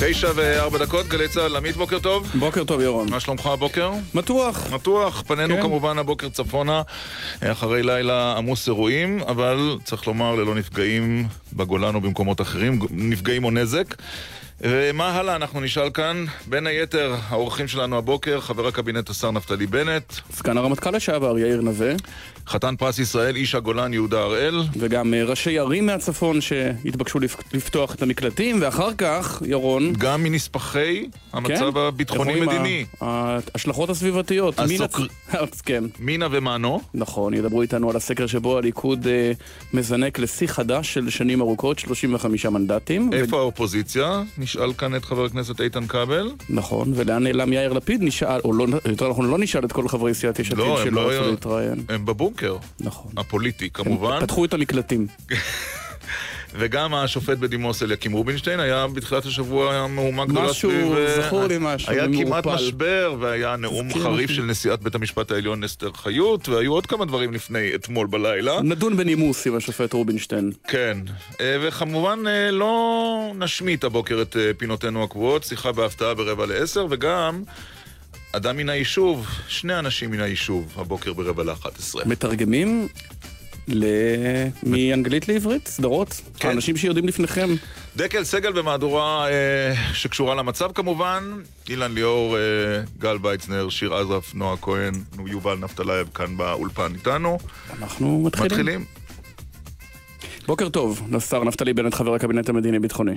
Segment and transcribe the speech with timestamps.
[0.00, 2.30] תשע וארבע דקות, גלי צה"ל, עמית בוקר טוב.
[2.34, 3.10] בוקר טוב ירון.
[3.10, 3.92] מה שלומך הבוקר?
[4.14, 4.72] מתוח.
[4.72, 5.62] מתוח, פנינו כן.
[5.62, 6.82] כמובן הבוקר צפונה,
[7.40, 13.50] אחרי לילה עמוס אירועים, אבל צריך לומר ללא נפגעים בגולן או במקומות אחרים, נפגעים או
[13.50, 13.94] נזק.
[14.60, 15.36] ומה הלאה?
[15.36, 20.90] אנחנו נשאל כאן, בין היתר, האורחים שלנו הבוקר, חבר הקבינט השר נפתלי בנט, סגן הרמטכ"ל
[20.90, 21.92] לשעבר יאיר נווה,
[22.48, 27.94] חתן פרס ישראל, איש הגולן יהודה הראל, וגם אה, ראשי ערים מהצפון שהתבקשו לפ- לפתוח
[27.94, 31.80] את המקלטים, ואחר כך, ירון, גם מנספחי המצב כן?
[31.80, 32.84] הביטחוני-מדיני.
[33.00, 34.54] ההשלכות הסביבתיות.
[34.60, 35.06] הסוקר-
[35.52, 36.80] אז כן, מינה ומנו.
[36.94, 39.32] נכון, ידברו איתנו על הסקר שבו הליכוד אה,
[39.72, 43.10] מזנק לשיא חדש של שנים ארוכות, 35 מנדטים.
[43.12, 44.22] איפה האופוזיציה?
[44.38, 46.30] נשאל כאן את חבר הכנסת איתן כבל.
[46.50, 48.02] נכון, ולאן נעלם יאיר לפיד?
[48.02, 50.92] נשאל, או לא, יותר נכון, לא נשאל את כל חברי סיעת יש עתיד לא, שלא
[50.92, 51.82] לא רצו היו- להתראיין.
[51.88, 52.37] הם בבונקר,
[52.80, 53.12] נכון.
[53.16, 54.20] הפוליטי כמובן.
[54.20, 55.06] פתחו את המקלטים.
[56.54, 60.92] וגם השופט בדימוס אליקים רובינשטיין היה בתחילת השבוע מהומה גדולה משהו, סביב...
[60.92, 62.64] אה, זכור לי משהו, היה כמעט מעורפל.
[62.64, 64.36] משבר, והיה נאום מזכיר חריף משהו.
[64.36, 68.62] של נשיאת בית המשפט העליון אסתר חיות, והיו עוד כמה דברים לפני אתמול בלילה.
[68.62, 70.52] נדון בנימוס עם השופט רובינשטיין.
[70.68, 70.98] כן,
[71.40, 77.42] אה, וכמובן אה, לא נשמיט הבוקר את פינותינו הקבועות, שיחה בהפתעה ברבע לעשר, וגם
[78.32, 82.02] אדם מן היישוב, שני אנשים מן היישוב, הבוקר ברבע לאחת עשרה.
[82.06, 82.88] מתרגמים
[83.68, 83.84] ל...
[84.62, 86.20] מאנגלית לעברית, סדרות.
[86.38, 86.48] כן.
[86.48, 87.48] האנשים שיודעים לפניכם.
[87.96, 91.24] דקל סגל במהדורה אה, שקשורה למצב כמובן,
[91.68, 92.40] אילן ליאור, אה,
[92.98, 94.94] גל ויצנר, שיר עזרף, נועה כהן,
[95.26, 97.38] יובל נפתלייב כאן באולפן איתנו.
[97.78, 98.50] אנחנו מתחילים.
[98.50, 98.84] מתחילים.
[100.46, 103.16] בוקר טוב, לשר נפתלי בנט, חבר הקבינט המדיני-ביטחוני.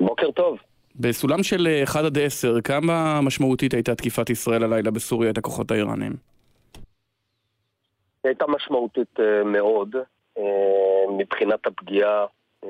[0.00, 0.58] בוקר טוב.
[1.00, 5.70] בסולם של אה, 1 עד 10, כמה משמעותית הייתה תקיפת ישראל הלילה בסוריה את הכוחות
[5.70, 6.12] האיראנים?
[8.24, 9.96] הייתה משמעותית אה, מאוד
[10.38, 12.26] אה, מבחינת הפגיעה
[12.64, 12.68] אה,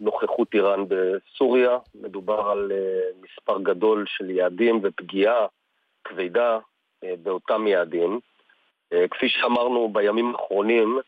[0.00, 1.78] בנוכחות איראן בסוריה.
[1.94, 2.72] מדובר על
[3.22, 5.46] מספר גדול של יעדים ופגיעה
[6.04, 6.58] כבדה
[7.22, 8.20] באותם יעדים.
[9.10, 10.98] כפי שאמרנו בימים האחרונים,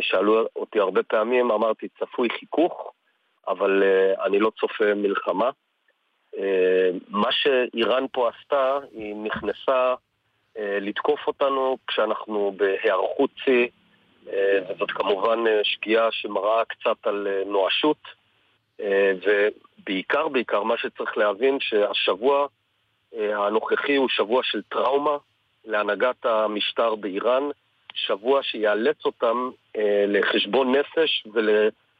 [0.00, 2.92] שאלו אותי הרבה פעמים, אמרתי צפוי חיכוך,
[3.48, 5.50] אבל אה, אני לא צופה מלחמה.
[6.38, 9.94] אה, מה שאיראן פה עשתה, היא נכנסה
[10.58, 13.68] אה, לתקוף אותנו כשאנחנו בהיערכות שיא,
[14.32, 18.24] אה, וזאת כמובן אה, שגיאה שמראה קצת על נואשות,
[18.78, 22.46] ובעיקר, בעיקר, מה שצריך להבין שהשבוע
[23.12, 25.16] הנוכחי הוא שבוע של טראומה
[25.64, 27.42] להנהגת המשטר באיראן,
[27.94, 29.50] שבוע שיאלץ אותם
[30.08, 31.26] לחשבון נפש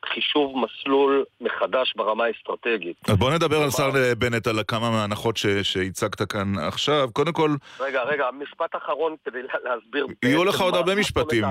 [0.08, 2.96] ולחישוב מסלול מחדש ברמה האסטרטגית.
[3.08, 7.08] אז בואו נדבר על שר בנט, על כמה מההנחות ש- שהצגת כאן עכשיו.
[7.12, 7.50] קודם כל,
[7.80, 10.06] רגע, רגע, משפט אחרון כדי לה- להסביר.
[10.24, 11.44] יהיו לך עוד הרבה משפטים.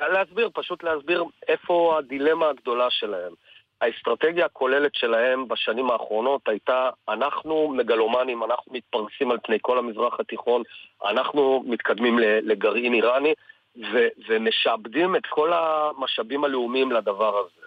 [0.00, 3.32] להסביר, פשוט להסביר איפה הדילמה הגדולה שלהם.
[3.80, 10.62] האסטרטגיה הכוללת שלהם בשנים האחרונות הייתה, אנחנו מגלומנים, אנחנו מתפרסים על פני כל המזרח התיכון,
[11.08, 13.32] אנחנו מתקדמים לגרעין איראני,
[13.92, 17.66] ו- ומשעבדים את כל המשאבים הלאומיים לדבר הזה.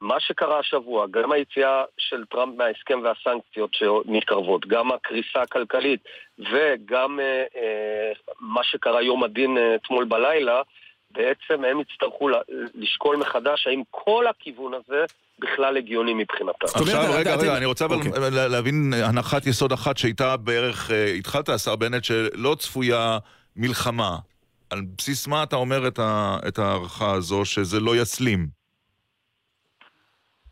[0.00, 6.00] מה שקרה השבוע, גם היציאה של טראמפ מההסכם והסנקציות שמתקרבות, גם הקריסה הכלכלית
[6.38, 10.62] וגם אה, אה, מה שקרה יום הדין אה, אתמול בלילה,
[11.10, 12.28] בעצם הם יצטרכו
[12.74, 15.04] לשקול מחדש האם כל הכיוון הזה
[15.38, 16.66] בכלל הגיוני מבחינתם.
[16.74, 18.12] עכשיו, רגע, רגע, אני רוצה אבל אוקיי.
[18.30, 23.18] לה- להבין הנחת יסוד אחת שהייתה בערך, אה, התחלת, השר בנט, שלא צפויה
[23.56, 24.16] מלחמה.
[24.72, 28.46] על בסיס מה אתה אומר את ה- את ההערכה הזו שזה לא יסלים?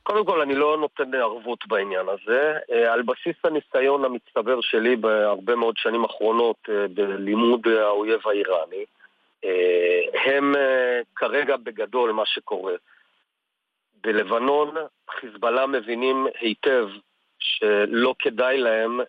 [0.03, 2.59] קודם כל, אני לא נותן ערבות בעניין הזה.
[2.73, 8.85] אה, על בסיס הניסיון המצטבר שלי בהרבה מאוד שנים אחרונות אה, בלימוד האויב האיראני,
[9.45, 10.55] אה, הם
[11.17, 12.75] כרגע בגדול מה שקורה.
[14.03, 14.75] בלבנון
[15.21, 16.89] חיזבאללה מבינים היטב
[17.39, 19.01] שלא כדאי להם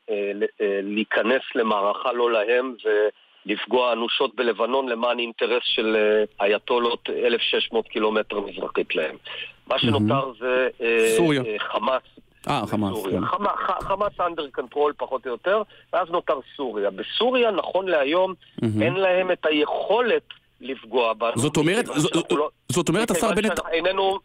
[0.84, 2.76] להיכנס למערכה לא להם
[3.46, 9.16] ולפגוע אנושות בלבנון למען אינטרס של אה, אייתולות 1,600 קילומטר מזרחית להם.
[9.67, 11.41] מה שנותר זה אה, סוריה.
[11.41, 12.02] אה, חמאס
[12.49, 13.03] אה, חמאס.
[13.05, 13.26] כן.
[13.82, 15.61] חמאס under control פחות או יותר,
[15.93, 16.90] ואז נותר סוריה.
[16.90, 18.34] בסוריה, נכון להיום.
[18.82, 20.23] אין להם את היכולת
[20.61, 21.32] לפגוע בנו.
[21.35, 21.85] זאת אומרת,
[22.32, 24.20] לא- זאת אומרת, השר בנט, איננו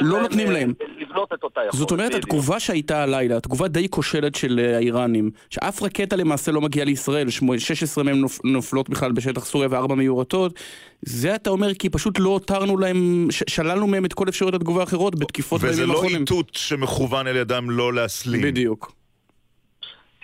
[0.00, 0.72] לא נותנים אה, להם.
[0.98, 1.74] לבנות את אותה יכולת.
[1.74, 2.24] זאת אומרת, בדיוק.
[2.24, 7.30] התגובה שהייתה הלילה, תגובה די כושלת של אה, האיראנים, שאף רקטה למעשה לא מגיעה לישראל,
[7.30, 10.60] שמו- 16 מהם נופ- נופלות בכלל בשטח סוריה וארבע מיורטות,
[11.02, 14.80] זה אתה אומר כי פשוט לא הותרנו להם, ש- שללנו מהם את כל אפשרויות התגובה
[14.80, 16.20] האחרות בתקיפות וזה בימים לא האחרונים.
[16.20, 18.42] איתות שמכוון על ידם לא להסלים.
[18.42, 18.92] בדיוק.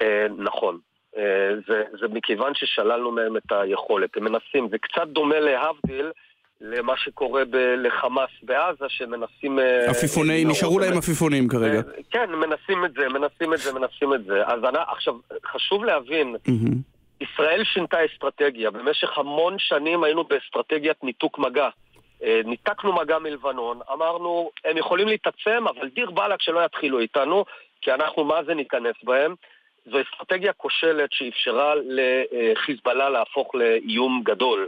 [0.02, 0.78] אה, נכון.
[1.68, 4.10] זה, זה מכיוון ששללנו מהם את היכולת.
[4.16, 6.06] הם מנסים, זה קצת דומה להבדיל
[6.62, 9.58] למה שקורה ב- לחמאס בעזה, שמנסים...
[9.58, 11.76] אה, עפיפוני, אה, נשארו להם עפיפונים כרגע.
[11.76, 14.46] אה, כן, מנסים את זה, מנסים את זה, מנסים את זה.
[14.46, 15.14] אז אני, עכשיו,
[15.46, 16.92] חשוב להבין, מהמם.
[17.20, 18.70] ישראל שינתה אסטרטגיה.
[18.70, 21.68] במשך המון שנים היינו באסטרטגיית ניתוק מגע.
[22.24, 27.44] אה, ניתקנו מגע מלבנון, אמרנו, הם יכולים להתעצם, אבל דיר באלק שלא יתחילו איתנו,
[27.80, 29.34] כי אנחנו מה זה ניכנס בהם.
[29.86, 34.66] זו אסטרטגיה כושלת שאפשרה לחיזבאללה להפוך לאיום גדול.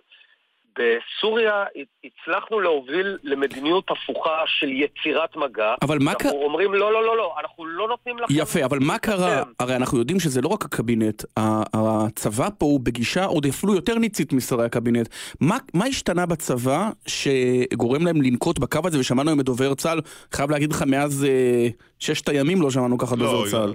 [0.79, 1.65] בסוריה
[2.05, 5.75] הצלחנו להוביל למדיניות הפוכה של יצירת מגע.
[5.83, 6.41] אבל מה אנחנו קרה...
[6.45, 8.35] אומרים, לא, לא, לא, לא, אנחנו לא נותנים לכם...
[8.37, 9.37] יפה, אבל מה קרה?
[9.37, 13.99] להתקדם." הרי אנחנו יודעים שזה לא רק הקבינט, הצבא פה הוא בגישה עוד אפילו יותר
[13.99, 15.09] ניצית משרי הקבינט.
[15.41, 20.01] מה, מה השתנה בצבא שגורם להם לנקוט בקו הזה, ושמענו היום את דובר צה"ל,
[20.33, 21.69] חייב להגיד לך, מאז אה,
[21.99, 23.73] ששת הימים לא שמענו ככה דובר צה"ל.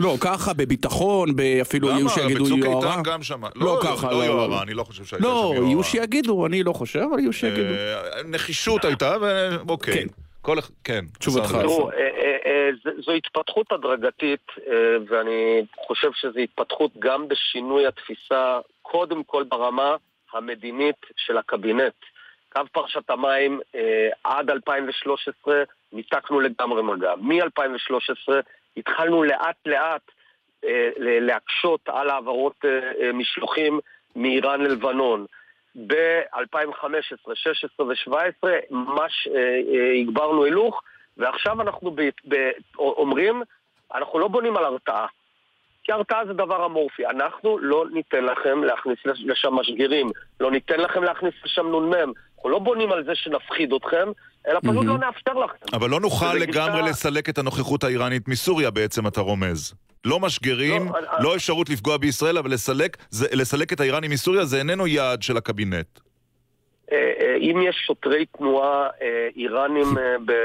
[0.00, 1.28] אה, לא, ככה, בביטחון,
[1.62, 2.08] אפילו יהיו למה?
[2.10, 2.90] שיגידו בצוק יוהרה.
[2.90, 3.48] איתן גם שמע.
[3.54, 4.62] לא ככה, לא לא, יוהרה, לא.
[4.62, 5.68] אני לא חושב שהייתה שם לא, יוהרה.
[5.68, 7.74] יהיו שיגידו, אני לא חושב, אבל יהיו שיגידו.
[7.74, 9.94] אה, נחישות הייתה, ואוקיי.
[9.94, 10.06] כן.
[10.42, 11.04] כל אחד, כן.
[11.18, 11.52] תשובתך.
[11.52, 12.70] תראו, אה, אה, אה,
[13.06, 19.96] זו התפתחות הדרגתית, אה, ואני חושב שזו התפתחות גם בשינוי התפיסה, קודם כל ברמה
[20.32, 21.94] המדינית של הקבינט.
[22.52, 25.62] קו פרשת המים אה, עד 2013
[25.92, 27.14] ניתקנו לגמרי מגע.
[27.16, 28.32] מ-2013
[28.76, 30.02] התחלנו לאט לאט
[30.64, 33.80] אה, להקשות על העברות אה, אה, משלוחים
[34.16, 35.26] מאיראן ללבנון.
[35.86, 39.28] ב-2015, 16 ו-17 ממש
[40.00, 40.82] הגברנו הילוך,
[41.16, 43.42] ועכשיו אנחנו ב- ב- אומרים,
[43.94, 45.06] אנחנו לא בונים על הרתעה.
[45.84, 47.06] כי הרתעה זה דבר אמורפי.
[47.06, 50.10] אנחנו לא ניתן לכם להכניס לשם משגרים,
[50.40, 52.12] לא ניתן לכם להכניס לשם נ"מ.
[52.44, 54.08] אנחנו לא בונים על זה שנפחיד אתכם,
[54.48, 54.88] אלא פשוט מהמם.
[54.88, 55.76] לא נאפשר לכם.
[55.76, 56.46] אבל לא נוכל לגמרי
[56.82, 59.74] גישה- לסלק את הנוכחות האיראנית מסוריה בעצם, אתה רומז.
[60.04, 64.44] לא משגרים, לא, אני- לא אפשרות לפגוע בישראל, אבל לסלק, זה, לסלק את האיראנים מסוריה
[64.44, 65.86] זה איננו יעד של הקבינט.
[66.92, 69.86] אה, אה, אם יש שוטרי תנועה אה, איראנים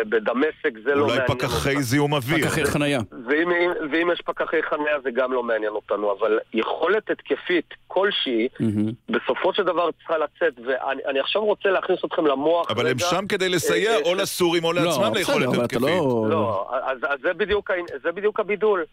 [0.09, 1.81] בדמשק, זה לא אולי מעניין פקחי אותנו.
[1.81, 2.45] זיהום אוויר.
[2.45, 2.99] פקחי חנייה.
[3.27, 3.49] ואם,
[3.91, 8.91] ואם יש פקחי חניה זה גם לא מעניין אותנו, אבל יכולת התקפית כלשהי, מהמם.
[9.09, 13.05] בסופו של דבר צריכה לצאת, ואני אני עכשיו רוצה להכניס אתכם למוח אבל הם רגע.
[13.05, 15.81] שם כדי לסייע אה, או לסורים או לא, לעצמם ליכולת התקפית.
[15.81, 16.27] לא...
[16.29, 17.71] לא, אז, אז זה, בדיוק,
[18.03, 18.85] זה בדיוק הבידול.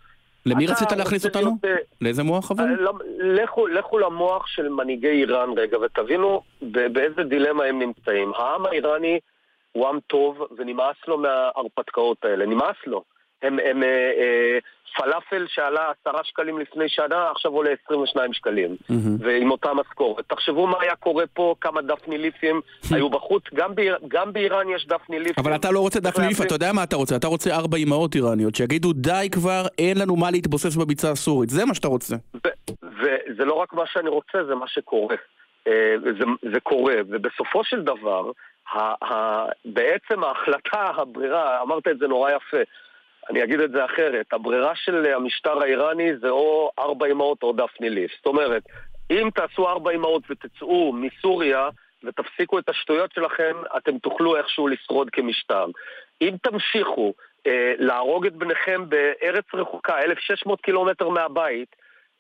[0.46, 1.58] למי רצית להכניס אותנו?
[1.62, 2.64] להיות, אה, לאיזה מוח אבל?
[2.64, 8.32] אה, לא, לכו, לכו למוח של מנהיגי איראן רגע, ותבינו באיזה דילמה הם נמצאים.
[8.34, 9.20] העם האיראני
[9.72, 13.02] הוא עם טוב, ונמאס לו מההרפתקאות האלה, נמאס לו.
[13.42, 14.58] הם, הם אה, אה,
[14.96, 18.76] פלאפל שעלה עשרה שקלים לפני שנה, עכשיו עולה 22 שקלים.
[18.88, 19.16] מהמם.
[19.20, 20.24] ועם אותה משכורת.
[20.28, 22.60] תחשבו מה היה קורה פה, כמה דפני ליפים
[22.90, 25.34] היו בחוץ, גם, באיר, גם באיראן יש דפני ליפים.
[25.44, 27.16] אבל אתה לא רוצה דפני ליף, אתה יודע מה אתה רוצה?
[27.16, 31.50] אתה רוצה ארבע אמהות איראניות שיגידו די כבר, אין לנו מה להתבוסס בביצה הסורית.
[31.50, 32.16] זה מה שאתה רוצה.
[32.82, 35.16] וזה לא רק מה שאני רוצה, זה מה שקורה.
[35.68, 38.30] אה, זה, זה קורה, ובסופו של דבר,
[38.72, 42.56] ה- ה- בעצם ההחלטה, הברירה, אמרת את זה נורא יפה,
[43.30, 47.90] אני אגיד את זה אחרת, הברירה של המשטר האיראני זה או ארבע אמהות או דפני
[47.90, 48.10] ליף.
[48.16, 48.62] זאת אומרת,
[49.10, 51.68] אם תעשו ארבע אמהות ותצאו מסוריה
[52.04, 55.66] ותפסיקו את השטויות שלכם, אתם תוכלו איכשהו לשרוד כמשטר.
[56.22, 57.14] אם תמשיכו
[57.46, 61.76] אה, להרוג את בניכם בארץ רחוקה, 1,600 קילומטר מהבית,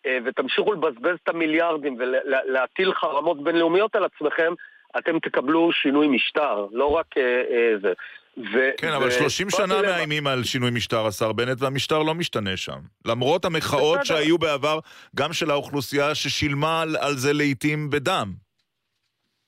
[0.06, 4.52] אה, ותמשיכו לבזבז את המיליארדים ולהטיל חרמות בינלאומיות על עצמכם,
[4.98, 7.92] אתם תקבלו שינוי משטר, לא רק אה, אה, זה.
[8.36, 9.96] ו- כן, אבל ו- 30 פה שנה הדילמה.
[9.96, 12.78] מאיימים על שינוי משטר, השר בנט, והמשטר לא משתנה שם.
[13.04, 14.16] למרות המחאות בסדר.
[14.16, 14.78] שהיו בעבר,
[15.16, 18.32] גם של האוכלוסייה ששילמה על, על זה לעיתים בדם.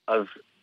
[0.08, 0.22] אז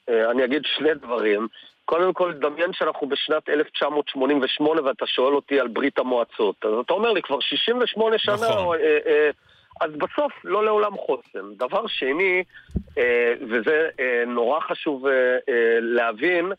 [0.10, 1.48] אה, אני אגיד שני דברים.
[1.86, 6.56] קודם כל, דמיין שאנחנו בשנת 1988 ואתה שואל אותי על ברית המועצות.
[6.66, 8.58] אז אתה אומר לי, כבר 68 שנה, נכון.
[8.58, 9.30] או, אה, אה,
[9.82, 11.54] אז בסוף לא לעולם חוסן.
[11.58, 12.44] דבר שני,
[12.98, 15.38] אה, וזה אה, נורא חשוב אה,
[15.82, 16.52] להבין,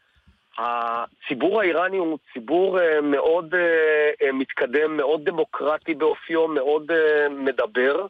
[0.59, 6.91] הציבור האיראני הוא ציבור אה, מאוד אה, אה, מתקדם, מאוד דמוקרטי באופיו, מאוד
[7.31, 8.07] מדבר,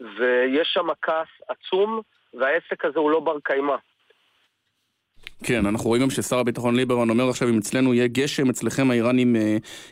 [0.00, 2.00] ויש שם כעס עצום,
[2.34, 3.76] והעסק הזה הוא לא בר קיימא.
[5.44, 9.36] כן, אנחנו רואים גם ששר הביטחון ליברמן אומר עכשיו אם אצלנו יהיה גשם, אצלכם האיראנים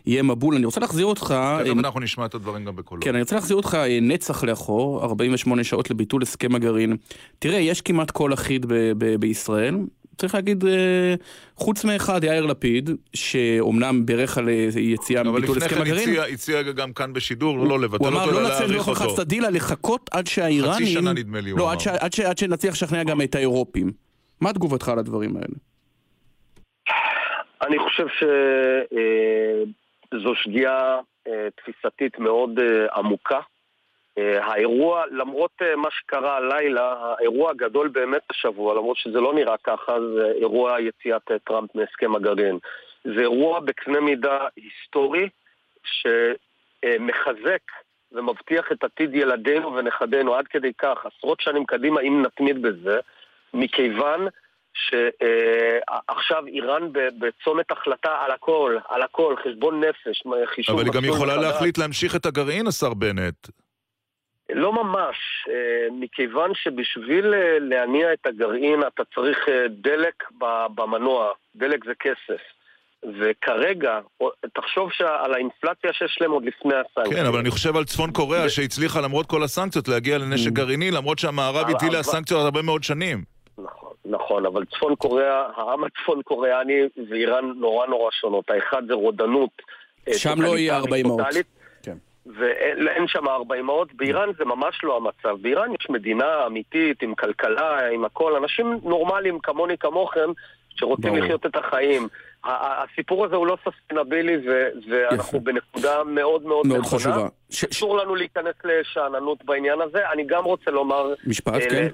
[0.07, 0.55] יהיה מבול.
[0.55, 1.23] אני רוצה להחזיר אותך...
[1.25, 3.03] תכף אה, אנחנו נשמע את הדברים גם בקולו.
[3.03, 6.97] כן, אני רוצה להחזיר אותך נצח לאחור, 48 שעות לביטול הסכם הגרעין.
[7.39, 9.77] תראה, יש כמעט קול אחיד ב- ב- בישראל.
[10.19, 11.15] צריך להגיד, אה,
[11.57, 16.09] חוץ מאחד, יאיר לפיד, שאומנם בירך על אה, יציאה אבל מביטול לפני הסכם כן הגרעין.
[16.09, 18.95] הציע, הציע גם כאן בשידור לא לבטל הוא אמר אותו, לא אלא לצאת להאריך באופן
[18.95, 19.17] חד אותו.
[19.17, 20.75] צדדי, אלא לחכות עד שהאיראנים...
[20.75, 21.73] חצי שנה נדמה לי, הוא לא, אמר.
[21.73, 21.87] עד, ש...
[21.87, 22.21] עד, ש...
[22.21, 23.93] עד שנצליח לשכנע גם את האירופים.
[24.41, 25.57] מה תגובתך על הדברים האלה?
[27.63, 28.07] אני חושב
[30.13, 32.51] שזו שגיאה אה, תפיסתית מאוד
[32.97, 33.41] עמוקה.
[34.19, 40.33] האירוע, למרות מה שקרה הלילה, האירוע הגדול באמת השבוע, למרות שזה לא נראה ככה, זה
[40.35, 42.59] אירוע יציאת טראמפ מהסכם הגרעין.
[43.05, 45.29] זה אירוע בקנה מידה היסטורי
[45.85, 47.63] שמחזק
[48.13, 53.01] ומבטיח את עתיד ילדינו ונכדינו עד כדי כך, עשרות שנים קדימה, אם נתמיד בזה,
[53.55, 54.27] מכיוון
[54.75, 60.79] שעכשיו איראן בצומת החלטה על הכל, על הכל, חשבון נפש, חישוב...
[60.79, 63.49] אבל היא גם יכולה להחליט להמשיך את הגרעין, השר בנט.
[64.50, 65.17] לא ממש,
[65.49, 70.25] אה, מכיוון שבשביל אה, להניע את הגרעין אתה צריך אה, דלק
[70.75, 72.41] במנוע, דלק זה כסף.
[73.21, 74.00] וכרגע,
[74.55, 77.15] תחשוב על האינפלציה שיש להם עוד לפני הסנקציות.
[77.15, 80.55] כן, אבל אני חושב על צפון קוריאה שהצליחה למרות כל הסנקציות להגיע לנשק mm.
[80.55, 83.25] גרעיני, למרות שהמערב הטיל לה סנקציות הרבה מאוד שנים.
[83.59, 88.50] נכון, נכון, אבל צפון קוריאה, העם הצפון קוריאני ואיראן נורא נורא שונות.
[88.50, 89.62] האחד זה רודנות.
[90.12, 91.21] שם לא יהיה ארבע אמהות.
[92.35, 93.95] ואין שם ארבע אמהות.
[93.95, 95.42] באיראן זה ממש לא המצב.
[95.42, 98.37] באיראן יש מדינה אמיתית, עם כלכלה, עם הכל.
[98.37, 100.30] אנשים נורמליים כמוני כמוכם,
[100.76, 101.25] שרוצים ברור.
[101.25, 102.09] לחיות את החיים.
[102.45, 104.37] הסיפור הזה הוא לא ססטנבילי,
[104.90, 107.00] ואנחנו בנקודה מאוד מאוד מאוד נכונה.
[107.00, 107.28] חשובה.
[107.73, 110.11] אסור לנו להיכנס לשאננות בעניין הזה.
[110.12, 111.14] אני גם רוצה לומר...
[111.26, 111.88] משפט, אה, כן.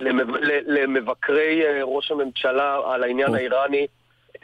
[0.66, 3.86] למבקרי אה, ראש הממשלה על העניין האיראני,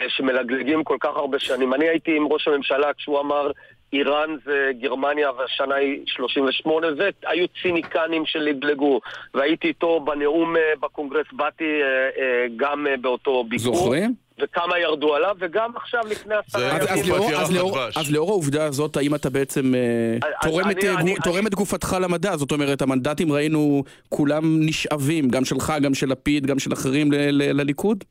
[0.00, 1.74] אה, שמלגלגים כל כך הרבה שנים.
[1.74, 3.50] אני הייתי עם ראש הממשלה כשהוא אמר...
[3.92, 9.00] איראן זה גרמניה והשנה היא 38, והיו ציניקנים שלגלגו.
[9.34, 11.80] והייתי איתו בנאום בקונגרס, באתי
[12.56, 13.74] גם באותו ביקור.
[13.74, 14.14] זוכרים?
[14.42, 17.24] וכמה ירדו עליו, וגם עכשיו לפני עשרה ימים.
[17.96, 22.36] אז לאור העובדה הזאת, האם אתה בעצם אה, תורם את גופתך למדע?
[22.36, 28.04] זאת אומרת, המנדטים ראינו כולם נשאבים, גם שלך, גם של לפיד, גם של אחרים לליכוד?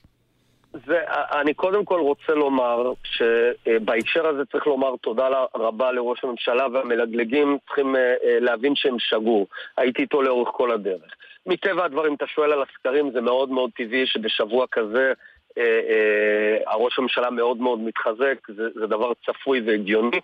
[0.74, 1.00] זה,
[1.42, 7.96] אני קודם כל רוצה לומר שבהקשר הזה צריך לומר תודה רבה לראש הממשלה והמלגלגים צריכים
[7.96, 9.46] אה, אה, להבין שהם שגו.
[9.78, 11.12] הייתי איתו לאורך כל הדרך.
[11.46, 15.14] מטבע הדברים, אתה שואל על הסקרים, זה מאוד מאוד טבעי שבשבוע כזה
[15.58, 20.20] אה, הראש הממשלה מאוד מאוד מתחזק, זה, זה דבר צפוי והגיוני.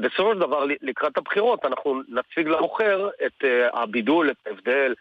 [0.00, 4.94] בסופו של דבר, לקראת הבחירות, אנחנו נציג למוכר את הבידול, את ההבדל,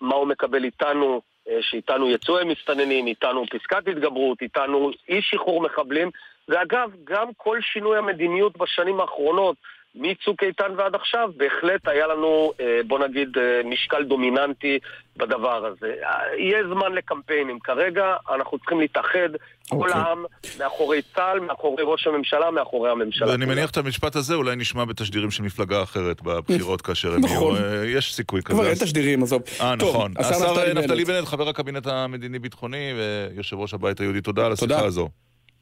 [0.00, 1.20] מה הוא מקבל איתנו,
[1.60, 6.10] שאיתנו יצאו הם מסתננים, איתנו פסקת התגברות, איתנו אי שחרור מחבלים.
[6.48, 9.56] ואגב, גם כל שינוי המדיניות בשנים האחרונות,
[9.98, 14.78] מצוק איתן ועד עכשיו, בהחלט היה לנו, אה, בוא נגיד, אה, משקל דומיננטי
[15.16, 15.94] בדבר הזה.
[16.38, 17.58] יהיה זמן לקמפיינים.
[17.58, 19.28] כרגע אנחנו צריכים להתאחד,
[19.68, 19.80] כל okay.
[19.80, 19.92] אוקיי.
[19.94, 20.24] העם,
[20.58, 23.28] מאחורי צה"ל, מאחורי ראש הממשלה, מאחורי הממשלה.
[23.28, 27.34] ואני מניח את המשפט הזה אולי נשמע בתשדירים של מפלגה אחרת בבחירות כאשר הם יהיו.
[27.34, 27.56] נכון.
[27.56, 28.58] אה, יש סיכוי כזה.
[28.58, 29.42] כבר אין תשדירים, עזוב.
[29.60, 30.14] אה, נכון.
[30.18, 35.08] השר נפתלי בנט, חבר הקבינט המדיני-ביטחוני ויושב ראש הבית היהודי, תודה על השיחה הזו.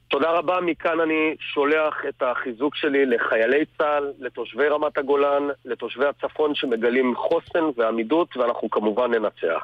[0.08, 6.54] תודה רבה, מכאן אני שולח את החיזוק שלי לחיילי צה"ל, לתושבי רמת הגולן, לתושבי הצפון
[6.54, 9.62] שמגלים חוסן ועמידות, ואנחנו כמובן ננצח.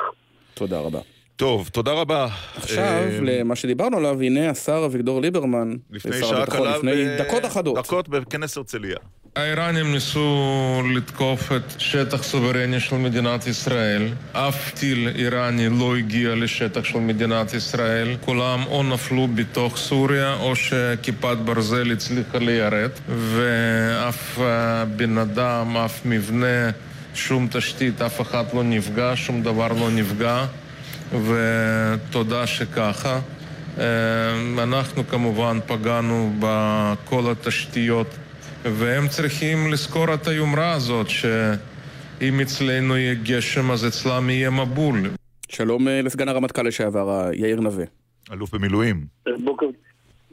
[0.54, 0.99] תודה רבה.
[1.42, 2.26] טוב, תודה רבה.
[2.56, 5.76] עכשיו, אה, למה שדיברנו עליו, הנה השר אביגדור ליברמן.
[5.90, 7.78] לפני שעה קלה, לפני דקות אחדות.
[7.78, 8.96] דקות בכנס הרצליה.
[9.37, 14.08] האיראנים ניסו לתקוף את שטח סוברני של מדינת ישראל.
[14.32, 18.16] אף טיל איראני לא הגיע לשטח של מדינת ישראל.
[18.25, 23.00] כולם או נפלו בתוך סוריה או שכיפת ברזל הצליחה ליירט.
[23.08, 26.70] ואף אה, בן אדם, אף מבנה,
[27.14, 30.44] שום תשתית, אף אחד לא נפגע, שום דבר לא נפגע.
[31.12, 33.21] ותודה שככה.
[33.78, 38.07] אה, אנחנו כמובן פגענו בכל התשתיות
[38.62, 45.11] והם צריכים לזכור את היומרה הזאת שאם אצלנו יהיה גשם אז אצלם יהיה מבול.
[45.49, 47.85] שלום אה, לסגן הרמטכ"ל לשעבר, יאיר נווה.
[48.33, 49.04] אלוף במילואים.
[49.45, 49.66] בוקר,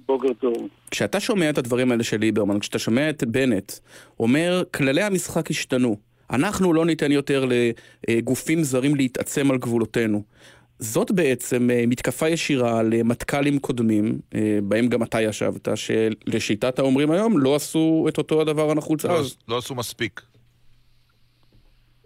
[0.08, 0.68] בוקר טוב.
[0.92, 3.74] כשאתה שומע את הדברים האלה של ליברמן, כשאתה שומע את בנט,
[4.20, 5.98] אומר, כללי המשחק השתנו.
[6.32, 7.46] אנחנו לא ניתן יותר
[8.10, 10.24] לגופים זרים להתעצם על גבולותינו.
[10.80, 17.40] זאת בעצם אה, מתקפה ישירה למטכ"לים קודמים, אה, בהם גם אתה ישבת, שלשיטת האומרים היום
[17.40, 19.38] לא עשו את אותו הדבר הנחוץ לא, אז.
[19.48, 20.22] לא עשו מספיק.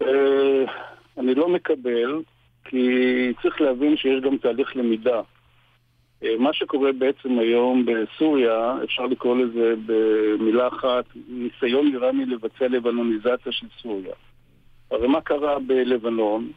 [0.02, 0.64] אה,
[1.18, 2.22] אני לא מקבל,
[2.64, 2.86] כי
[3.42, 5.20] צריך להבין שיש גם תהליך למידה.
[6.38, 13.66] מה שקורה בעצם היום בסוריה, אפשר לקרוא לזה במילה אחת, ניסיון איראני לבצע לבנוניזציה של
[13.82, 14.14] סוריה.
[14.90, 16.52] הרי מה קרה בלבנון?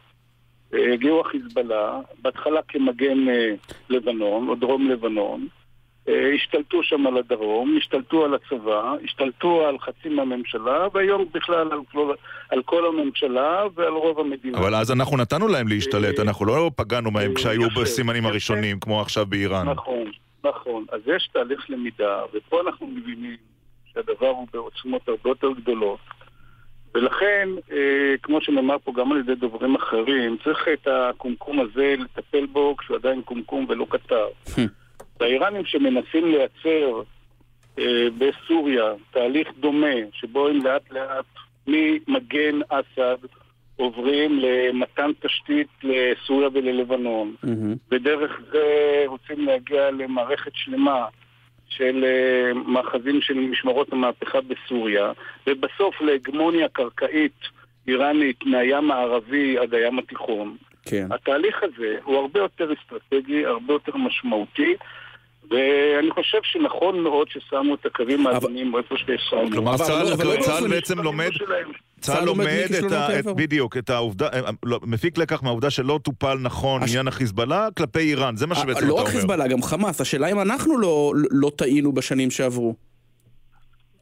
[0.72, 3.54] הגיעו החיזבאללה, בהתחלה כמגן אה,
[3.90, 5.46] לבנון, או דרום לבנון,
[6.08, 11.80] אה, השתלטו שם על הדרום, השתלטו על הצבא, השתלטו על חצי מהממשלה, והיום בכלל על
[11.92, 12.14] כל,
[12.50, 14.58] על כל הממשלה ועל רוב המדינה.
[14.58, 19.00] אבל אז אנחנו נתנו להם להשתלט, אה, אנחנו לא פגענו מהם כשהיו בסימנים הראשונים, כמו
[19.00, 19.68] עכשיו באיראן.
[19.68, 20.10] נכון,
[20.44, 20.84] נכון.
[20.92, 23.36] אז יש תהליך למידה, ופה אנחנו מבינים
[23.94, 25.98] שהדבר הוא בעוצמות הרבה יותר גדולות.
[26.98, 32.46] ולכן, אה, כמו שנאמר פה גם על ידי דוברים אחרים, צריך את הקומקום הזה לטפל
[32.46, 34.26] בו כשהוא עדיין קומקום ולא קטר.
[35.20, 37.02] והאיראנים שמנסים לייצר
[37.78, 41.24] אה, בסוריה תהליך דומה, שבו הם לאט לאט
[41.66, 43.26] ממגן אסד
[43.76, 47.34] עוברים למתן תשתית לסוריה וללבנון,
[47.90, 51.06] ודרך זה רוצים להגיע למערכת שלמה
[51.68, 55.12] של אה, מאחזים של משמרות המהפכה בסוריה,
[55.46, 57.40] ובסוף להגמוניה קרקעית
[57.88, 60.56] איראנית מהים הערבי עד הים התיכון.
[60.84, 61.06] כן.
[61.10, 64.76] התהליך הזה הוא הרבה יותר אסטרטגי, הרבה יותר משמעותי,
[65.50, 69.50] ואני חושב שנכון מאוד ששמו את הקווים האדומים איפה ששמו.
[69.52, 71.30] כלומר, צה"ל לא- לא צה"ל באופן בעצם לומד...
[71.32, 71.68] שלהם.
[72.00, 72.46] צה"ל לומד
[72.86, 73.18] את ה...
[73.18, 73.24] את-.
[73.26, 77.98] בדיוק, את העובדה, אה, לא, מפיק לקח מהעובדה שלא טופל נכון הש- עניין החיזבאללה כלפי
[77.98, 79.02] איראן, זה מה שבעצם אתה לא אומר.
[79.04, 80.00] רק חיזבאללה, גם חמאס.
[80.00, 82.74] השאלה אם אנחנו לא- לא טעינו בשנים שעברו.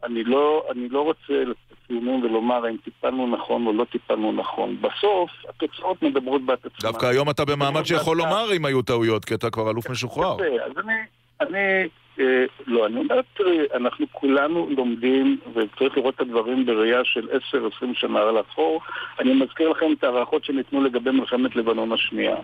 [0.04, 4.76] אני לא, אני לא רוצה לתת ציונים ולומר האם טיפלנו נכון או לא טיפלנו נכון.
[4.80, 6.90] בסוף, התוצאות מדברות בעד עצמן.
[6.90, 10.34] דווקא היום אתה במעמד שיכול לומר אם היו טעויות, כי אתה כבר אלוף משוחרר.
[10.34, 10.92] יפה, אז אני,
[11.40, 11.88] אני,
[12.21, 17.95] אה, לא, אני אומר, תראי, אנחנו כולנו לומדים, וצריך לראות את הדברים בראייה של 10-20
[17.95, 18.81] שנה לאחור.
[19.21, 22.37] אני מזכיר לכם את ההערכות שניתנו לגבי מלחמת לבנון השנייה.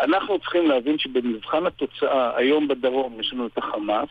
[0.00, 4.08] אנחנו צריכים להבין שבמבחן התוצאה, היום בדרום יש לנו את החמאס,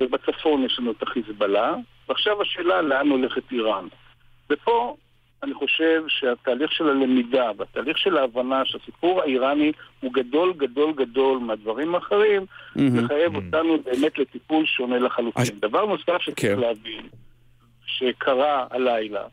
[0.00, 1.74] ובצפון יש לנו את החיזבאללה,
[2.08, 3.86] ועכשיו השאלה לאן הולכת איראן.
[4.50, 4.96] ופה
[5.42, 11.94] אני חושב שהתהליך של הלמידה והתהליך של ההבנה שהסיפור האיראני הוא גדול גדול גדול מהדברים
[11.94, 13.04] האחרים, מהמם.
[13.04, 15.42] מחייב אותנו באמת לטיפול שונה לחלוטין.
[15.42, 16.60] אז- דבר נוסף שצריך כן.
[16.60, 17.08] להבין,
[17.86, 19.24] שקרה הלילה,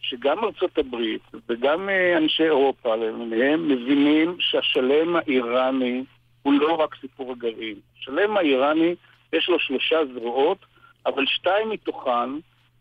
[0.00, 6.04] שגם ארצות הברית וגם אה, אנשי אירופה למיניהם מבינים שהשלם האיראני
[6.42, 7.76] הוא לא רק סיפור הגרעין.
[7.98, 8.94] השלם האיראני
[9.32, 10.58] יש לו שלושה זרועות,
[11.06, 12.30] אבל שתיים מתוכן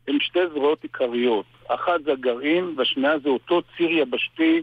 [0.07, 1.45] הן שתי זרועות עיקריות.
[1.67, 4.61] אחת זה הגרעין והשנייה זה אותו ציר יבשתי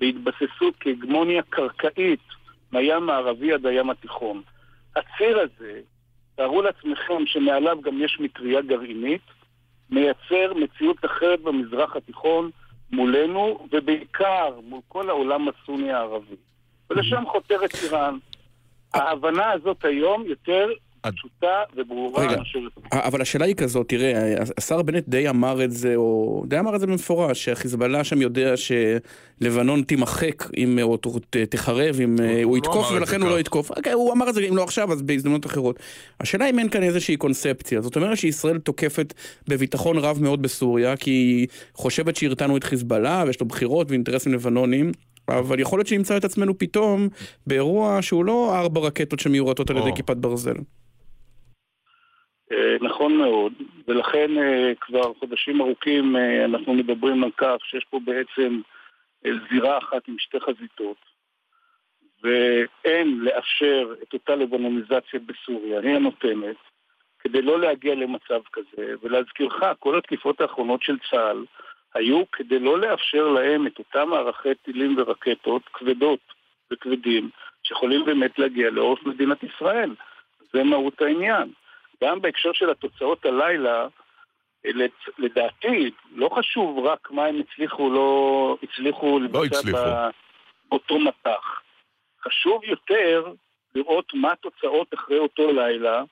[0.00, 2.20] בהתבססות כהגמוניה קרקעית
[2.72, 4.42] מהים הערבי עד הים התיכון.
[4.96, 5.80] הציר הזה,
[6.34, 9.22] תארו לעצמכם שמעליו גם יש מטריה גרעינית,
[9.90, 12.50] מייצר מציאות אחרת במזרח התיכון
[12.92, 16.36] מולנו, ובעיקר מול כל העולם הסוני הערבי.
[16.90, 18.18] ולשם חותרת איראן.
[18.94, 20.68] ההבנה הזאת היום יותר
[21.00, 22.42] פשוטה וברורה רגע.
[22.92, 26.80] אבל השאלה היא כזאת, תראה, השר בנט די אמר את זה, או די אמר את
[26.80, 30.98] זה במפורש, שהחיזבאללה שם יודע שלבנון תימחק אם, או
[31.50, 33.30] תחרב אם הוא אה, לא הוא יתקוף, ולכן הוא.
[33.30, 33.70] לא יתקוף.
[33.70, 35.78] אוקיי, הוא אמר את זה, אם לא עכשיו, אז בהזדמנות אחרות.
[36.20, 37.80] השאלה אם אין כאן איזושהי קונספציה.
[37.80, 39.14] זאת אומרת שישראל תוקפת
[39.48, 44.92] בביטחון רב מאוד בסוריה, כי היא חושבת שהרתענו את חיזבאללה, ויש לו בחירות ואינטרסים לבנונים.
[45.28, 47.08] אבל יכול להיות שנמצא את עצמנו פתאום
[47.46, 49.90] באירוע שהוא לא ארבע רקטות שמיורטות על ידי.
[49.94, 50.54] כיפת ברזל.
[52.52, 53.52] אה, נכון מאוד,
[53.88, 58.60] ולכן אה, כבר חודשים ארוכים אה, אנחנו מדברים על כך שיש פה בעצם
[59.50, 60.96] זירה אחת עם שתי חזיתות,
[62.22, 66.56] ואין לאפשר את אותה לבנוניזציה בסוריה, היא הנותנת,
[67.18, 71.44] כדי לא להגיע למצב כזה, ולהזכירך, כל התקיפות האחרונות של צה"ל
[71.94, 76.20] היו כדי לא לאפשר להם את אותם מערכי טילים ורקטות כבדות
[76.72, 77.30] וכבדים,
[77.62, 79.94] שיכולים באמת להגיע לעורף מדינת ישראל.
[80.52, 81.52] זה מהות העניין.
[82.04, 83.86] גם בהקשר של התוצאות הלילה,
[84.66, 89.78] לצ- לדעתי, לא חשוב רק מה הם הצליחו, לא הצליחו לבצע הצליחו.
[90.70, 91.60] באותו מטח.
[92.24, 93.32] חשוב יותר
[93.74, 96.02] לראות מה התוצאות אחרי אותו לילה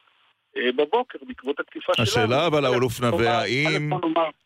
[0.57, 2.09] אה, בבוקר, בעקבות התקיפה שלנו.
[2.09, 3.91] השאלה אבל, האלוף כלומר, נווה, האם-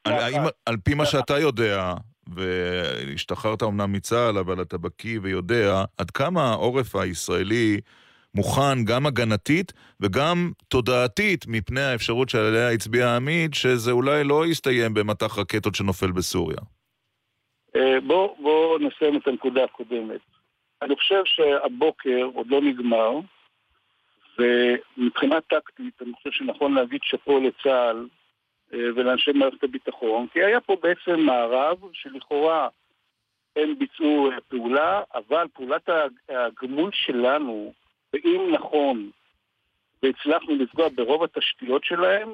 [0.05, 1.93] האם על פי מה שאתה יודע,
[2.35, 7.81] והשתחררת אמנם מצה"ל, אבל אתה בקיא ויודע, עד כמה העורף הישראלי
[8.35, 15.39] מוכן גם הגנתית וגם תודעתית מפני האפשרות שעליה הצביע עמית, שזה אולי לא יסתיים במטח
[15.39, 16.59] רקטות שנופל בסוריה.
[17.77, 20.21] אה, בוא, בוא נסיים את הנקודה הקודמת.
[20.83, 23.11] אני חושב שהבוקר עוד לא נגמר,
[24.39, 28.09] ומבחינה טקטית אני חושב שנכון להגיד שאפו לצה"ל
[28.75, 32.69] אה, ולאנשי מערכת הביטחון, כי היה פה בעצם מערב שלכאורה
[33.57, 37.73] הם ביצעו אה, פעולה, אבל פעולת הג- הגמול שלנו,
[38.13, 39.11] ואם נכון,
[40.03, 42.33] והצלחנו לפגוע ברוב התשתיות שלהם,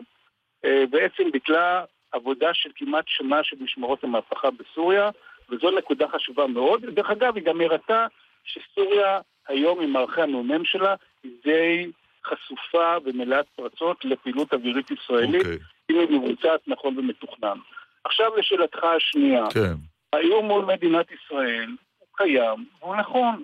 [0.65, 5.11] אה, בעצם ביטלה עבודה של כמעט שנה של משמרות המהפכה בסוריה,
[5.51, 6.85] וזו נקודה חשובה מאוד.
[6.85, 8.07] ודרך אגב, היא גם הראתה
[8.45, 11.91] שסוריה היום עם מערכי הנ"מ שלה היא די
[12.25, 15.59] חשופה ומלאת פרצות לפעילות אווירית ישראלית, אוקיי,
[15.91, 17.59] אם היא מבוצעת נכון ומתוכנן.
[18.05, 19.75] עכשיו לשאלתך השנייה, כן.
[20.13, 23.43] האיום מול מדינת ישראל הוא קיים והוא נכון.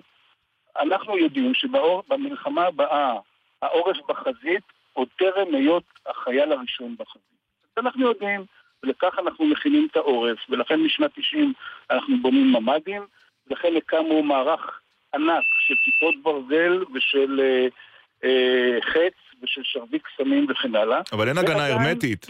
[0.79, 3.19] אנחנו יודעים שבמלחמה הבאה
[3.61, 7.33] העורף בחזית עוד טרם היות החייל הראשון בחזית.
[7.77, 8.45] אז אנחנו יודעים,
[8.83, 11.53] ולכך אנחנו מכינים את העורף, ולכן משנת 90
[11.91, 13.01] אנחנו בונים ממ"דים,
[13.47, 14.79] ולכן הקמנו מערך
[15.13, 17.67] ענק של כיפות ברזל ושל אה,
[18.23, 21.01] אה, חץ ושל שרביק סמים וכן הלאה.
[21.11, 22.27] אבל אין הגנה הרמטית.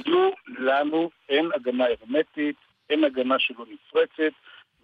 [0.59, 2.55] לנו אין הגנה הרמטית,
[2.89, 4.33] אין הגנה שלא נפרצת,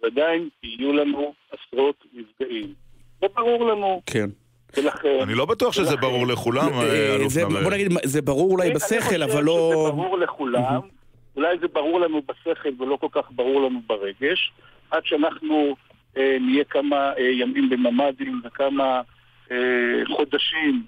[0.02, 2.89] ועדיין יהיו לנו עשרות נפגעים.
[3.20, 4.02] זה ברור לנו.
[4.06, 4.30] כן.
[4.76, 5.18] ולכן...
[5.22, 7.62] אני לא בטוח שזה ולכן- ברור לכולם, אה, אלוף זה- נווה.
[7.62, 9.70] בוא נגיד, זה ברור אולי בשכל, אבל אני לא...
[9.74, 10.80] חושב שזה ברור לכולם,
[11.36, 14.52] אולי זה ברור לנו בשכל ולא כל כך ברור לנו ברגש,
[14.90, 15.76] עד שאנחנו
[16.16, 19.00] אה, נהיה כמה אה, ימים בממ"דים וכמה
[19.50, 19.56] אה,
[20.16, 20.82] חודשים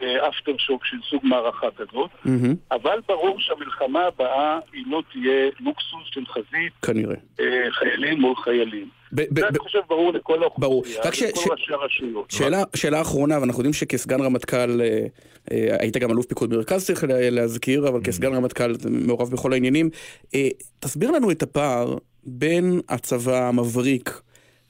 [0.00, 6.02] באפטר שוק של סוג מערכה כזאת, מהמם, אבל ברור שהמלחמה הבאה היא לא תהיה לוקסוס
[6.04, 7.14] של חזית כנראה.
[7.40, 8.88] אה, חיילים מול חיילים.
[9.12, 10.42] ב- זה אני חושב ברור לכל.
[10.42, 12.30] האוכלוסייה, רק ש- לכל ראשי הרשויות.
[12.30, 15.06] שאלה, שאלה אחרונה, ואנחנו יודעים שכסגן רמטכ"ל, אה,
[15.52, 19.90] אה, היית גם אלוף פיקוד מרכז צריך לה- להזכיר, אבל כסגן רמטכ"ל מעורב בכל העניינים.
[20.34, 20.48] אה,
[20.80, 24.20] תסביר לנו את הפער בין הצבא המבריק,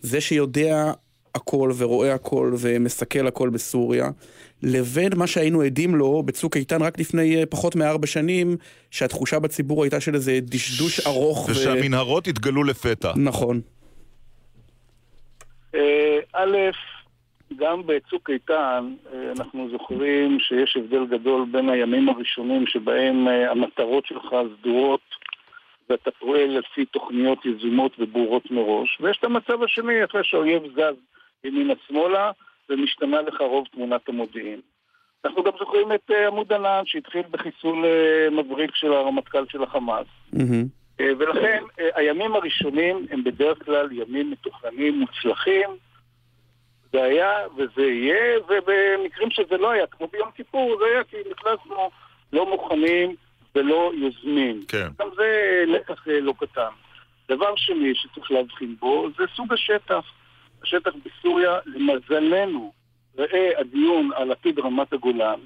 [0.00, 0.92] זה שיודע
[1.34, 4.08] הכל ורואה הכל ומסכל הכל בסוריה,
[4.62, 8.56] לבין מה שהיינו עדים לו בצוק איתן רק לפני אה, פחות מארבע שנים,
[8.90, 11.48] שהתחושה בציבור הייתה של איזה דשדוש ארוך.
[11.48, 13.12] ו- ושהמנהרות התגלו לפתע.
[13.16, 13.60] נכון.
[15.74, 16.56] אה, א',
[17.56, 24.26] גם בצוק איתן אה, אנחנו זוכרים שיש הבדל גדול בין הימים הראשונים שבהם המטרות שלך
[24.60, 25.00] סדורות
[25.90, 30.96] ואתה פועל לפי תוכניות יזומות וברורות מראש, ויש את המצב השני אחרי שהאויב זז
[31.44, 32.30] ימינה שמאלה
[32.68, 34.60] ומשתנה לך רוב תמונת המודיעין.
[35.24, 40.06] אנחנו גם זוכרים את אה, עמוד ענן שהתחיל בחיסול אה, מבריק של הרמטכ"ל של החמאס.
[41.00, 41.62] אה, ולכן
[41.94, 45.70] הימים הראשונים הם בדרך כלל ימים מתוכננים, מוצלחים.
[46.92, 51.90] זה היה וזה יהיה, ובמקרים שזה לא היה, כמו ביום כיפור, זה היה כי נכנסנו
[52.32, 53.14] לא מוכנים
[53.54, 54.60] ולא יוזמים.
[54.68, 54.88] כן.
[54.98, 56.70] גם זה לקח לא קטן.
[57.28, 60.04] דבר שני שצריך להבחין בו זה סוג השטח.
[60.64, 62.72] השטח בסוריה, למזלנו,
[63.18, 65.40] ראה הדיון על עתיד רמת הגולן,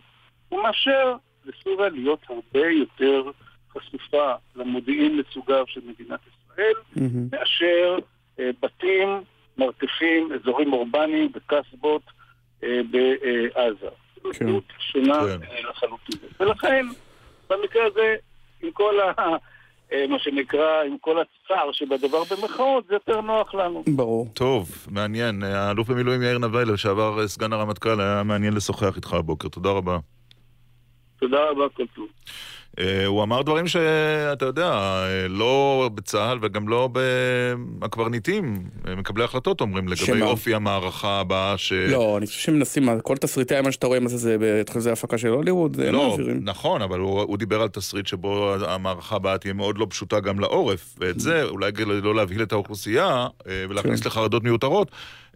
[0.49, 3.31] הוא מאפשר לסוריה להיות הרבה יותר
[3.73, 7.29] חשופה למודיעין לסוגיו של מדינת ישראל, מהמם.
[7.33, 7.99] מאשר
[8.39, 9.09] אה, בתים,
[9.59, 12.03] מרתפים, אזורים אורבניים וקסבות
[12.65, 13.89] אה, בעזה.
[14.23, 14.29] זו כן.
[14.29, 15.43] מציאות שונה כן.
[15.43, 16.19] אה, לחלוטין.
[16.41, 16.87] ולכן,
[17.51, 18.17] במקרה הזה,
[18.63, 19.13] עם כל ה...
[19.93, 23.85] אה, מה שנקרא, עם כל הצער שבדבר במרכאות, זה יותר נוח לנו.
[23.97, 24.29] ברור.
[24.35, 25.43] טוב, מעניין.
[25.43, 29.49] האלוף במילואים יאיר נווה, לשעבר אה, סגן הרמטכ"ל, היה מעניין לשוחח איתך הבוקר.
[29.49, 29.99] תודה רבה.
[31.19, 32.07] תודה רבה, כל טוב.
[32.81, 36.89] אה, הוא אמר דברים שאתה יודע, לא בצה"ל וגם לא
[37.79, 38.59] בקברניטים,
[38.97, 40.27] מקבלי החלטות אומרים, לגבי שמה?
[40.27, 41.73] אופי המערכה הבאה ש...
[41.73, 44.37] לא, אני חושב שמנסים, כל תסריטי מה שאתה רואה, מה זה, זה
[44.79, 46.41] זה הפקה של הוליווד, לא, מעבירים.
[46.43, 50.41] נכון, אבל הוא, הוא דיבר על תסריט שבו המערכה הבאה תהיה מאוד לא פשוטה גם
[50.41, 51.71] לעורף, ואת זה, אולי
[52.03, 54.07] לא להבהיל את האוכלוסייה אה, ולהכניס כן.
[54.09, 54.91] לחרדות מיותרות,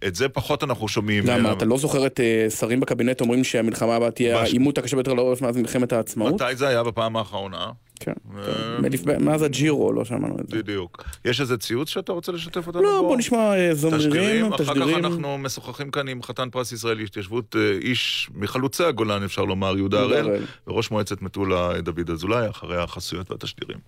[0.06, 1.26] את זה פחות אנחנו שומעים.
[1.26, 4.40] למה, אה, אתה לא זוכר את אה, שרים בקבינט אומרים שהמלחמה הבאה תהיה.
[4.40, 6.34] העימות הקשה ביותר לעורף מאז מלחמת העצמאות?
[6.34, 7.70] מתי זה היה בפעם האחרונה?
[8.00, 8.12] כן.
[8.38, 10.56] אה, מאז הג'ירו לא שמענו את זה.
[10.56, 11.04] בדיוק.
[11.24, 13.08] יש איזה ציוץ שאתה רוצה לשתף אותנו לא, בו?
[13.08, 14.96] בוא נשמע זמרים, תשדירים, אחר כך.
[14.96, 20.44] אנחנו משוחחים כאן עם חתן פרס ישראל להתיישבות, איש מחלוצי הגולן אפשר לומר, יהודה הראל.
[20.66, 23.78] וראש מועצת מטולה דוד אזולאי, אחרי החסויות והתשדירים.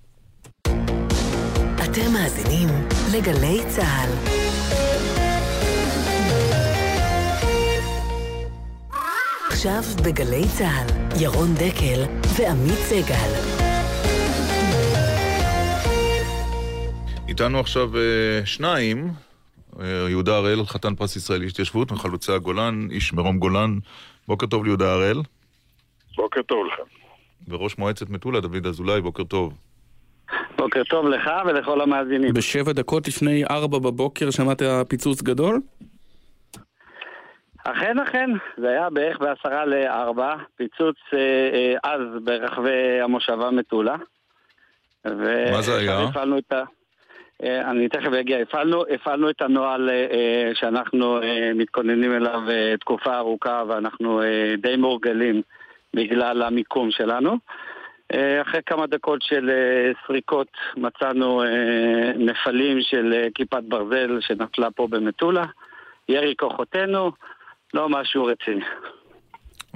[1.85, 2.69] אתם מאזינים
[3.13, 4.44] לגלי צה"ל.
[9.55, 10.87] עכשיו בגלי צה"ל,
[11.23, 12.01] ירון דקל
[12.39, 13.31] ועמית סגל.
[17.29, 19.09] איתנו עכשיו אה, שניים,
[19.81, 23.79] אה, יהודה הראל, חתן פרס ישראל להתיישבות, מחלוצי הגולן, איש מרום גולן.
[24.29, 25.23] בוקר טוב ליהודה הראל,
[26.17, 26.83] בוקר טוב לכם.
[27.49, 29.55] וראש מועצת מטולה דוד אזולאי, בוקר טוב.
[30.59, 32.35] בוקר טוב לך ולכל המאזינים.
[32.35, 35.61] בשבע דקות לפני ארבע בבוקר שמעת פיצוץ גדול?
[37.65, 43.97] אכן אכן, זה היה בערך בעשרה לארבע, פיצוץ אה, אה, אז ברחבי המושבה מטולה.
[45.07, 46.03] ו- מה זה היה?
[46.03, 46.63] הפעלנו את ה...
[47.43, 52.75] אה, אני תכף אגיע, הפעלנו, הפעלנו את הנוהל אה, אה, שאנחנו אה, מתכוננים אליו אה,
[52.81, 55.43] תקופה ארוכה ואנחנו אה, די מורגלים
[55.95, 57.37] בגלל המיקום שלנו.
[58.15, 64.71] אה, אחרי כמה דקות של אה, סריקות מצאנו אה, נפלים של אה, כיפת ברזל שנפלה
[64.71, 65.45] פה במטולה.
[66.09, 67.13] ירי כוחותינו,
[67.75, 68.65] לא משהו רציני.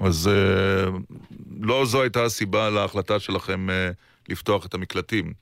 [0.05, 0.91] אז אה,
[1.61, 3.91] לא זו הייתה הסיבה להחלטה שלכם אה,
[4.29, 5.33] לפתוח את המקלטים.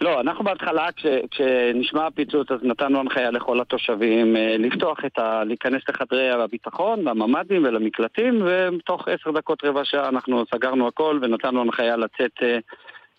[0.00, 5.44] לא, אנחנו בהתחלה, כש, כשנשמע הפיצוץ, אז נתנו הנחיה לכל התושבים אה, לפתוח את ה...
[5.44, 11.96] להיכנס לחדרי הביטחון, לממ"דים ולמקלטים, ותוך עשר דקות, רבע שעה, אנחנו סגרנו הכל ונתנו הנחיה
[11.96, 12.64] לצאת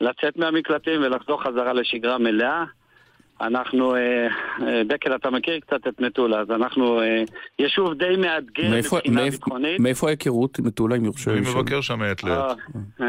[0.02, 2.63] לצאת מהמקלטים ולחזור חזרה לשגרה מלאה.
[3.41, 4.28] אנחנו, אה,
[4.67, 7.23] אה, דקל, אתה מכיר קצת את מטולה, אז אנחנו אה,
[7.60, 9.80] יישוב די מאתגר מבחינה ביטחונית.
[9.80, 11.45] מאיפה ההיכרות עם מטולה, אם יורשה אני לי?
[11.45, 11.62] לשאול?
[11.62, 12.58] מבקר שם מעת אה, לעת.
[13.02, 13.08] אה.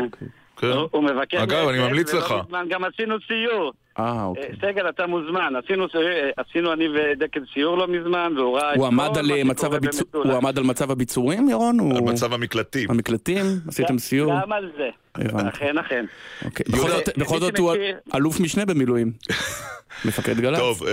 [0.57, 0.67] כן.
[0.67, 1.43] הוא- הוא מבקר...
[1.43, 2.35] אגב, מעת אני לעת, ממליץ ולא לך.
[2.47, 3.73] מזמן גם עשינו סיור.
[3.99, 4.45] אה, אה, אוקיי.
[4.63, 5.53] סגל, אתה מוזמן.
[5.65, 5.91] עשינו, אה,
[6.37, 10.25] עשינו אני ודקל סיור לא מזמן, והוא ראה הוא עמד על אה, מצב במטולה.
[10.31, 11.81] הוא עמד על מצב הביצורים, ירון?
[11.81, 12.91] על הוא- מצב המקלטים.
[12.91, 13.47] המקלטים?
[13.69, 14.33] עשיתם סיור?
[14.43, 14.89] גם על זה.
[15.15, 15.49] הבנתי.
[15.49, 16.05] אכן, אכן.
[16.45, 16.65] אוקיי.
[16.69, 17.73] בכל זאת- בכל מי זאת הוא
[18.15, 19.13] אלוף משנה במילואים.
[20.05, 20.59] מפקד גל"צ.
[20.59, 20.93] טוב, אה,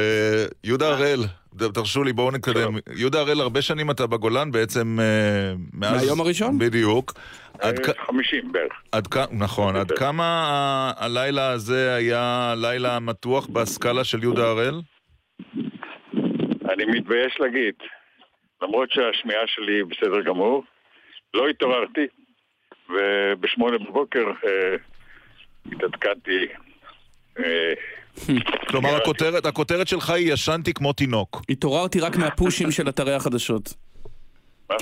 [0.64, 1.20] יהודה הראל,
[1.74, 2.74] תרשו לי, בואו נתקדם.
[2.96, 5.06] יהודה הראל, הרבה שנים אתה בגולן, בעצם אה,
[5.74, 6.02] מאז...
[6.02, 6.60] מהיום הראשון?
[6.60, 7.14] בדיוק.
[7.60, 8.74] עד כ- 50 בערך.
[8.92, 9.18] עד כ...
[9.32, 14.82] נכון, עד כמה הלילה הזה היה לילה מתוח בסקאלה של יהודה הראל?
[16.74, 17.74] אני מתבייש להגיד,
[18.62, 20.64] למרות שהשמיעה שלי בסדר גמור,
[21.34, 22.08] לא התעוררתי,
[22.90, 24.76] ובשמונה בבוקר אה,
[25.72, 26.46] התעדכנתי.
[27.40, 27.74] אה,
[28.68, 31.42] כלומר, הכותרת, הכותרת שלך היא ישנתי כמו תינוק.
[31.50, 33.74] התעוררתי רק מהפושים של אתרי החדשות.
[34.70, 34.76] מה?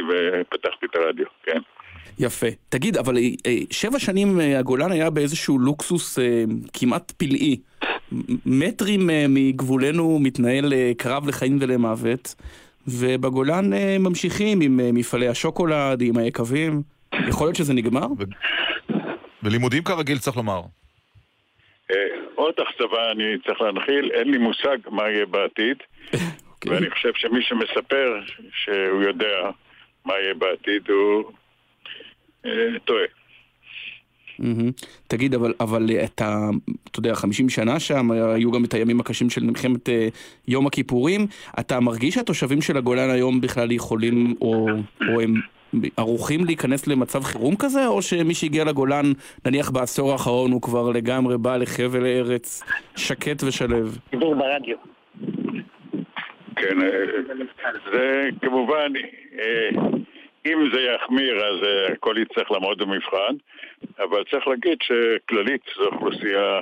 [0.00, 1.60] התעוררתי ופתחתי את הרדיו, כן.
[2.18, 2.46] יפה.
[2.68, 6.18] תגיד, אבל אה, אה, שבע שנים אה, הגולן היה באיזשהו לוקסוס
[6.72, 7.56] כמעט פלאי.
[8.46, 12.34] מטרים מגבולנו מתנהל קרב לחיים ולמוות,
[12.88, 16.82] ובגולן ממשיכים עם מפעלי השוקולד, עם היקבים.
[17.28, 18.06] יכול להיות שזה נגמר?
[19.42, 20.60] ולימודים כרגיל, צריך לומר.
[22.34, 25.76] עוד אכזבה אני צריך להנחיל, אין לי מושג מה יהיה בעתיד,
[26.50, 26.72] אוקיי.
[26.72, 28.20] ואני חושב שמי שמספר
[28.52, 29.50] שהוא יודע
[30.04, 31.24] מה יהיה בעתיד הוא
[32.46, 33.04] אה, טועה.
[34.40, 34.70] מהמם.
[35.08, 36.48] תגיד, אבל, אבל אה, אתה,
[36.90, 40.08] אתה יודע, 50 שנה שם, היו גם את הימים הקשים של מלחמת אה,
[40.48, 41.26] יום הכיפורים.
[41.60, 44.66] אתה מרגיש שהתושבים של הגולן היום בכלל יכולים, או,
[45.08, 45.34] או הם
[45.96, 49.12] ערוכים להיכנס למצב חירום כזה, או שמי שהגיע לגולן,
[49.46, 52.62] נניח בעשור האחרון, הוא כבר לגמרי בא לחבל ארץ
[52.96, 53.98] שקט ושלב?
[54.10, 54.76] דיבור ברדיו.
[56.60, 56.88] כן, אה,
[57.92, 58.92] זה כמובן,
[59.38, 59.70] אה,
[60.46, 63.34] אם זה יחמיר אז אה, הכל יצטרך לעמוד במבחן,
[63.98, 66.60] אבל צריך להגיד שכללית זו אוכלוסייה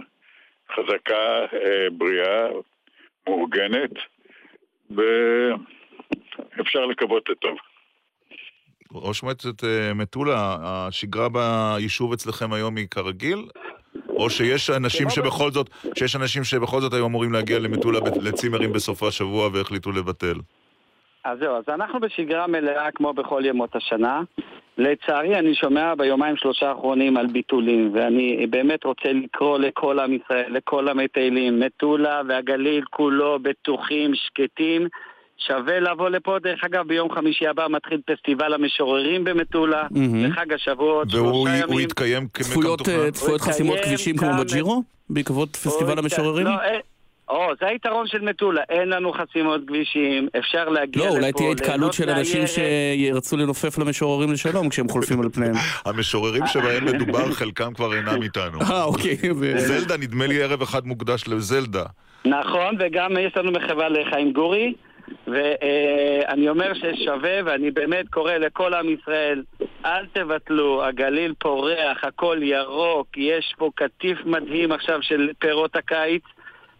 [0.74, 2.46] חזקה, אה, בריאה,
[3.28, 3.90] מאורגנת,
[4.90, 7.58] ואפשר לקוות לטוב.
[8.92, 13.38] ראש מועצת מטולה, השגרה ביישוב אצלכם היום היא כרגיל?
[14.08, 19.02] או שיש אנשים שבכל זאת, שיש אנשים שבכל זאת היו אמורים להגיע למטולה לצימרים בסוף
[19.02, 20.34] השבוע והחליטו לבטל?
[21.24, 24.22] אז זהו, אז אנחנו בשגרה מלאה כמו בכל ימות השנה.
[24.78, 30.52] לצערי, אני שומע ביומיים שלושה האחרונים על ביטולים, ואני באמת רוצה לקרוא לכל עם ישראל,
[30.56, 34.88] לכל המטיילים, מטולה והגליל כולו בטוחים, שקטים.
[35.46, 39.82] שווה לבוא לפה, דרך אגב, ביום חמישי הבא מתחיל פסטיבל המשוררים במטולה.
[40.14, 41.84] לחג השבועות, והוא שלושה הוא ימים.
[41.86, 43.04] יתקיים צפויות, כמתוכנן?
[43.04, 44.82] אה, צפויות חסימות יתקיים כבישים כמו בג'ירו?
[45.10, 46.46] בעקבות פסטיבל המשוררים?
[46.46, 46.80] לא, אין-
[47.28, 51.50] או, זה היתרון של מטולה, אין לנו חסימות כבישים, אפשר להגיע לא, לפה, אולי תהיה
[51.50, 52.42] התקהלות של אנשים.
[52.46, 55.54] שירצו לנופף למשוררים לשלום כשהם חולפים על פניהם.
[55.86, 58.60] המשוררים שבהם מדובר, חלקם כבר אינם איתנו.
[58.70, 59.16] אה, אוקיי.
[59.56, 61.84] זלדה, נדמה לי ערב אחד מוקדש לזלדה.
[62.24, 64.74] נכון, וגם יש לנו מחווה לחיים גורי,
[65.26, 69.42] ואני אומר ששווה, ואני באמת קורא לכל עם ישראל,
[69.84, 76.22] אל תבטלו, הגליל פורח, הכל ירוק, יש פה קטיף מדהים עכשיו של פירות הקיץ.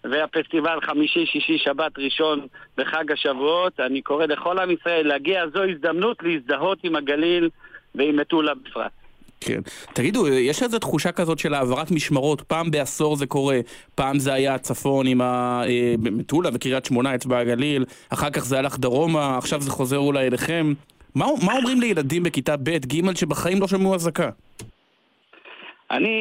[0.04, 3.80] והפסטיבל חמישי, שישי, שבת, ראשון בחג השבועות.
[3.80, 7.50] אני קורא לכל עם ישראל להגיע, זו הזדמנות להזדהות עם הגליל
[7.94, 8.92] ועם מטולה בפרט.
[9.40, 9.60] כן.
[9.92, 13.60] תגידו, יש איזו תחושה כזאת של העברת משמרות, פעם בעשור זה קורה,
[13.94, 19.38] פעם זה היה הצפון עם המטולה וקריית שמונה, אצבע הגליל, אחר כך זה הלך דרומה,
[19.38, 20.72] עכשיו זה חוזר אולי אליכם.
[21.14, 24.30] מה, מה אומרים לילדים בכיתה ב', ג', שבחיים לא שמעו אזעקה?
[25.90, 26.16] אני,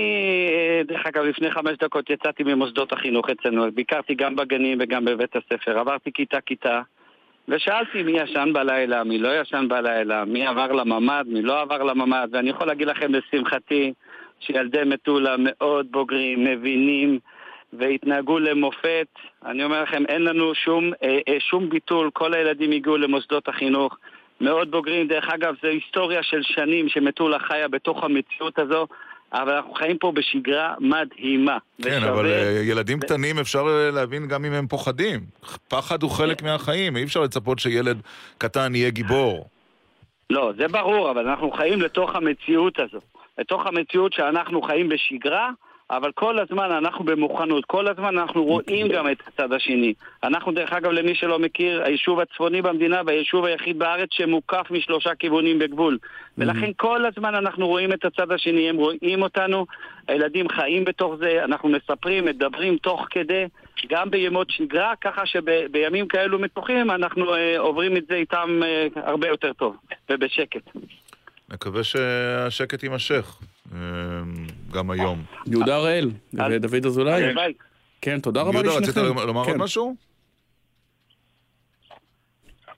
[0.51, 5.36] אה, דרך אגב, לפני חמש דקות יצאתי ממוסדות החינוך אצלנו, ביקרתי גם בגנים וגם בבית
[5.36, 6.82] הספר, עברתי כיתה-כיתה,
[7.47, 12.27] ושאלתי מי ישן בלילה, מי לא ישן בלילה, מי עבר לממ"ד, מי לא עבר לממ"ד,
[12.31, 13.93] ואני יכול להגיד לכם לשמחתי,
[14.39, 17.19] שילדי מטולה מאוד בוגרים, מבינים,
[17.73, 19.07] והתנהגו למופת.
[19.45, 23.97] אני אומר לכם, אין לנו שום, אה, אה, שום ביטול, כל הילדים הגיעו למוסדות החינוך.
[24.41, 28.88] מאוד בוגרים, דרך אגב, זו היסטוריה של שנים שמטולה חיה בתוך המציאות הזו,
[29.33, 31.57] אבל אנחנו חיים פה בשגרה מדהימה.
[31.81, 35.19] כן, ושווה- אבל אה, ילדים קטנים אפשר אה, להבין גם אם הם פוחדים.
[35.67, 37.97] פחד הוא חלק מהחיים, אי אפשר לצפות שילד
[38.37, 39.49] קטן יהיה גיבור.
[40.29, 42.99] לא, זה ברור, אבל אנחנו חיים לתוך המציאות הזו.
[43.37, 45.49] לתוך המציאות שאנחנו חיים בשגרה,
[45.91, 49.93] אבל כל הזמן אנחנו במוכנות, כל הזמן אנחנו רואים גם את הצד השני.
[50.23, 55.60] אנחנו, דרך אגב, למי שלא מכיר, היישוב הצפוני במדינה והיישוב היחיד בארץ שמוקף משלושה כיוונים
[55.60, 55.97] בגבול.
[56.38, 59.65] ולכן כל הזמן אנחנו רואים את הצד השני, הם רואים אותנו,
[60.08, 63.45] הילדים חיים בתוך זה, אנחנו מספרים, מדברים תוך כדי,
[63.89, 69.28] גם בימות שגרה, ככה שבימים כאלו מתוחים אנחנו אה, עוברים את זה איתם אה, הרבה
[69.28, 69.76] יותר טוב
[70.10, 70.69] ובשקט.
[71.50, 73.38] נקווה שהשקט יימשך,
[74.73, 75.23] גם היום.
[75.47, 77.23] יהודה הראל ודוד אזולאי.
[78.01, 78.99] כן, תודה רבה יהודה, לשניכם.
[79.01, 79.58] רצית לומר עוד כן.
[79.62, 79.95] משהו?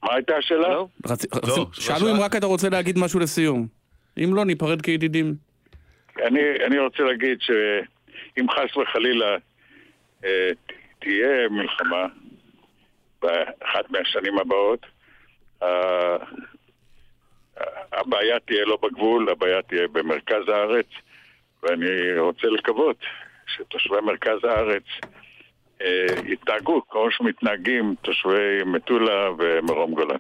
[0.04, 0.68] מה הייתה השאלה?
[0.70, 0.88] לא?
[1.06, 3.68] לא, רצ- שאלנו אם רק אתה רוצה להגיד משהו לסיום.
[4.18, 5.36] אם לא, ניפרד כידידים.
[6.26, 9.38] אני, אני רוצה להגיד שאם חס וחלילה
[10.26, 10.50] אה,
[11.00, 12.06] תהיה מלחמה
[13.22, 14.86] באחת מהשנים הבאות,
[15.64, 16.16] אה,
[17.94, 20.88] הבעיה תהיה לא בגבול, הבעיה תהיה במרכז הארץ,
[21.64, 22.98] ואני רוצה לקוות
[23.48, 24.84] שתושבי מרכז הארץ
[25.82, 30.18] אה, יתנהגו כמו שמתנהגים תושבי מטולה ומרום גולן.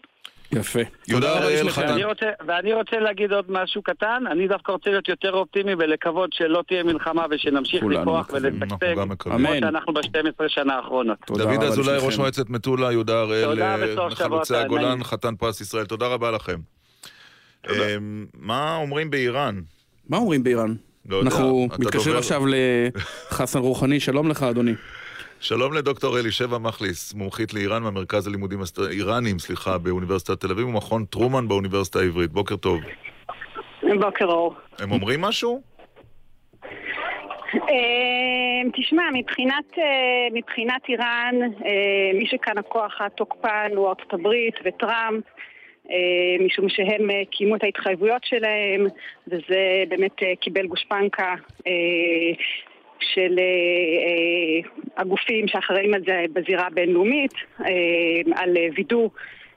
[0.51, 0.79] יפה.
[1.07, 1.71] יהודה תודה רבה.
[1.71, 1.87] חתן.
[1.89, 6.33] ואני רוצה, ואני רוצה להגיד עוד משהו קטן, אני דווקא רוצה להיות יותר אופטימי ולקוות
[6.33, 9.09] שלא תהיה מלחמה ושנמשיך גם מקווים.
[9.19, 9.59] כמו.
[9.59, 11.17] שאנחנו ב-12 שנה האחרונות.
[11.27, 11.97] דוד אזולאי.
[12.01, 14.11] ראש מועצת מטולה, יהודה הראל, אה, טוב,
[14.55, 15.03] הגולן.
[15.03, 16.78] חתן פרס ישראל, תודה רבה לכם.
[17.67, 17.95] אה,
[18.33, 19.59] מה אומרים באיראן?
[20.09, 20.73] מה אומרים באיראן?
[21.09, 22.17] לא יודע, אנחנו מתקשרים?
[22.17, 24.71] עכשיו לחסן רוחני, שלום לך אדוני.
[25.39, 31.05] שלום לדוקטור אלישבע מכליס, מומחית לאיראן מהמרכז ללימודים אסט- איראנים, סליחה, באוניברסיטת תל אביב ומכון
[31.05, 32.31] טרומן באוניברסיטה העברית.
[32.31, 32.79] בוקר טוב.
[34.01, 34.55] בוקר אור.
[34.79, 35.61] הם אומרים משהו?
[37.55, 39.83] אה, תשמע, מבחינת, אה,
[40.33, 41.69] מבחינת איראן, אה,
[42.19, 45.23] מי שכאן הכוח התוקפן הוא ארצות הברית וטראמפ,
[46.39, 48.87] משום שהם אה, קיימו את ההתחייבויות שלהם,
[49.27, 51.35] וזה באמת אה, קיבל גושפנקה
[51.67, 51.71] אה,
[52.99, 53.43] של אה,
[54.05, 59.09] אה, הגופים שאחראים על זה בזירה הבינלאומית, אה, על אה, וידוא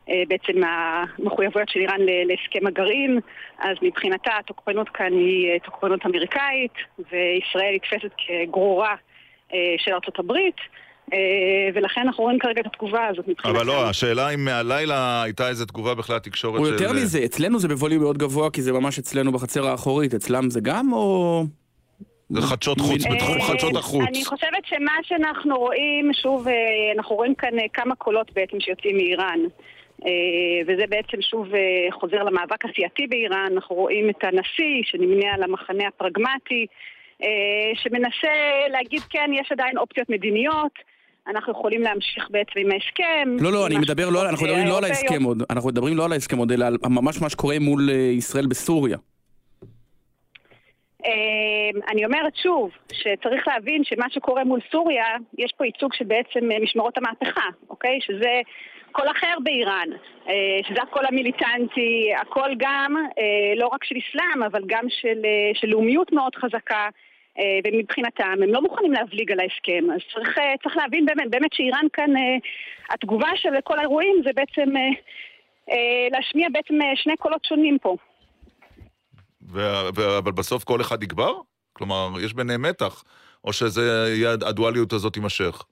[0.08, 3.18] אה, בעצם המחויבויות של איראן להסכם הגרעין,
[3.58, 8.94] אז מבחינתה התוקפנות כאן היא אה, תוקפנות אמריקאית, וישראל נתפסת כגרורה
[9.54, 10.64] אה, של ארצות הברית, אה,
[11.74, 13.58] ולכן אנחנו רואים כרגע את התגובה הזאת מבחינתה.
[13.58, 16.72] אבל לא, השאלה אם מהלילה הייתה איזו תגובה בכלל לתקשורת או של...
[16.72, 20.60] יותר מזה, אצלנו זה בווליום מאוד גבוה, כי זה ממש אצלנו בחצר האחורית, אצלם זה
[20.60, 21.44] גם או...
[22.28, 24.04] זה חדשות חוץ, בתחום אה, חדשות החוץ.
[24.08, 26.54] אני חושבת שמה שאנחנו רואים, שוב, אה,
[26.96, 29.40] אנחנו רואים כאן אה, כמה קולות בעצם שיוצאים מאיראן.
[30.06, 35.42] אה, וזה בעצם שוב אה, חוזר למאבק הסיעתי באיראן, אנחנו רואים את הנשיא שנמנה על
[35.42, 36.66] המחנה הפרגמטי,
[37.22, 37.28] אה,
[37.74, 38.34] שמנסה
[38.70, 40.72] להגיד כן, יש עדיין אופציות מדיניות,
[41.26, 43.36] אנחנו יכולים להמשיך בעצם עם ההסכם.
[43.40, 45.10] לא, לא, אני מדבר, לא, אנחנו מדברים לא על האירופאיות.
[45.10, 47.94] ההסכם עוד, אנחנו מדברים לא על ההסכם עוד, אלא על ממש מה שקורה מול אה,
[47.94, 48.98] ישראל בסוריה.
[51.04, 55.04] אמ, אני אומרת שוב, שצריך להבין שמה שקורה מול סוריה,
[55.38, 57.98] יש פה ייצוג של בעצם אה, משמרות המהפכה, אוקיי?
[58.00, 58.40] שזה
[58.92, 59.88] קול אחר באיראן,
[60.28, 65.50] אה, שזה הקול המיליטנטי, הקול גם אה, לא רק של אסלאם, אבל גם של, אה,
[65.54, 66.88] של לאומיות מאוד חזקה.
[67.38, 71.52] אה, ומבחינתם הם לא מוכנים להבליג על ההסכם, אז צריך, אה, צריך להבין באמת, באמת
[71.52, 72.36] שאיראן כאן, אה,
[72.94, 74.70] התגובה של כל האירועים זה בעצם
[76.12, 77.96] להשמיע בעצם שני קולות שונים פה.
[80.18, 81.32] אבל בסוף כל אחד יגבר?
[81.72, 83.04] כלומר, יש ביניהם מתח,
[83.44, 84.14] או שזה
[84.46, 85.62] הדואליות הזאת תימשך?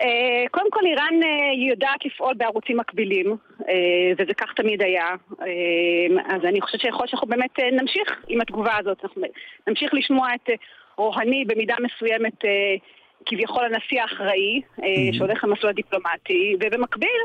[0.00, 3.36] אה, קודם כל איראן אה, יודעת לפעול בערוצים מקבילים,
[3.68, 5.08] אה, וזה כך תמיד היה.
[6.28, 9.04] אז אני חושבת שיכול שאנחנו באמת נמשיך עם התגובה הזאת.
[9.04, 9.22] אנחנו
[9.68, 10.50] נמשיך לשמוע את
[10.96, 12.38] רוהני במידה מסוימת
[13.26, 14.60] כביכול הנשיא האחראי,
[15.12, 17.20] שהולך למסלול הדיפלומטי, ובמקביל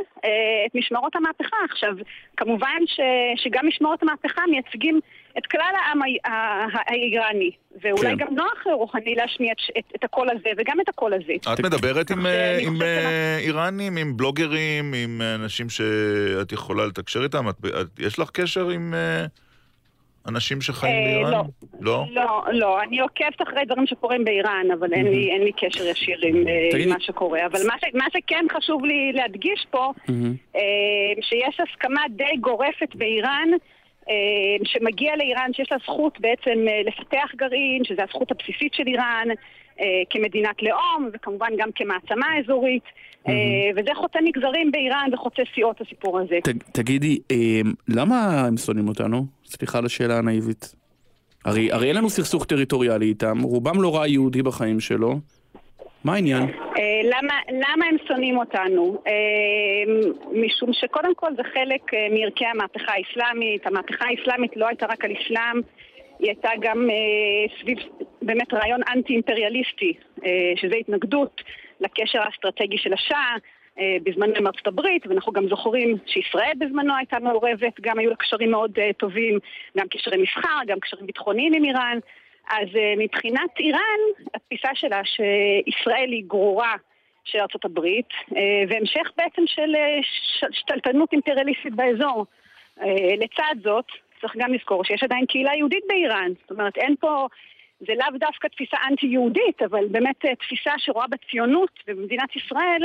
[0.65, 1.57] את משמרות המהפכה.
[1.71, 1.93] עכשיו,
[2.37, 2.99] כמובן ש,
[3.35, 4.99] שגם משמרות המהפכה מייצגים
[5.37, 8.15] את כלל העם ה- ה- האיראני, ואולי כן.
[8.17, 11.33] גם נוח לרוהני להשמיע את, את, את הקול הזה וגם את הקול הזה.
[11.53, 17.23] את מדברת עם, אה, עם אה, איראנים, עם בלוגרים, עם אה, אנשים שאת יכולה לתקשר
[17.23, 17.49] איתם?
[17.49, 18.93] את, את, יש לך קשר עם
[20.27, 21.31] אנשים שחיים אה, באיראן?
[21.31, 21.43] לא.
[21.81, 22.05] לא?
[22.11, 26.17] לא, לא, אני עוקבת אחרי דברים שקורים באיראן, אבל אין לי, אין לי קשר ישיר
[26.23, 26.43] עם,
[26.79, 27.45] עם מה שקורה.
[27.45, 29.93] אבל מה, ש, מה שכן חשוב לי להדגיש פה,
[30.55, 30.61] אה,
[31.21, 33.49] שיש הסכמה די גורפת באיראן,
[34.63, 39.27] שמגיע לאיראן, שיש לה זכות בעצם אה, לפתח גרעין, שזו הזכות הבסיסית של איראן,
[39.79, 42.83] אה, כמדינת לאום, וכמובן גם כמעצמה אזורית,
[43.27, 43.33] אה,
[43.75, 46.37] וזה חוצה מגזרים באיראן וחוצה סיעות הסיפור הזה.
[46.43, 47.37] ת- תגידי, אה,
[47.87, 49.25] למה הם שונאים אותנו?
[49.45, 50.75] סליחה על השאלה הנאיבית.
[51.45, 55.19] הרי הרי אין לנו סכסוך טריטוריאלי איתם, רובם לא ראה יהודי בחיים שלו.
[56.05, 56.43] מה העניין?
[56.77, 59.01] אה, למה, למה הם שונאים אותנו?
[59.07, 59.93] אה,
[60.31, 63.67] משום שקודם כל זה חלק אה, מערכי המהפכה האסלאמית.
[63.67, 65.61] המהפכה האסלאמית לא הייתה רק על אסלאם,
[66.19, 66.89] היא הייתה גם
[67.61, 67.77] סביב
[68.21, 69.93] באמת רעיון אנטי-אימפריאליסטי,
[70.55, 71.41] שזה התנגדות
[71.79, 73.35] לקשר האסטרטגי של השאה
[73.79, 78.15] אה, בזמנו עם ארצות הברית, ואנחנו גם זוכרים שישראל בזמנו הייתה מעורבת, גם היו לה
[78.15, 79.39] קשרים מאוד טובים,
[79.77, 81.99] גם קשרי מסחר, גם קשרים ביטחוניים עם איראן.
[82.49, 83.99] אז אה, מבחינת איראן,
[84.33, 86.73] התפיסה שלה שישראל היא גרורה
[87.23, 89.99] של הברית, אה, והמשך בעצם של אה,
[90.51, 92.25] שתלטנות אימפריאליסטית באזור.
[93.17, 93.85] לצד זאת,
[94.21, 96.31] צריך גם לזכור שיש עדיין קהילה יהודית באיראן.
[96.41, 97.27] זאת אומרת, אין פה...
[97.79, 102.81] זה לאו דווקא תפיסה אנטי-יהודית, אבל באמת תפיסה שרואה בציונות ובמדינת ישראל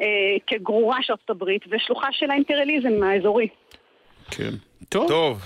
[0.00, 0.06] אה,
[0.46, 3.48] כגרורה של ארצות הברית ושלוחה של האימפריאליזם האזורי.
[4.30, 4.67] כן.
[4.88, 5.08] טוב.
[5.08, 5.42] טוב,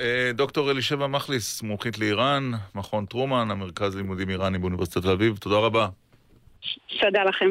[0.00, 5.56] אה, דוקטור אלישבע מכליס, מומחית לאיראן, מכון טרומן, המרכז לימודים איראני באוניברסיטת תל אביב, תודה
[5.56, 5.88] רבה.
[7.00, 7.50] תודה לכם.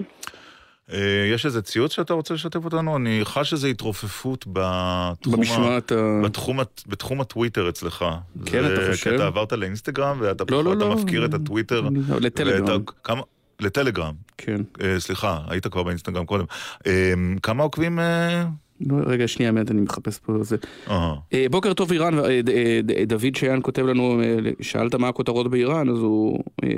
[0.93, 0.97] אה,
[1.33, 2.97] יש איזה ציוץ שאתה רוצה לשתף אותנו?
[2.97, 5.95] אני חש איזו התרופפות בתחום, במשמעת ה...
[6.23, 8.05] בתחום, בתחום הטוויטר אצלך.
[8.45, 9.09] כן, זה אתה חושב?
[9.09, 10.95] כי אתה עברת לאינסטגרם ואתה לא, לא, לא.
[10.95, 11.81] מפקיר את הטוויטר.
[11.81, 11.89] לא,
[12.21, 12.63] לטלגרם.
[12.63, 13.21] ואתה- כמה-
[13.59, 14.13] לטלגרם.
[14.37, 14.61] כן.
[14.81, 16.45] אה, סליחה, היית כבר באינסטגרם קודם.
[16.87, 17.13] אה,
[17.43, 17.99] כמה עוקבים?
[17.99, 18.45] אה?
[18.89, 20.55] לא, רגע, שנייה, באמת, אני מחפש פה זה.
[20.89, 21.15] אהה.
[21.33, 24.25] אה, בוקר טוב איראן, אה, ד- אה, ד- דוד שיין כותב לנו, אה,
[24.61, 26.69] שאלת מה הכותרות באיראן, אז הוא אה,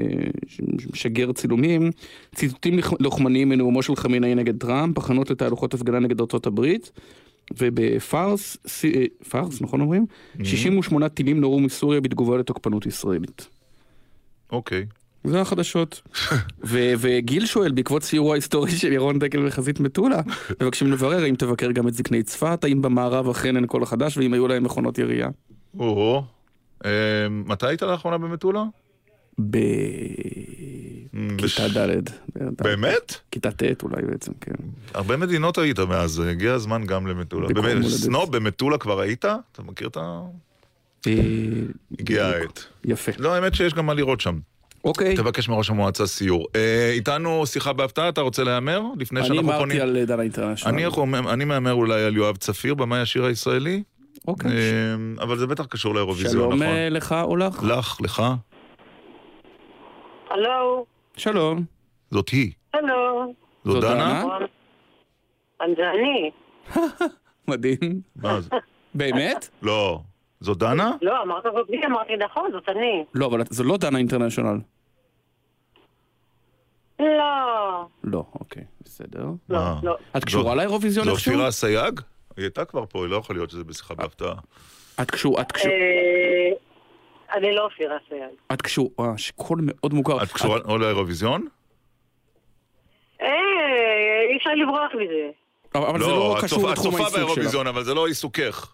[0.47, 0.61] ש-
[0.93, 1.91] משגר צילומים,
[2.35, 6.91] ציטוטים לוחמניים מנאומו של חמינאי נגד טראמפ, הכנות לתהלוכות הפגנה נגד ארצות הברית,
[7.61, 8.89] ובפארס, אה,
[9.29, 10.05] פארס, נכון אומרים?
[10.43, 13.47] 68 טילים נורו מסוריה בתגובה לתוקפנות ישראלית.
[14.51, 14.85] אוקיי.
[15.27, 16.01] זה החדשות.
[16.63, 20.21] ו- וגיל שואל, בעקבות סיורו ההיסטורי של ירון דקל בחזית מטולה,
[20.61, 24.33] מבקשים לברר האם תבקר גם את זקני צפת, האם במערב אכן אין כל חדש, ואם
[24.33, 25.29] היו להם מכונות ירייה.
[25.79, 26.23] או,
[26.85, 26.91] אה,
[27.29, 28.63] מתי היית לאחרונה במטולה?
[31.13, 32.01] בכיתה ד'.
[32.61, 33.15] באמת?
[33.31, 34.53] כיתה ט' אולי בעצם, כן.
[34.93, 37.47] הרבה מדינות היית מאז, הגיע הזמן גם למטולה.
[37.89, 39.25] סנוב במטולה כבר היית?
[39.25, 40.21] אתה מכיר את ה...
[41.07, 41.13] אה,
[41.99, 42.41] הגיע בדיוק.
[42.41, 42.65] העת.
[42.85, 43.11] יפה.
[43.17, 44.39] לא, האמת שיש גם מה לראות שם.
[44.85, 45.15] אוקיי.
[45.15, 46.47] תבקש מראש המועצה סיור.
[46.55, 48.81] אה, איתנו שיחה בהפתעה, אתה רוצה להמר?
[48.99, 49.81] לפני אני שאנחנו אמרתי פונים...
[49.81, 50.73] על דנה אינטרנשיונל.
[50.75, 53.83] אני יכול- אני מהמר אולי על יואב צפיר, במאי השיר הישראלי,
[54.27, 54.51] אוקיי.
[54.51, 56.75] אה, אבל זה בטח קשור לאירוויזיון, שלום נכון?
[56.75, 57.63] אה, לך או לך?
[57.63, 58.23] לך, לך,
[60.29, 60.85] הלו,
[61.17, 61.63] שלום.
[62.11, 62.51] זאת היא.
[62.73, 63.33] הלו,
[63.65, 63.81] זאת?
[63.83, 64.23] דנה?
[65.77, 66.31] זה אני.
[67.47, 68.01] מדהים.
[68.15, 68.49] מה זה?
[68.95, 69.49] באמת?
[69.61, 69.99] לא.
[70.39, 70.91] זאת דנה?
[71.01, 73.03] לא, אמרת זאת לי, אמרתי נכון, זאת אני.
[73.13, 74.59] לא, אבל זו לא דנה אינטרנשיונל.
[76.99, 79.25] לא, לא, אוקיי, בסדר.
[79.49, 79.59] לא?
[79.83, 79.97] לא.
[80.17, 81.31] את קשורה לאירוויזיון זו איכשהו?
[81.31, 81.99] אופירה אסייג?
[82.37, 84.33] היא הייתה כבר פה, היא לא יכול להיות שזה בשיחה בהפתעה.
[85.01, 86.49] את קשור, את קשור, אה,
[87.37, 88.21] אני לא אופירה סייג.
[88.53, 90.23] את קשור, אה, שקול מאוד מוכר.
[90.23, 91.47] את קשורה או לאירוויזיון?
[93.21, 93.27] אה,
[94.31, 95.29] אי אפשר לברוח מזה.
[95.75, 97.25] אבל זה לא את קשור צופה- לתחום את צופה העיסוק שלך.
[97.25, 98.73] באירוויזיון, אבל זה לא עיסוקך.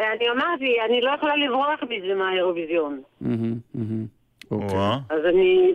[0.00, 3.02] אה, אני אמרתי, אני לא יכולה לברוח מזה מהאירוויזיון.
[4.50, 4.78] אוקיי.
[5.10, 5.72] אז אני...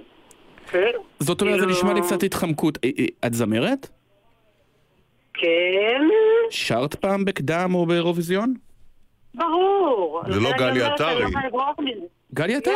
[0.72, 2.78] כן, זאת אומרת, זה כאילו- נשמע לי קצת התחמקות.
[2.84, 3.89] אה, אה, את זמרת?
[5.34, 6.01] כן,
[6.49, 8.53] שרת פעם בקדם או באירוויזיון?
[9.36, 10.22] ברור.
[10.30, 11.24] זה לא אני גלי עטרי.
[11.53, 11.74] לא.
[12.34, 12.74] גלי עטרי.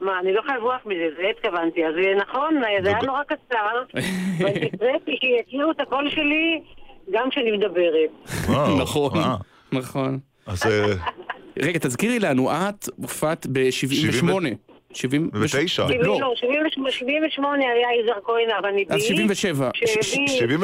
[0.00, 1.86] מה, אני לא יכולה לברוח מזה, זה התכוונתי.
[1.86, 3.82] אז אה, נכון, זה היה נורא קצר,
[4.38, 6.62] ואני הקראתי שיכירו את הקול שלי
[7.12, 8.10] גם כשאני מדברת.
[8.82, 9.12] נכון.
[9.72, 10.18] נכון.
[10.46, 10.62] אז
[11.62, 14.73] רגע, תזכירי לנו, את הופעת ב-78.
[15.32, 15.86] ותשע.
[16.00, 16.32] לא,
[16.90, 18.94] 78 היה יזהר כהן הרניבי.
[18.94, 19.70] אז 77.
[19.74, 20.02] שהביא-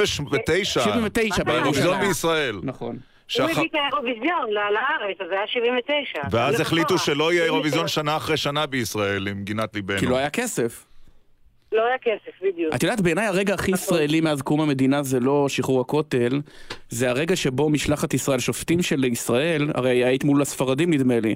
[0.06, 0.80] 79.
[0.80, 2.00] 79 באירוויזיון.
[2.00, 2.56] בישראל.
[2.62, 2.96] נכון.
[3.38, 6.20] הוא הביא את האירוויזיון לארץ, אז זה היה 79.
[6.30, 6.98] ואז זה החליטו נכון.
[7.14, 9.98] שלא יהיה אירוויזיון שנה אחרי שנה בישראל, עם גינת ליבנו.
[9.98, 10.84] כי לא היה כסף.
[11.72, 12.74] לא היה כסף, בדיוק.
[12.74, 16.40] את יודעת, בעיניי הרגע הכי ישראלי מאז קום המדינה זה לא שחרור הכותל,
[16.88, 21.34] זה הרגע שבו משלחת ישראל, שופטים של ישראל, הרי היית מול הספרדים נדמה לי.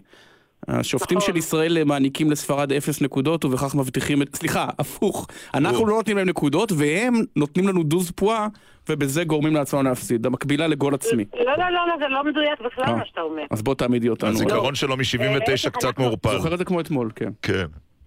[0.69, 1.31] השופטים נכון.
[1.33, 4.37] של ישראל מעניקים לספרד אפס נקודות ובכך מבטיחים את...
[4.37, 5.27] סליחה, הפוך.
[5.55, 5.87] אנחנו.
[5.87, 8.49] לא נותנים להם נקודות והם נותנים לנו דוז פועה
[8.89, 10.27] ובזה גורמים לעצמם להפסיד.
[10.27, 11.25] המקבילה לגול עצמי.
[11.37, 12.97] לא, לא, לא, לא, זה לא מדויק בכלל אה.
[12.97, 13.43] מה שאתה אומר.
[13.51, 14.31] אז בוא תעמידי אותנו.
[14.31, 16.37] הזיכרון שלו אה, מ-79 קצת אנחנו- מעורפל.
[16.39, 17.31] זוכר את זה כמו אתמול, כן.
[17.43, 17.65] כן.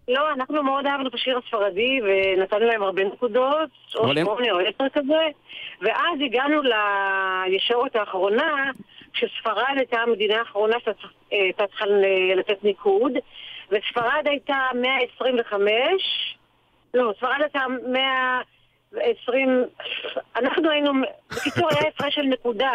[0.07, 4.89] לא, אנחנו מאוד אהבנו את השיר הספרדי ונתנו להם הרבה נקודות, או שמונה או עשר
[4.93, 5.23] כזה,
[5.81, 6.61] ואז הגענו
[7.47, 8.71] לישורת האחרונה,
[9.19, 13.11] שספרד הייתה המדינה האחרונה שהייתה צריכה ל- לתת ניקוד,
[13.71, 16.37] וספרד הייתה 125,
[16.93, 17.59] לא, ספרד הייתה
[18.93, 19.63] 120,
[20.35, 20.91] אנחנו היינו,
[21.31, 22.71] בקיצור היה הפרש של נקודה.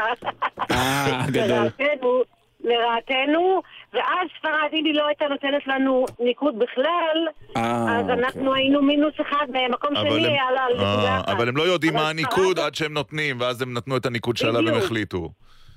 [0.71, 1.43] אה, גדול.
[1.49, 2.23] לרעתנו,
[2.65, 3.63] לרעתנו,
[3.93, 7.19] ואז ספרד, אם היא לא הייתה נותנת לנו ניקוד בכלל,
[7.57, 7.63] אה,
[7.99, 8.15] אז אוקיי.
[8.25, 11.29] אנחנו היינו מינוס אחד, במקום שני הם- היה לה על נקודה אה, אחת.
[11.29, 14.59] אבל הם לא יודעים מה הניקוד עד שהם נותנים, ואז הם נתנו את הניקוד שעליו
[14.59, 14.83] הם בדיוק.
[14.85, 15.29] החליטו.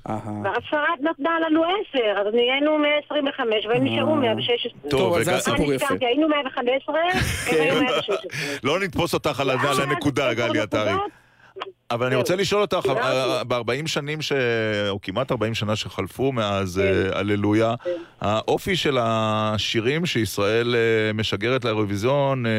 [0.09, 0.41] אהה.
[0.43, 4.71] ואז ספרד נתנה לנו 10, אז נהיינו 125 והם נשארו 116.
[4.89, 5.85] טוב, אז זה הסיפור אה, יפה.
[5.85, 8.17] נזכרתי, היינו 115, הם היו 116.
[8.63, 10.91] לא נתפוס אותך על על הנקודה, גלי עטרי.
[11.91, 12.91] אבל אני רוצה לשאול אותך,
[13.47, 14.31] ב-40 שנים, ש...
[14.89, 17.73] או כמעט 40 שנה שחלפו מאז אה, הללויה,
[18.21, 22.51] האופי של השירים שישראל אה, משגרת לאירוויזיון אה,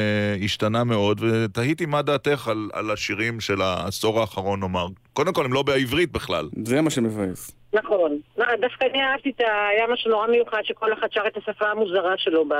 [0.44, 4.86] השתנה מאוד, ותהיתי מה דעתך על, על השירים של העשור האחרון, נאמר.
[5.12, 6.48] קודם כל, הם לא בעברית בכלל.
[6.64, 7.50] זה מה שמבאס.
[7.72, 8.18] נכון.
[8.38, 9.68] לא, דווקא אני אהבתי את ה...
[9.68, 12.54] היה משהו נורא מיוחד שכל אחד שר את השפה המוזרה שלו ב...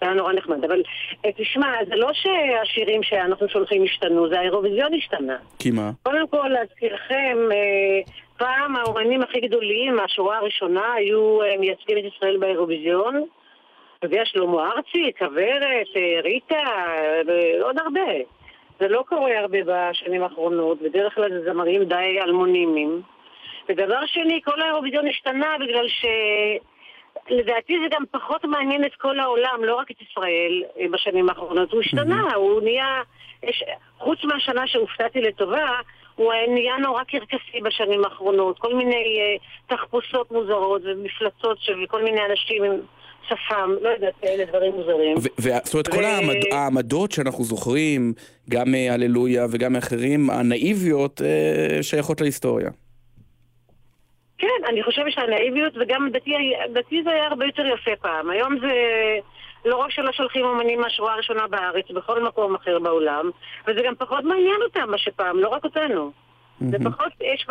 [0.00, 0.64] היה נורא נחמד.
[0.64, 0.82] אבל
[1.24, 5.36] אה, תשמע, זה לא שהשירים שאנחנו שולחים השתנו, זה האירוויזיון השתנה.
[5.58, 5.90] כי מה?
[6.02, 12.36] קודם כל, להזכירכם, אה, פעם האומנים הכי גדולים מהשורה הראשונה היו אה, מייצגים את ישראל
[12.36, 13.24] באירוויזיון.
[13.98, 15.86] אתה יודע, שלמה ארצי, כוורת,
[16.24, 16.64] ריטה,
[17.26, 18.12] ועוד הרבה.
[18.80, 23.02] זה לא קורה הרבה בשנים האחרונות, בדרך כלל זה זמרים די אלמונימיים.
[23.68, 26.04] ודבר שני, כל האירוויזיון השתנה בגלל ש...
[27.30, 31.72] לדעתי זה גם פחות מעניין את כל העולם, לא רק את ישראל אה, בשנים האחרונות.
[31.72, 33.02] הוא השתנה, הוא נהיה...
[33.42, 33.64] יש,
[33.98, 35.68] חוץ מהשנה שהופתעתי לטובה,
[36.14, 38.58] הוא היה- נהיה נורא קרקסי בשנים האחרונות.
[38.58, 39.36] כל מיני אה,
[39.76, 42.72] תחפושות מוזרות ומפלצות של כל מיני אנשים עם
[43.28, 45.16] שפם, לא יודעת, כאלה דברים מוזרים.
[45.64, 48.12] זאת אומרת, כל העמד, העמדות שאנחנו זוכרים,
[48.50, 52.70] גם מהללויה וגם מאחרים, הנאיביות, אה, שייכות להיסטוריה.
[54.38, 56.34] כן, אני חושבת שהנאיביות, וגם דתי,
[56.72, 58.30] דתי זה היה הרבה יותר יפה פעם.
[58.30, 58.72] היום זה...
[59.64, 63.30] לא רק שלא שולחים אומנים מהשורה הראשונה בארץ, בכל מקום אחר בעולם,
[63.66, 66.12] וזה גם פחות מעניין אותם מה שפעם, לא רק אותנו.
[66.60, 67.46] זה פחות, יש,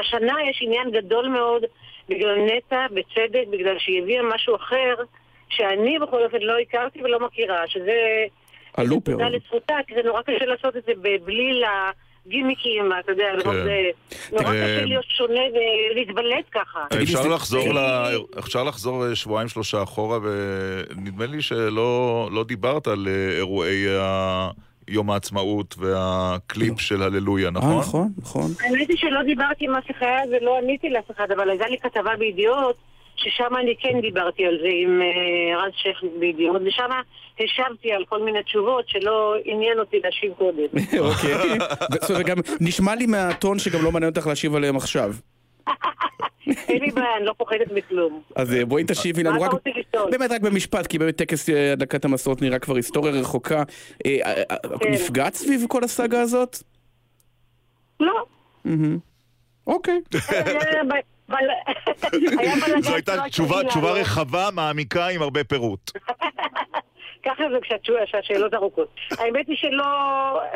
[0.00, 1.64] השנה יש עניין גדול מאוד
[2.08, 4.94] בגלל נטע, בצדק, בגלל שהיא הביאה משהו אחר,
[5.48, 8.24] שאני בכל אופן לא הכרתי ולא מכירה, שזה...
[8.76, 9.12] הלופר.
[9.12, 10.92] תודה לזכותה, כי זה נורא קשה לעשות את זה
[11.24, 11.62] בלי
[12.28, 13.52] הגימיקים, אתה יודע, כן.
[13.52, 13.90] זה
[14.32, 16.80] נורא אה, קשה להיות שונה ולהתבלט ככה.
[18.38, 24.50] אפשר לחזור, אה, שבועיים שלושה אחורה, ונדמה לי שלא לא דיברת על אה, אירועי ה...
[24.90, 27.78] יום העצמאות והקליפ של הללויה, אה, נכון?
[27.78, 28.50] נכון, נכון.
[28.60, 32.16] האמת היא שלא דיברתי עם אף אחד ולא עניתי לאף אחד, אבל הייתה לי כתבה
[32.18, 32.76] בידיעות,
[33.16, 35.02] ששם אני כן דיברתי על זה עם
[35.56, 36.90] רז שייח בידיעות, ושם
[37.44, 40.64] השבתי על כל מיני תשובות שלא עניין אותי להשיב קודם.
[41.08, 41.58] אוקיי.
[42.18, 45.12] וגם נשמע לי מהטון שגם לא מעניין אותך להשיב עליהם עכשיו.
[46.68, 48.22] אין לי בעיה, אני לא פוחדת מכלום.
[48.36, 49.52] אז אה, בואי תשיבי מה לנו אתה רק...
[49.52, 50.10] רוצה לשאול?
[50.10, 53.62] באמת רק במשפט, כי באמת טקס אה, הדלקת המסורת נראה כבר היסטוריה רחוקה.
[54.06, 54.42] אה,
[54.80, 54.90] כן.
[54.90, 56.56] נפגעת סביב כל הסאגה הזאת?
[58.00, 58.24] לא.
[59.66, 60.00] אוקיי.
[62.82, 63.92] זו הייתה תשובה.
[63.92, 65.90] רחבה, מעמיקה, עם הרבה פירוט.
[67.24, 67.58] ככה זה
[68.06, 68.88] כשהשאלות ארוכות.
[69.18, 69.84] האמת היא שלא...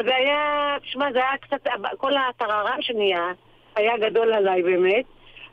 [0.04, 0.76] זה היה...
[0.82, 1.66] תשמע, זה היה קצת...
[1.96, 3.32] כל הטררם שנהיה
[3.76, 5.04] היה גדול עליי באמת,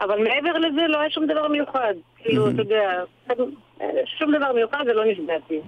[0.01, 1.93] אבל מעבר לזה לא היה שום דבר מיוחד.
[2.17, 3.03] כאילו, אתה יודע,
[4.19, 5.59] שום דבר מיוחד ולא נפגעתי.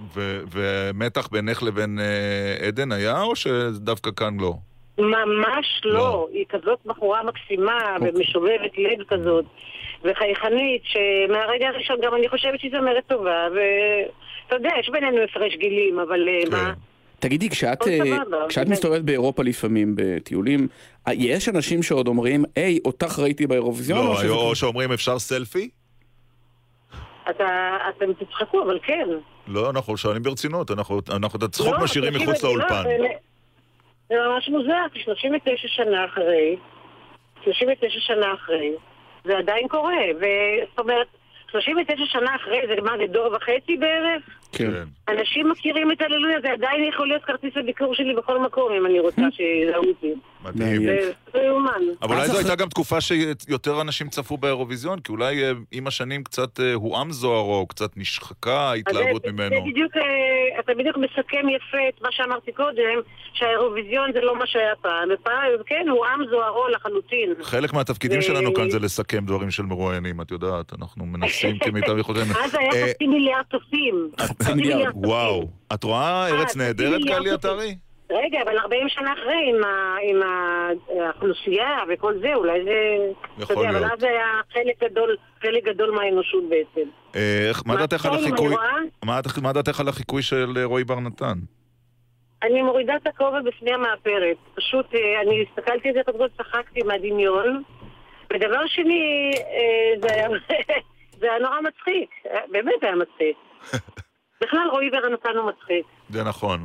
[0.51, 4.53] ומתח בינך לבין אה, עדן היה, או שדווקא כאן לא?
[4.97, 5.93] ממש לא.
[5.93, 6.27] לא.
[6.31, 9.45] היא כזאת בחורה מקסימה ומשובבת לב כזאת,
[10.03, 15.99] וחייכנית, שמהרגע הראשון גם אני חושבת שהיא זמרת טובה, ואתה יודע, יש בינינו הפרש גילים,
[15.99, 16.51] אבל אה, כן.
[16.51, 16.73] מה?
[17.19, 18.45] תגידי, כשאת, סבבה.
[18.49, 18.71] כשאת כן.
[18.71, 20.67] מסתובבת באירופה לפעמים בטיולים,
[21.07, 23.99] אה, יש אנשים שעוד אומרים, היי, אותך ראיתי באירוויזיון?
[24.27, 25.69] לא, או שאומרים אפשר סלפי?
[27.29, 29.07] אתה, אתם תצחקו, אבל כן.
[29.47, 32.83] לא, אנחנו שואלים ברצינות, אנחנו אנחנו את הצחוק לא, משאירים מחוץ לא, לאולפן.
[32.83, 36.55] זה- ממש מוזר, כי 39 שנה אחרי,
[37.43, 38.71] 39 שנה אחרי,
[39.23, 41.07] זה עדיין קורה, וזאת אומרת,
[41.51, 44.23] 39 שנה אחרי, זה מה, זה דור וחצי בערך?
[44.51, 44.71] כן.
[44.71, 45.13] כן.
[45.13, 48.99] אנשים מכירים את הללויה, זה עדיין יכול להיות כרטיס הביקור שלי בכל מקום, אם אני
[48.99, 50.13] רוצה שיזהו אותי.
[50.43, 50.85] מדהים.
[50.85, 51.03] מעניין.
[51.33, 51.81] זה לא יאומן.
[52.01, 56.23] אבל אולי זו הייתה גם תקופה שיותר אנשים צפו באירוויזיון, כי אולי אה, עם השנים
[56.23, 59.55] קצת אה, הועם זוהרו, קצת נשחקה ההתלהבות ממנו.
[59.55, 62.99] זה בדיוק, אה, אתה בדיוק מסכם יפה את מה שאמרתי קודם,
[63.33, 65.09] שהאירוויזיון זה לא מה שהיה פעם.
[65.13, 67.33] ופעם, כן, הוא עם זוהרו לחלוטין.
[67.41, 72.33] חלק מהתפקידים שלנו כאן זה לסכם דברים של מרואיינים, את יודעת, אנחנו מנסים כמיטב יכולתנו.
[72.43, 74.11] אז היה חצי מיליארד צופים.
[74.19, 74.93] חצי מיליארד.
[74.95, 77.31] וואו, את רואה ארץ נהדרת, גלי.
[77.31, 77.75] עטרי?
[78.11, 80.21] רגע, אבל 40 שנה אחרי, עם, ה, עם
[81.01, 82.97] האוכלוסייה וכל זה, אולי זה...
[83.43, 83.83] יכול יודע, להיות.
[83.83, 86.89] אבל אז זה היה חלק גדול, חלק גדול מהאנושות בעצם.
[87.15, 88.55] אה, איך- מה דעתך על החיקוי?
[89.41, 91.33] מה דעתך- על החיקוי של אה, רועי בר נתן?
[92.43, 94.37] אני מורידה את הכובע בפני המאפרת.
[94.55, 97.63] פשוט, אה, אני הסתכלתי על זה, כל צחקתי מהדמיון.
[98.33, 99.31] ודבר שני,
[100.01, 100.27] זה היה,
[101.19, 102.09] זה היה נורא מצחיק.
[102.51, 103.37] באמת היה מצחיק.
[104.41, 105.85] בכלל רועי ברנתן הוא מצחיק.
[106.09, 106.59] זה נכון.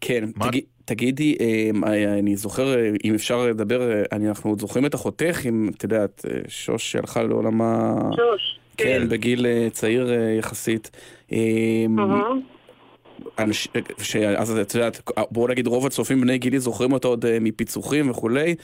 [0.00, 1.70] כן, מה- תגיד, תגידי, אה,
[2.18, 5.82] אני זוכר, אה, אם אפשר לדבר, אה, אני- אנחנו עוד זוכרים את אחותך, אם את
[5.84, 8.58] יודעת, שוש שהלכה לעולמה, שוש.
[8.76, 10.90] כן, בגיל אה, צעיר יחסית.
[11.32, 12.22] אהה.
[13.40, 13.68] אנש-
[14.02, 18.54] שאז את יודעת, בואו נגיד רוב הצופים בני גילי זוכרים אותה עוד מפיצוחים וכולי.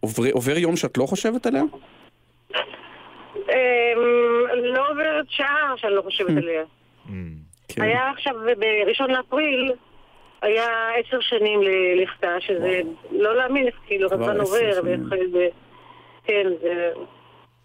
[0.00, 1.62] עובר, עובר יום שאת לא חושבת עליה?
[1.62, 2.56] אמ,
[4.74, 6.62] לא עוברת שעה שאני לא חושבת עליה.
[7.68, 7.82] כן.
[7.82, 9.72] היה עכשיו בראשון לאפריל,
[10.42, 12.80] היה עשר שנים ללכתה, שזה
[13.10, 14.80] לא להאמין, כאילו, הזמן עשר עובר.
[14.84, 15.00] ואיך
[15.32, 15.48] זה...
[16.24, 16.90] כן, זה...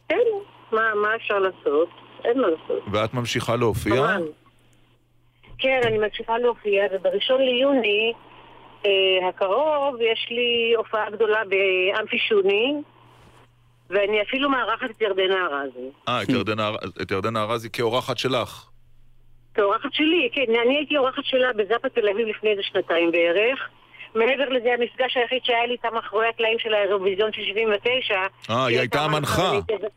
[0.09, 0.17] כן,
[0.71, 1.89] מה מה אפשר לעשות?
[2.25, 2.83] אין מה לעשות.
[2.91, 4.17] ואת ממשיכה להופיע?
[5.57, 8.13] כן, אני ממשיכה להופיע, ובראשון ליוני
[8.85, 12.73] אה, הקרוב יש לי הופעה גדולה באמפי שוני,
[13.89, 15.89] ואני אפילו מארחת את ירדנה ארזי.
[16.07, 16.23] אה,
[17.01, 18.69] את ירדנה ארזי כאורחת שלך.
[19.55, 23.69] כאורחת שלי, כן, אני הייתי אורחת שלה בזאפה תל אביב לפני איזה שנתיים בערך.
[24.15, 28.15] מעבר לזה, המפגש היחיד שהיה לי איתה מאחורי הקלעים של האירוויזיון של 79.
[28.49, 29.51] אה, היא הייתה המנחה.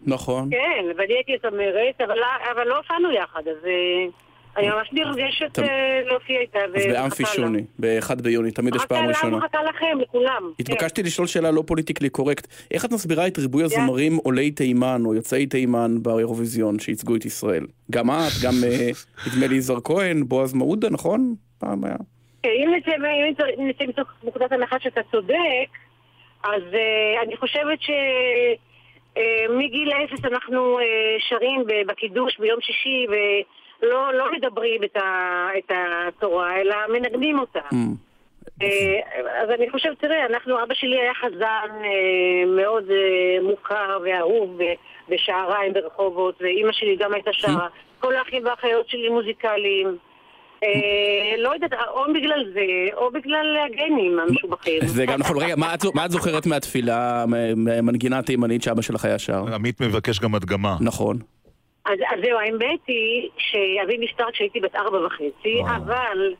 [0.06, 0.48] נכון.
[0.50, 2.18] כן, ואני הייתי זמרת, אבל,
[2.52, 4.06] אבל לא הופענו יחד, אז אה,
[4.58, 5.64] אני ממש נרגשת טוב.
[5.64, 6.58] אה, להופיע איתה.
[6.58, 7.24] אז באמפי.
[7.26, 9.36] שוני, ב-1 ביוני, תמיד יש פעם ראשונה.
[9.36, 10.52] לה, מחכה לכם, לכולם.
[10.60, 12.46] התבקשתי לשאול שאלה לא פוליטיקלי קורקט.
[12.70, 17.66] איך את מסבירה את ריבוי הזמרים עולי תימן או יוצאי תימן באירוויזיון שייצגו את ישראל?
[17.90, 18.90] גם את, גם אה,
[19.26, 21.34] נדמה לי יזהר כהן, בועז מעודה, נכון?
[21.58, 21.96] פעם היה.
[22.42, 22.50] כן,
[23.58, 25.68] אם נצא מתוך נקודת הנחה שאתה צודק,
[26.42, 27.90] אז אה, אני חושבת ש...
[29.50, 30.78] מגיל אפס אנחנו
[31.18, 33.06] שרים בקידוש ביום שישי
[33.82, 35.72] ולא לא מדברים את, ה, את
[36.08, 37.60] התורה, אלא מנגנים אותה.
[37.72, 37.76] Mm.
[38.62, 39.00] אה,
[39.42, 44.58] אז אני חושבת, תראה, אנחנו, אבא שלי היה חזן אה, מאוד אה, מוכר ואהוב
[45.08, 47.68] בשעריים ברחובות, ואימא שלי גם הייתה שרה.
[48.00, 49.96] כל האחים והאחיות שלי מוזיקליים.
[50.64, 50.68] אה,
[51.38, 52.60] לא יודעת, או בגלל זה,
[52.96, 54.78] או בגלל הגנים המשובחים.
[54.86, 55.36] זה גם נכון.
[55.42, 55.54] רגע,
[55.94, 59.44] מה את זוכרת מהתפילה, מ- מהמנגינה התימנית שאבא שלך היה שר?
[59.54, 60.76] עמית מבקש גם הדגמה.
[60.80, 61.18] נכון.
[61.88, 66.34] אז, אז זהו, האמת היא שאבי נפטר כשהייתי בת ארבע וחצי, אבל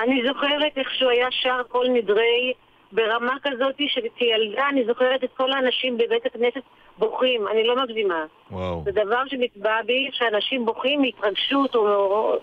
[0.00, 2.52] אני זוכרת איך שהוא היה שר כל נדרי
[2.92, 6.60] ברמה כזאת שכילדה אני זוכרת את כל האנשים בבית הכנסת
[6.98, 8.24] בוכים, אני לא מגזימה.
[8.50, 8.82] וואו.
[8.84, 12.36] זה דבר שנצבע בי, שאנשים בוכים מהתרגשות או, או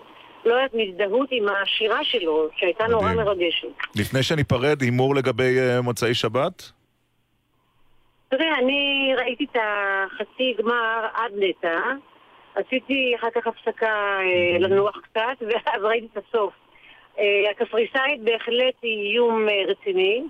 [0.44, 3.26] לא יודעת, מהזדהות עם השירה שלו, שהייתה נורא מדהים.
[3.26, 3.68] מרגשת.
[3.96, 6.72] לפני שניפרד, הימור לגבי אה, מוצאי שבת?
[8.28, 11.78] תראה, אני ראיתי את החצי גמר עד נטע,
[12.54, 16.54] עשיתי אחר כך הפסקה אה, לנוח קצת, ואז ראיתי את הסוף.
[17.18, 20.24] אה, הקפריסאית בהחלט היא איום אה, רציני.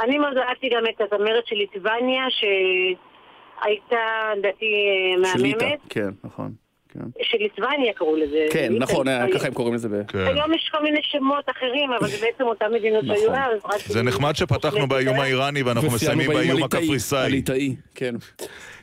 [0.00, 4.74] אני אהבתי גם את הזמרת של ליטבניה, שהייתה, לדעתי.
[5.16, 5.80] מהממת.
[5.88, 6.61] כן, נכון.
[6.92, 7.00] כן.
[7.22, 8.46] של ליטבניה קראו לזה.
[8.50, 9.26] כן, נכון, אה.
[9.34, 9.88] ככה הם קוראים לזה.
[9.88, 10.18] ב- כן.
[10.18, 13.16] היום יש כל מיני שמות אחרים, אבל זה בעצם אותן מדינות נכון.
[13.16, 13.60] שהיו אז.
[13.64, 16.62] רק- זה נחמד שפתחנו באיום האיראני ואנחנו מסיימים באיום.
[16.62, 17.18] הקפריסאי.
[17.18, 18.14] הליטאי, כן.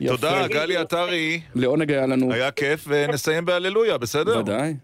[0.06, 0.48] תודה.
[0.48, 2.32] גלי עטרי, לעונג היה לנו.
[2.32, 4.38] היה כיף, ונסיים בהללויה, בסדר?
[4.38, 4.74] ודאי.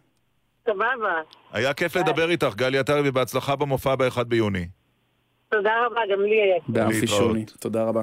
[0.65, 1.13] סבבה.
[1.53, 4.67] היה כיף לדבר איתך, גלי עטרי, ובהצלחה במופע ב-1 ביוני.
[5.51, 6.57] תודה רבה, גם לי היה.
[6.69, 7.21] באמפי להתראות.
[7.23, 7.45] שוני.
[7.61, 8.03] תודה רבה.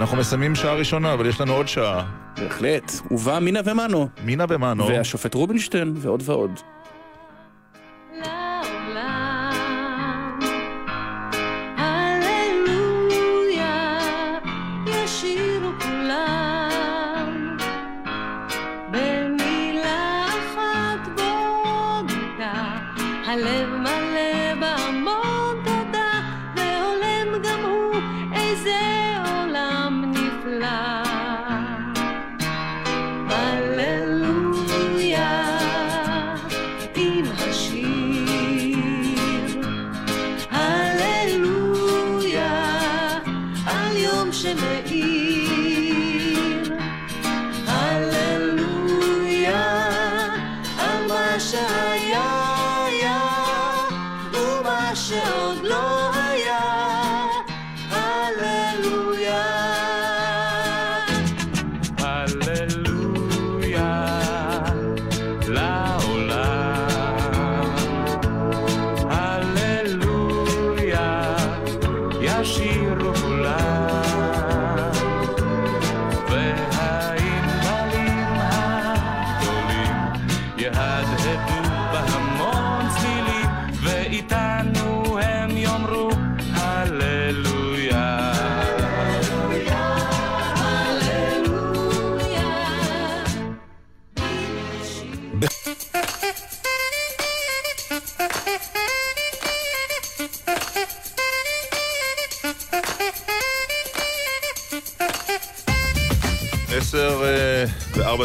[0.00, 2.04] אנחנו מסיימים שעה ראשונה, אבל יש לנו עוד שעה.
[2.36, 2.92] בהחלט.
[3.10, 4.08] ובא מינה ומנו.
[4.24, 4.86] מינה ומנו.
[4.86, 6.60] והשופט רובינשטיין ועוד ועוד.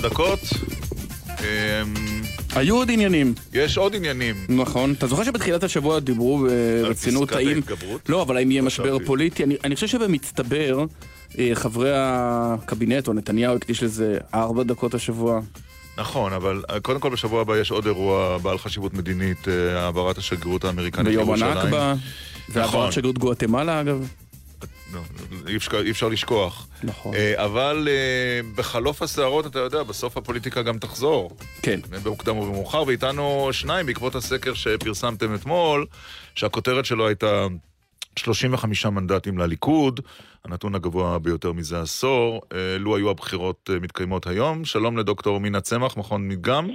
[0.09, 0.39] דקות.
[1.39, 1.45] אמ,
[2.55, 3.33] היו עוד עניינים.
[3.53, 4.35] יש עוד עניינים.
[4.49, 4.93] נכון.
[4.97, 6.47] אתה זוכר שבתחילת השבוע דיברו
[6.83, 7.47] ברצינות פסקת האם...
[7.47, 8.09] ההתגברות?
[8.09, 9.05] לא, אבל האם יהיה משבר חשבתי.
[9.05, 9.43] פוליטי?
[9.43, 10.85] אני, אני חושב שבמצטבר,
[11.39, 15.39] אה, חברי הקבינט או נתניהו הקדיש לזה ארבע דקות השבוע.
[15.97, 20.17] נכון, אבל אה, קודם כל בשבוע הבא יש עוד אירוע בעל חשיבות מדינית, אה, העברת
[20.17, 21.57] השגרירות האמריקנית ביום לירושלים.
[21.57, 21.93] הנכבה.
[22.49, 22.61] נכון.
[22.61, 24.09] והעברת שגרירות גואטמלה אגב.
[24.93, 24.99] לא,
[25.47, 26.67] אי אפשר, אי אפשר לשכוח.
[26.83, 27.13] נכון.
[27.15, 31.31] אה, אבל אה, בחלוף הסערות, אתה יודע, בסוף הפוליטיקה גם תחזור.
[31.61, 31.79] כן.
[32.03, 35.85] במוקדם או במאוחר, ואיתנו שניים בעקבות הסקר שפרסמתם אתמול,
[36.35, 37.47] שהכותרת שלו הייתה
[38.19, 39.99] 35 מנדטים לליכוד,
[40.45, 42.41] הנתון הגבוה ביותר מזה עשור.
[42.53, 44.65] אה, לו היו הבחירות מתקיימות היום.
[44.65, 46.67] שלום לדוקטור מינה צמח, מכון מדגם,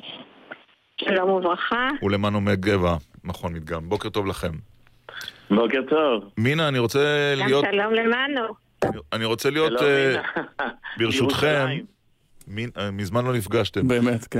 [1.01, 1.89] שלום וברכה.
[2.03, 3.89] ולמנו מגבע, מכון מדגם.
[3.89, 4.53] בוקר טוב לכם.
[5.51, 6.25] בוקר טוב.
[6.37, 7.65] מינה, אני רוצה גם להיות...
[7.71, 8.43] שלום למנו.
[9.13, 9.91] אני רוצה להיות, שלום,
[10.61, 10.67] אה.
[10.99, 11.67] ברשותכם,
[12.77, 13.89] אה, מזמן לא נפגשתם.
[13.89, 14.39] באמת, כן.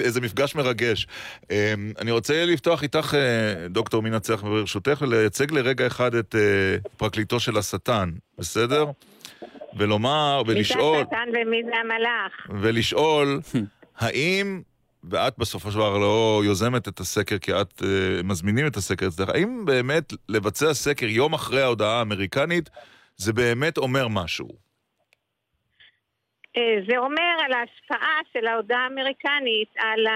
[0.00, 1.06] איזה מפגש מרגש.
[1.50, 3.16] אה, אני רוצה לפתוח איתך,
[3.70, 6.34] דוקטור מינה צח, ברשותך, לייצג לרגע אחד את
[6.96, 8.86] פרקליטו של השטן, בסדר?
[9.76, 12.60] ולומר, ולשאול, מי זה השטן ומי זה המלאך?
[12.62, 13.40] ולשאול,
[13.98, 14.62] האם,
[15.10, 17.84] ואת בסופו של דבר לא יוזמת את הסקר כי את uh,
[18.24, 22.70] מזמינים את הסקר אצלך, האם באמת לבצע סקר יום אחרי ההודעה האמריקנית,
[23.16, 24.48] זה באמת אומר משהו?
[26.56, 30.14] אה, זה אומר על ההשפעה של ההודעה האמריקנית על, ה...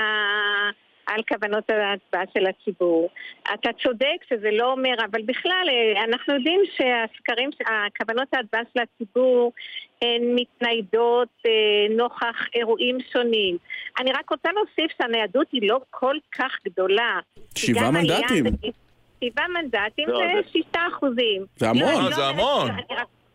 [1.09, 3.11] על כוונות ההצבעה של הציבור.
[3.55, 7.51] אתה צודק שזה לא אומר, אבל בכלל אה, אנחנו יודעים שהסקרים,
[7.99, 9.53] כוונות ההצבעה של הציבור
[10.03, 11.51] הן מתניידות אה,
[11.97, 13.57] נוכח אירועים שונים.
[14.01, 17.19] אני רק רוצה להוסיף שהניידות היא לא כל כך גדולה.
[17.55, 18.45] שבעה מנדטים.
[19.25, 21.47] שבעה מנדטים לא, זה שישה אחוזים.
[21.57, 21.83] זה המון.
[21.83, 22.71] לא, אה, לא זה המון.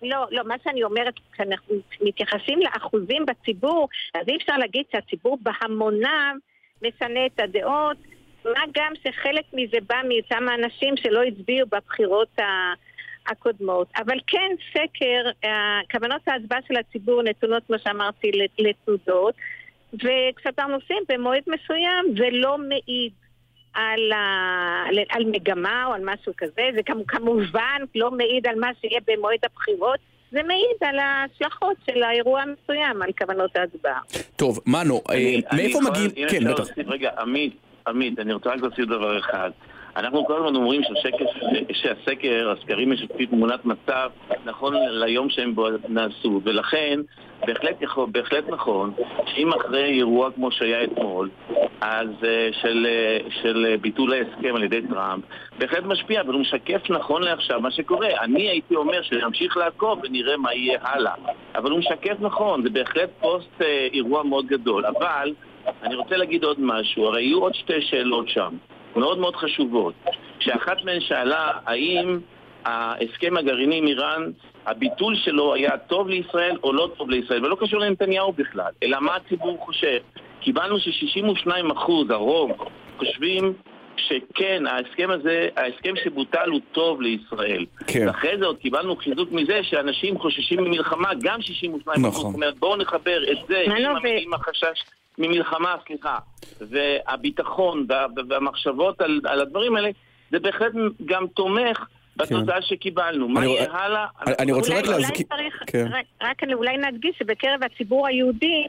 [0.02, 6.36] לא, לא, מה שאני אומרת, כשאנחנו מתייחסים לאחוזים בציבור, אז אי אפשר להגיד שהציבור בהמוניו
[6.88, 7.98] משנה את הדעות,
[8.46, 12.40] מה גם שחלק מזה בא מאותם האנשים שלא הצביעו בבחירות.
[13.28, 13.88] הקודמות.
[13.98, 19.36] אבל כן, סקר, אה, כוונות ההצבעה של הציבור נתונות, כמו שאמרתי, לתנודות,
[19.94, 23.12] וכשאתה עושים במועד מסוים זה לא מעיד
[23.74, 24.86] על, ה...
[25.10, 30.00] על מגמה או על משהו כזה, זה כמובן לא מעיד על מה שיהיה במועד הבחירות,
[30.34, 34.00] זה מעיד על ההשלכות של האירוע המסוים, על כוונות ההצבעה.
[34.36, 36.30] טוב, מנו, אה, מאיפה מגיעים...
[36.30, 36.64] כן, בטח.
[36.88, 37.56] רגע, עמית,
[37.88, 39.52] עמית, אני רוצה רק להוסיף דבר אחד.
[39.96, 41.26] אנחנו כל הזמן אומרים שהשקף,
[41.72, 44.10] שהסקר, הסקרים משקפים תמונת מצב
[44.46, 45.56] נכון ליום שהם
[45.90, 47.00] נעשו, ולכן
[47.48, 48.94] בהחלט, יכול, בהחלט נכון
[49.26, 51.30] שאם אחרי אירוע כמו שהיה אתמול,
[51.82, 55.24] אז אה, של, אה, של אה, ביטול ההסכם על ידי טראמפ,
[55.60, 58.08] בהחלט משפיע, אבל הוא משקף נכון לעכשיו מה שקורה.
[58.22, 61.14] אני הייתי אומר שנמשיך לעקוב ונראה מה יהיה הלאה,
[61.56, 63.62] אבל הוא משקף נכון, זה בהחלט פוסט
[63.94, 65.34] אירוע מאוד גדול, אבל
[65.84, 68.56] אני רוצה להגיד עוד משהו, הרי יהיו עוד שתי שאלות שם,
[68.96, 69.94] מאוד מאוד חשובות,
[70.40, 72.20] שאחת מהן שאלה האם
[72.66, 74.32] ההסכם הגרעיני עם איראן,
[74.66, 79.16] הביטול שלו היה טוב לישראל או לא טוב לישראל, ולא קשור לנתניהו בכלל, אלא מה
[79.16, 79.98] הציבור חושב.
[80.42, 82.52] קיבלנו ש-62% הרוב
[82.98, 83.54] חושבים
[83.98, 87.66] שכן, ההסכם הזה, ההסכם שבוטל הוא טוב לישראל.
[87.88, 88.08] כן.
[88.08, 92.00] ואחרי זה עוד קיבלנו חיזוק מזה שאנשים חוששים ממלחמה, גם 62%.
[92.00, 92.12] נכון.
[92.12, 94.84] זאת אומרת, בואו נחבר את זה עם, ו- עם החשש
[95.18, 96.18] ממלחמה, סליחה,
[96.62, 99.90] והביטחון וה- והמחשבות על, על הדברים האלה,
[100.32, 100.72] זה בהחלט
[101.06, 101.86] גם תומך
[102.18, 103.28] בתוצאה שקיבלנו.
[103.28, 104.06] מה יהיה הלאה?
[104.40, 105.26] אני- רוצה רק להזכיר...
[105.68, 105.88] כן.
[105.92, 108.64] רק, רק אולי נדגיש שבקרב הציבור היהודי,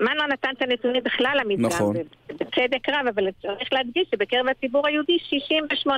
[0.00, 1.96] מנו נתן את הנתונים בכלל למדגם, נכון.
[2.28, 5.18] ובצדק רב, אבל צריך להדגיש שבקרב הציבור היהודי
[5.86, 5.90] 68%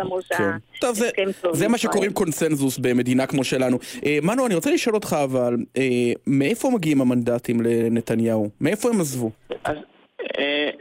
[0.00, 0.44] אמרו כן.
[0.80, 1.54] טוב, זה, שההסכם טוב.
[1.54, 1.78] זה מה.
[1.78, 3.78] שקוראים קונסנזוס במדינה כמו שלנו.
[4.06, 8.50] אה, מנו, אני רוצה לשאול אותך אבל, אה, מאיפה מגיעים המנדטים לנתניהו?
[8.60, 9.30] מאיפה הם עזבו?
[9.64, 9.76] אז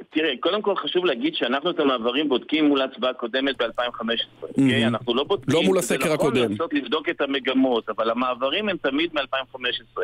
[0.10, 4.44] תראה, קודם כל חשוב להגיד שאנחנו את המעברים בודקים מול ההצבעה הקודמת ב-2015.
[4.44, 4.88] אוקיי?
[4.88, 5.54] אנחנו לא בודקים...
[5.54, 6.52] לא מול זה הסקר נכון הקודם.
[6.52, 10.02] לנסות לבדוק את המגמות, אבל המעברים הם תמיד מ-2015.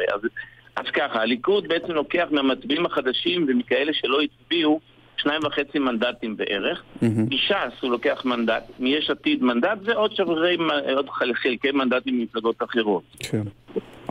[0.76, 4.80] אז, ככה, הליכוד בעצם לוקח מהמצביעים החדשים ומכאלה שלא הצביעו
[5.18, 6.84] שניים וחצי מנדטים בערך.
[7.02, 13.04] מש"ס הוא לוקח מנדט, מיש עתיד מנדט ועוד חלקי מנדטים ממפלגות אחרות.
[13.20, 13.42] כן.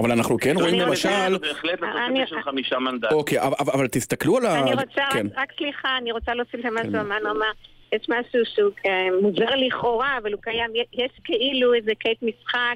[0.01, 1.09] אבל אנחנו כן רואים אני למשל...
[1.39, 3.19] בהחלט אני- לתוספת של חמישה מנדטים.
[3.19, 4.61] אוקיי, אבל, אבל תסתכלו על ה...
[4.61, 5.27] אני רוצה, כן.
[5.37, 7.51] רק, סליחה, אני רוצה להוסיף למה שמנו אמר.
[7.93, 10.71] יש משהו שהוא אה, מוזר לכאורה, אבל הוא קיים.
[10.93, 12.75] יש כאילו איזה קט משחק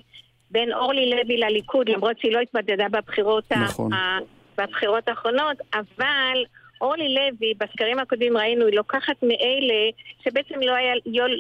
[0.51, 3.93] בין אורלי לוי לליכוד, למרות שהיא לא התמודדה בבחירות, נכון.
[3.93, 4.19] ה-
[4.59, 6.45] בבחירות האחרונות, אבל
[6.81, 9.91] אורלי לוי, בסקרים הקודמים ראינו, היא לוקחת מאלה
[10.25, 10.93] שבעצם לא היה,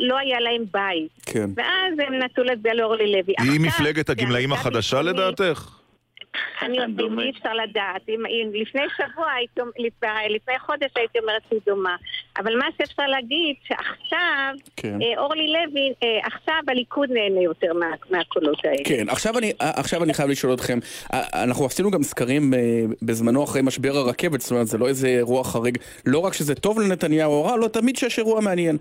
[0.09, 1.09] לא היה להם בית.
[1.27, 1.51] כן.
[1.57, 3.35] ואז הם נטו להצביע לאורלי לוי.
[3.39, 5.03] היא מפלגת הגמלאים זה החדשה.
[5.03, 5.84] לדעתך?
[6.63, 6.79] אני
[7.23, 8.09] אי אפשר לדעת.
[8.09, 9.61] אם, אם לפני שבוע, הייתי,
[10.29, 11.97] לפני, חודש הייתי אומרת שהיא דומה.
[12.39, 15.03] אבל מה שאפשר להגיד, שעכשיו, כן.
[15.03, 18.85] אה, אורלי לוי, אה, עכשיו הליכוד נהנה יותר מה, מהקולות האלה.
[18.85, 20.79] כן, עכשיו אני, עכשיו אני חייב לשאול אתכם,
[21.15, 22.61] אה, אנחנו עשינו גם סקרים אה,
[23.03, 26.81] בזמנו אחרי משבר הרכבת, זאת אומרת זה לא איזה אירוע חריג, לא רק שזה טוב
[26.81, 28.77] לנתניהו או רע, לא תמיד שיש אירוע מעניין.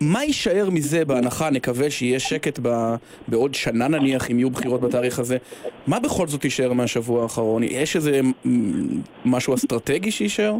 [0.00, 2.94] מה יישאר מזה בהנחה, נקווה שיהיה שקט ב,
[3.28, 5.36] בעוד שנה נניח, אם יהיו בחירות בתאריך הזה,
[5.86, 7.62] מה בכל זאת יישאר מהשבוע האחרון?
[7.62, 8.20] יש איזה
[9.24, 10.54] משהו אסטרטגי שיישאר?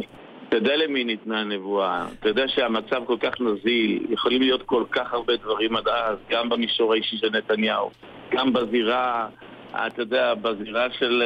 [0.49, 5.13] אתה יודע למי ניתנה הנבואה, אתה יודע שהמצב כל כך נזיל, יכולים להיות כל כך
[5.13, 7.89] הרבה דברים עד אז, גם במישור האישי של נתניהו,
[8.33, 9.27] גם בזירה,
[9.71, 11.23] אתה יודע, בזירה של,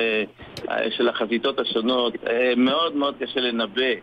[0.69, 3.93] אה, של החזיתות השונות, אה, מאוד מאוד קשה לנבא.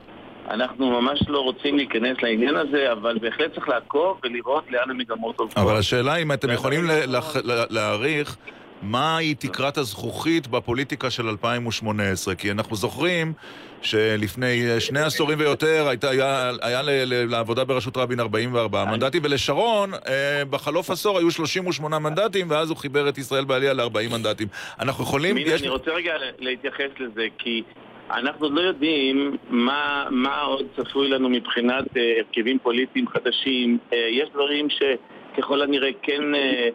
[0.50, 5.58] אנחנו ממש לא רוצים להיכנס לעניין הזה, אבל בהחלט צריך לעקוב ולראות לאן המגמות הולכות.
[5.58, 6.84] אבל השאלה אם אתם יכולים
[7.70, 8.36] להעריך
[8.82, 13.32] מהי תקרת הזכוכית בפוליטיקה של 2018, כי אנחנו זוכרים
[13.82, 19.90] שלפני שני עשורים ויותר הייתה, היה, היה ל, ל, לעבודה בראשות רבין 44 מנדטים, ולשרון
[19.94, 24.48] אה, בחלוף עשור היו 38 מנדטים, ואז הוא חיבר את ישראל בעלייה ל-40 מנדטים.
[24.80, 25.34] אנחנו יכולים...
[25.34, 27.62] מינה, אני רוצה רגע להתייחס לזה, כי
[28.10, 33.78] אנחנו לא יודעים מה, מה עוד צפוי לנו מבחינת אה, הרכבים פוליטיים חדשים.
[33.92, 36.68] אה, יש דברים שככל הנראה כן, אה,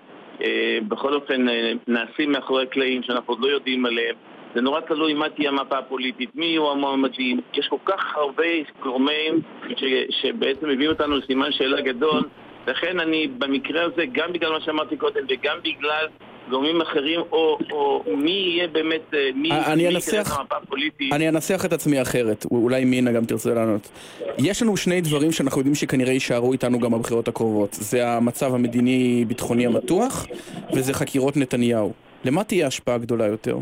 [0.87, 4.15] בכל אופן, אה, נעשים מאחורי הקלעים שאנחנו עוד לא יודעים עליהם.
[4.55, 7.41] זה נורא תלוי מה תהיה המפה הפוליטית, מי יהיו המועמדים.
[7.53, 8.43] יש כל כך הרבה
[8.79, 9.41] גורמים
[9.75, 12.23] ש, שבעצם הביאו אותנו לסימן שאלה גדול.
[12.67, 16.07] לכן אני במקרה הזה, גם בגלל מה שאמרתי קודם וגם בגלל
[16.49, 21.13] גורמים אחרים, או, או מי יהיה באמת, אה, מי, אני מי אנסח- ייכנס למפה הפוליטית.
[21.13, 23.89] אני אנסח את עצמי אחרת, אולי מינה גם תרצה לענות.
[24.37, 27.73] יש לנו שני דברים שאנחנו יודעים שכנראה יישארו איתנו גם בבחירות הקרובות.
[27.73, 30.27] זה המצב המדיני-ביטחוני המתוח,
[30.73, 31.93] וזה חקירות נתניהו.
[32.25, 33.57] למה תהיה השפעה גדולה יותר?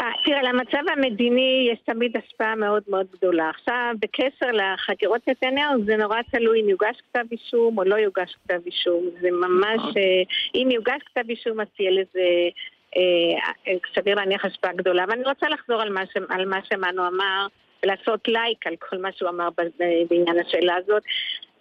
[0.00, 3.50] אה, תראה, למצב המדיני יש תמיד השפעה מאוד מאוד גדולה.
[3.50, 8.60] עכשיו, בקשר לחקירות נתניהו, זה נורא תלוי אם יוגש כתב אישום או לא יוגש כתב
[8.66, 9.04] אישום.
[9.20, 10.22] זה ממש, אה,
[10.54, 12.28] אם יוגש כתב אישום, אז תהיה לזה,
[12.96, 15.04] אה, אה, סביר להניח השפעה גדולה.
[15.04, 17.46] אבל אני רוצה לחזור על מה, ש, על מה שמנו אמר,
[17.82, 19.48] ולעשות לייק על כל מה שהוא אמר
[20.10, 21.02] בעניין השאלה הזאת.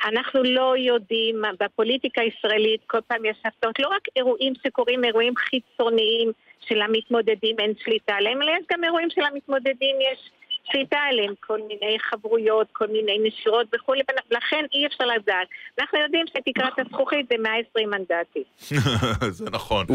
[0.06, 6.32] אנחנו לא יודעים, בפוליטיקה הישראלית כל פעם יש הפתעות, לא רק אירועים שקורים, אירועים חיצוניים
[6.68, 10.32] של המתמודדים אין שליטה עליהם, אלא יש גם אירועים של המתמודדים יש
[10.72, 15.48] שליטה עליהם, כל מיני חברויות, כל מיני נשירות וכולי, ולכן אי אפשר לדעת.
[15.80, 18.44] אנחנו יודעים שתקרת הזכוכית זה 120 מנדטים.
[19.38, 19.86] זה נכון.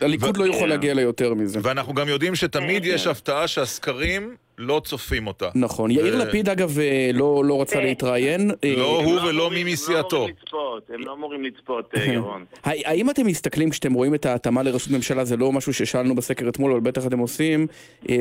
[0.00, 1.60] הליכוד לא יכול להגיע ליותר מזה.
[1.62, 5.48] ואנחנו גם יודעים שתמיד יש הפתעה שהסקרים לא צופים אותה.
[5.54, 5.90] נכון.
[5.90, 8.50] יאיר ו- לפיד אגב אה, לא לא רצה להתראיין.
[8.64, 10.16] אה, לא הוא ולא מי הם מסיעתו.
[10.16, 12.44] לא אמורים לצפות, הם לא אמורים לצפות, אה, ירון.
[12.64, 16.48] הא- האם אתם מסתכלים כשאתם רואים את ההתאמה לראשות ממשלה, זה לא משהו ששאלנו בסקר
[16.48, 17.66] אתמול, אבל בטח אתם עושים,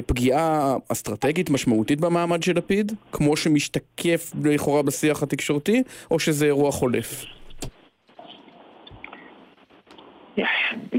[0.05, 7.25] פגיעה אסטרטגית משמעותית במעמד של לפיד, כמו שמשתקף לכאורה בשיח התקשורתי, או שזה אירוע חולף?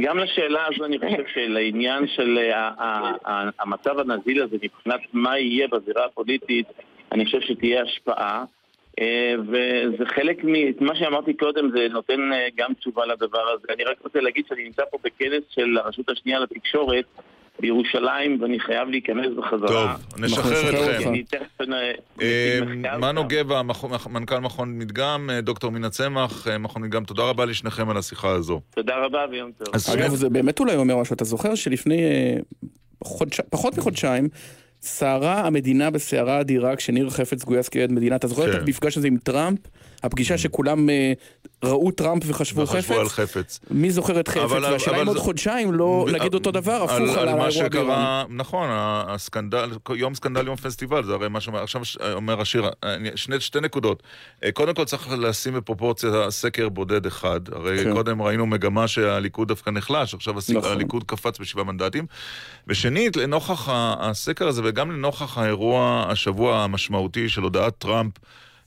[0.01, 5.39] גם לשאלה הזו אני חושב שלעניין של אה, ה- ה- המצב הנזיל הזה מבחינת מה
[5.39, 6.67] יהיה בזירה הפוליטית,
[7.13, 8.45] אני חושב שתהיה השפעה.
[9.01, 10.85] אה, וזה חלק מ...
[10.85, 13.67] מה שאמרתי קודם זה נותן אה, גם תשובה לדבר הזה.
[13.75, 17.05] אני רק רוצה להגיד שאני נמצא פה בכנס של הרשות השנייה לתקשורת
[17.63, 19.69] בירושלים ואני חייב להיכנס בחזרה.
[19.69, 21.09] טוב, נשחרר אתכם.
[21.09, 21.61] אני תכף...
[21.61, 21.93] אה,
[22.23, 23.63] אה, מנו גבע,
[24.11, 28.61] מנכ"ל מכון מדגם, אה, דוקטור מינה צמח, מכון מדגם, תודה רבה לשניכם על השיחה הזו.
[28.75, 29.75] תודה רבה ויום טוב.
[29.95, 32.03] אגב, זה באמת אולי אומר משהו, אתה זוכר שלפני.
[33.51, 34.29] פחות מחודשיים,
[34.81, 38.17] סערה המדינה בסערה אדירה כשניר חפץ גויס כעד מדינה.
[38.17, 38.57] אתה זוכר כן.
[38.57, 39.59] את המפגש הזה עם טראמפ?
[40.03, 41.13] הפגישה שכולם אה,
[41.65, 43.31] ראו טראמפ וחשבו וחשבו על חפץ?
[43.31, 43.61] חפץ.
[43.71, 44.39] מי זוכר את חפץ?
[44.41, 47.25] אבל- והשאלה אבל אם עוד זה- חודשיים לא נגיד אותו דבר, הפוך על על האירוע
[47.25, 47.51] מה באיראן.
[47.51, 52.69] שקרה, נכון, הסקנדל, יום סקנדל, יום פסטיבל, זה הרי מה שאומר, עכשיו ש- אומר השיר,
[52.83, 54.03] אני- שני, שתי נקודות.
[54.45, 57.93] אה, קודם כל צריך לשים בפרופורציה סקר בודד אחד, הרי כן.
[57.93, 60.71] קודם ראינו מגמה שהליכוד דווקא נחלש, עכשיו הס- נכון.
[60.73, 62.07] הליכוד קפץ בשבעה מנדטים.
[62.67, 68.13] ושנית, לנוכח הסקר הזה וגם לנוכח האירוע השבוע המשמעותי של הודעת טראמפ,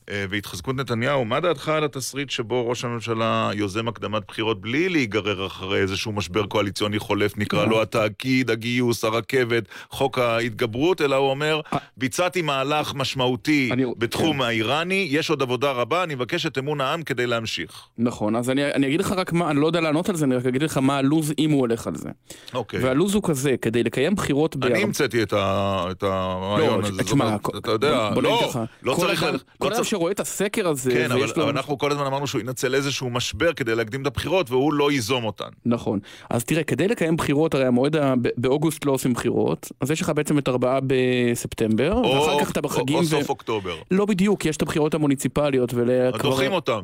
[0.10, 5.46] אה, והתחזקות נתניהו, מה דעתך על התסריט שבו ראש הממשלה יוזם הקדמת בחירות בלי להיגרר
[5.48, 11.62] אחרי איזשהו משבר קואליציוני חולף, נקרא לו התאגיד, הגיוס, הרכבת, חוק ההתגברות, אלא הוא אומר,
[11.98, 17.28] ביצעתי מהלך משמעותי בתחום האיראני, יש עוד עבודה רבה, אני מבקש את אמון העם כדי
[17.28, 17.72] להמשיך.
[17.98, 20.36] נכון, אז אני, אני אגיד לך רק מה, אני לא יודע לענות על זה, אני
[20.36, 22.10] רק אגיד לך מה הלו"ז אם הוא הולך על זה.
[22.54, 22.84] אוקיי.
[22.84, 27.36] והלו"ז הוא כזה, כדי לקיים בחירות אני המצאתי את ה- את הרעיון הזה, זאת תשמע,
[27.58, 28.52] אתה יודע, לא,
[28.84, 29.26] לא צריך...
[29.96, 31.44] שרואה את הסקר הזה, כן, אבל, לו...
[31.44, 34.92] אבל אנחנו כל הזמן אמרנו שהוא ינצל איזשהו משבר כדי להקדים את הבחירות, והוא לא
[34.92, 35.50] ייזום אותן.
[35.66, 36.00] נכון.
[36.30, 38.14] אז תראה, כדי לקיים בחירות, הרי המועד, ה...
[38.38, 42.62] באוגוסט לא עושים בחירות, אז יש לך בעצם את ארבעה בספטמבר, או- ואחר כך אתה
[42.62, 42.96] בחגים...
[42.96, 43.76] או, או ו- סוף אוקטובר.
[43.92, 45.90] לא בדיוק, יש את הבחירות המוניציפליות, ול...
[46.22, 46.82] דוחים אותם.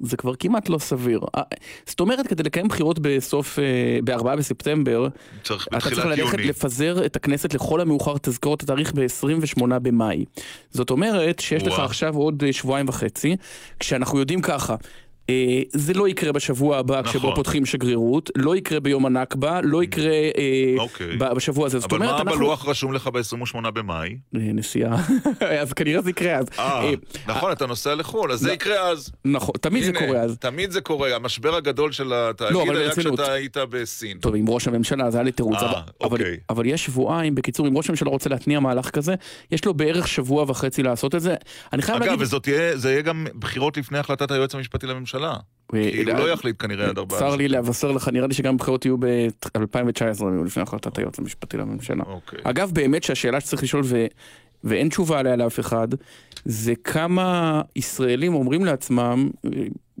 [0.00, 1.20] זה כבר כמעט לא סביר.
[1.36, 1.42] אה,
[1.86, 3.64] זאת אומרת, כדי לקיים בחירות בסוף, אה,
[4.04, 5.08] בארבעה בספטמבר,
[5.44, 6.44] צריך אתה צריך ללכת יוני.
[6.44, 10.24] לפזר את הכנסת לכל המאוחר, תזכור את התאריך ב-28 במאי.
[10.70, 11.84] זאת אומרת שיש לך וואו.
[11.84, 13.36] עכשיו עוד אה, שבועיים וחצי,
[13.80, 14.74] כשאנחנו יודעים ככה.
[15.30, 17.10] אה, זה לא יקרה בשבוע הבא נכון.
[17.12, 21.16] כשבו פותחים שגרירות, לא יקרה ביום הנכבה, לא יקרה אה, אוקיי.
[21.16, 21.78] בשבוע הזה.
[21.78, 22.38] אבל אומרת, מה אנחנו...
[22.38, 24.08] בלוח רשום לך ב-28 במאי?
[24.34, 24.96] אה, נסיעה.
[25.62, 26.46] אז כנראה זה יקרה אז.
[26.58, 26.90] אה,
[27.26, 28.52] נכון, אתה נוסע לחו"ל, אז זה.
[28.52, 29.10] יקרה אז.
[29.24, 30.36] נכון, תמיד זה קורה אז.
[30.38, 32.90] תמיד זה קורה, המשבר הגדול של התאגיד לא, היה.
[32.90, 34.18] כשאתה היית בסין.
[34.18, 35.56] טוב, עם ראש הממשלה, זה היה לי תירוץ.
[35.62, 35.66] אבל-
[36.00, 36.36] אבל, אוקיי.
[36.50, 39.14] אבל יש שבועיים, בקיצור, אם ראש הממשלה רוצה להתניע מהלך כזה,
[39.52, 41.34] יש לו בערך שבוע וחצי לעשות את זה.
[41.72, 42.38] אני חייב אגב, להגיד...
[42.42, 45.19] תהיה, זה יהיה גם בחירות לפני החלטת היועץ המשפטי לממשלה.
[45.28, 47.18] אה, כי הוא אה, לא יחליט כנראה עד ארבעה.
[47.18, 52.04] צר לי לבשר לך, נראה לי שגם בחירות יהיו ב-2019, לפני החלטת היועץ המשפטי לממשלה.
[52.06, 52.38] אוקיי.
[52.44, 53.82] אגב, באמת שהשאלה שצריך לשאול.
[54.64, 55.88] ואין תשובה עליה לאף אחד,
[56.44, 59.50] זה כמה ישראלים אומרים לעצמם, אה,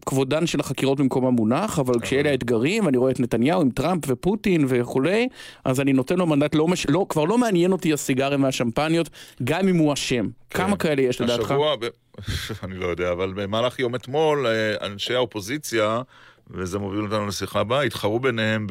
[0.06, 4.64] כבודן של החקירות במקומם מונח, אבל כשאלה האתגרים, אני רואה את נתניהו עם טראמפ ופוטין
[4.68, 5.28] וכולי,
[5.64, 6.86] אז אני נותן לו מנדט, לא, מש...
[6.86, 9.10] לא, כבר לא מעניין אותי הסיגרים והשמפניות,
[9.44, 10.28] גם אם הוא אשם.
[10.50, 11.46] כמה כאלה יש לדעתך?
[11.46, 11.54] כן.
[11.54, 11.86] השבוע, ב-
[12.64, 16.02] אני לא יודע, אבל במהלך יום אתמול, אה, אנשי האופוזיציה,
[16.50, 18.66] וזה מוביל אותנו לשיחה הבאה, התחרו ביניהם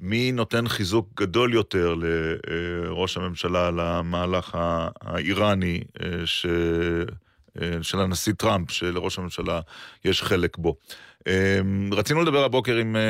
[0.00, 6.46] במי נותן חיזוק גדול יותר לראש הממשלה למהלך ה- האיראני אה, ש...
[7.62, 9.60] אה, של הנשיא טראמפ, שלראש הממשלה
[10.04, 10.76] יש חלק בו.
[11.26, 11.58] אה,
[11.92, 13.00] רצינו לדבר הבוקר עם אה,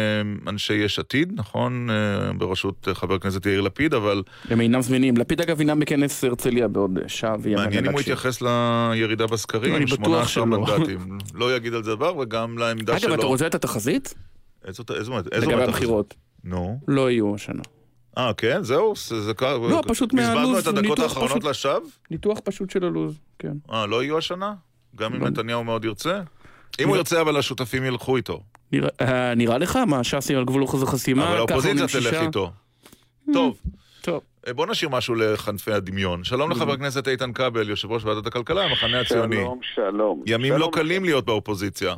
[0.51, 1.91] אנשי יש עתיד, נכון?
[1.91, 5.17] אה, בראשות חבר הכנסת יאיר לפיד, אבל הם אינם זמינים.
[5.17, 8.01] לפיד אגב ינם בכנס הרצליה בעוד שעה ויאמן מעניין אם הוא.
[8.01, 10.47] יתייחס לירידה בסקרים, אני בטוח 18 שלא.
[10.47, 11.19] מנדטים.
[11.35, 13.09] לא יגיד על זה דבר, וגם לעמדה שלו.
[13.09, 14.15] אגב, אתה רוצה את התחזית?
[14.65, 15.63] איזו איזו- איזו לגבי?
[15.63, 16.15] הבחירות.
[16.47, 16.81] נו.
[16.89, 17.63] לא יהיו השנה.
[18.19, 18.63] אה, כן?
[18.63, 18.95] זהו?
[18.97, 19.59] זה זה קר.
[19.59, 21.45] לא, פשוט בזבזנו מהלו"ז, את הדקות האחרונות פשוט.
[21.45, 21.81] לשווא?
[22.11, 23.53] ניתוח פשוט של הלו"ז, כן.
[23.73, 24.55] אה, לא יהיו השנה?
[24.97, 25.29] גם אם לא.
[25.31, 26.17] נתניהו מאוד ירצה?
[26.17, 26.23] אם
[26.81, 26.89] לא.
[26.89, 28.43] הוא ירצה, אבל השותפים ילכו איתו.
[28.73, 29.77] נראה- אה, נראה לך?
[29.77, 31.29] מה, ש"ס על גבול אחוז החסימה?
[31.29, 32.15] אבל האופוזיציה תלך?
[32.23, 32.53] איתו.
[33.33, 33.57] טוב.
[34.01, 34.21] טוב.
[34.49, 36.25] אה, בוא נשאיר משהו לחנפי הדמיון.
[36.25, 39.37] שלום לחבר הכנסת איתן כבל, יושב ראש ועדת הכלכלה, המחנה הציוני.
[39.37, 40.23] שלום, שלום.
[40.27, 40.53] ימים.
[40.55, 41.95] לא קלים להיות באופוזיציה.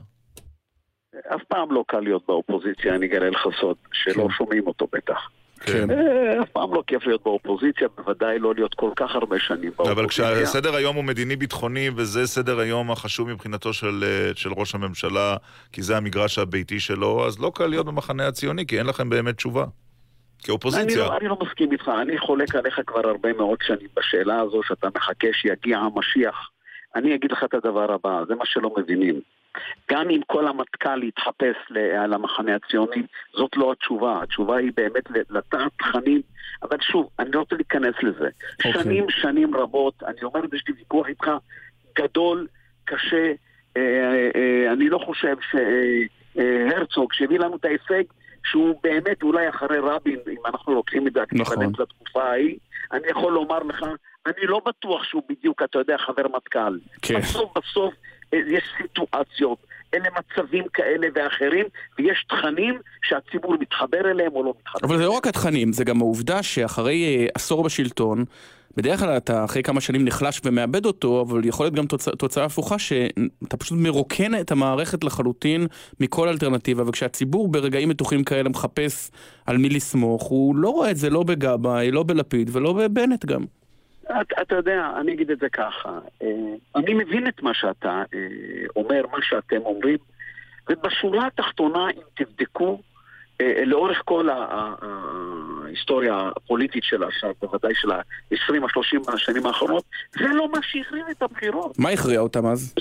[1.35, 5.31] אף פעם לא קל להיות באופוזיציה, אני אגלה לך סוד, שלא שומעים אותו בטח.
[5.61, 5.91] כן.
[5.91, 9.93] אה, אף פעם לא כיף להיות באופוזיציה, בוודאי לא להיות כל כך הרבה שנים באופוזיציה.
[9.93, 15.37] אבל כשסדר היום הוא מדיני-ביטחוני, וזה סדר היום החשוב מבחינתו של, אה, של ראש הממשלה,
[15.73, 19.37] כי זה המגרש הביתי שלו, אז לא קל להיות במחנה הציוני, כי אין לכם באמת
[19.37, 19.62] תשובה.
[19.62, 21.05] אני כאופוזיציה.
[21.05, 24.89] לא, אני לא מסכים איתך, אני חולק עליך כבר הרבה מאוד שנים בשאלה הזו שאתה
[24.97, 26.51] מחכה שיגיע המשיח.
[26.95, 29.21] אני אגיד לך את הדבר הבא, זה מה שלא מבינים.
[29.90, 31.57] גם אם כל המטכ"ל יתחפש
[31.99, 34.22] על המחנה הציוני, זאת לא התשובה.
[34.22, 36.20] התשובה היא באמת לטעת תכנים,
[36.62, 38.28] אבל שוב, אני לא רוצה להיכנס לזה.
[38.64, 38.72] אוקיי.
[38.72, 41.30] שנים, שנים רבות, אני אומר את זה, יש לי ויכוח איתך,
[41.99, 42.46] גדול,
[42.84, 43.32] קשה.
[43.76, 48.03] אה, אה, אה, אני לא חושב שהרצוג, שהביא לנו את ההישג,
[48.44, 51.72] שהוא באמת אולי אחרי רבין, אם אנחנו לוקחים את זה נכון.
[51.78, 52.59] לתקופה ההיא,
[52.92, 53.82] אני יכול לומר לך,
[54.26, 56.78] אני לא בטוח שהוא בדיוק, אתה יודע, חבר מטכ"ל.
[57.03, 57.18] כן.
[57.18, 59.59] בסוף בסוף אה, יש סיטואציות,
[59.95, 61.66] אלה מצבים כאלה ואחרים,
[61.99, 64.89] ויש תכנים שהציבור מתחבר אליהם או לא מתחבר.
[64.89, 68.24] אבל זה לא רק התכנים, זה גם העובדה שאחרי אה, עשור בשלטון,
[68.76, 72.45] בדרך כלל אתה אחרי כמה שנים נחלש ומאבד אותו, אבל יכול להיות גם תוצא, תוצאה
[72.45, 75.66] הפוכה שאתה פשוט מרוקן את המערכת לחלוטין
[76.01, 79.11] מכל אלטרנטיבה, וכשהציבור ברגעים מתוחים כאלה מחפש
[79.47, 83.45] על מי לסמוך, הוא לא רואה את זה לא בגבאי, לא בלפיד ולא בבנט גם.
[84.11, 86.28] אתה, אתה יודע, אני אגיד את זה ככה, אה,
[86.76, 88.18] אני מבין את מה שאתה אה,
[88.76, 89.98] אומר, מה שאתם אומרים,
[90.70, 92.80] ובשורה התחתונה, אם תבדקו,
[93.40, 94.28] אה, לאורך כל
[95.64, 101.22] ההיסטוריה הפוליטית של עכשיו, בוודאי של ה-20 ה-30 השנים האחרונות, זה לא מה שהכריע את
[101.22, 101.78] הבחירות.
[101.78, 102.74] מה הכריע אותם אז?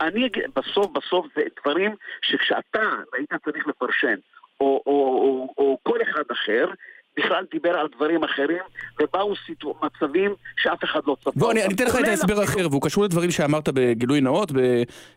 [0.00, 2.82] אני אגיד, בסוף בסוף זה דברים שכשאתה
[3.16, 4.16] היית צריך לפרשן,
[4.60, 6.66] או, או, או, או כל אחד אחר,
[7.18, 8.62] בכלל דיבר על דברים אחרים,
[9.02, 10.30] ובאו סיטו- מצבים
[10.62, 11.30] שאף אחד לא צפה.
[11.36, 11.64] בוא, אני.
[11.64, 14.52] אני אתן לך את ההסבר אפילו- אחר, והוא קשור לדברים שאמרת בגילוי נאות,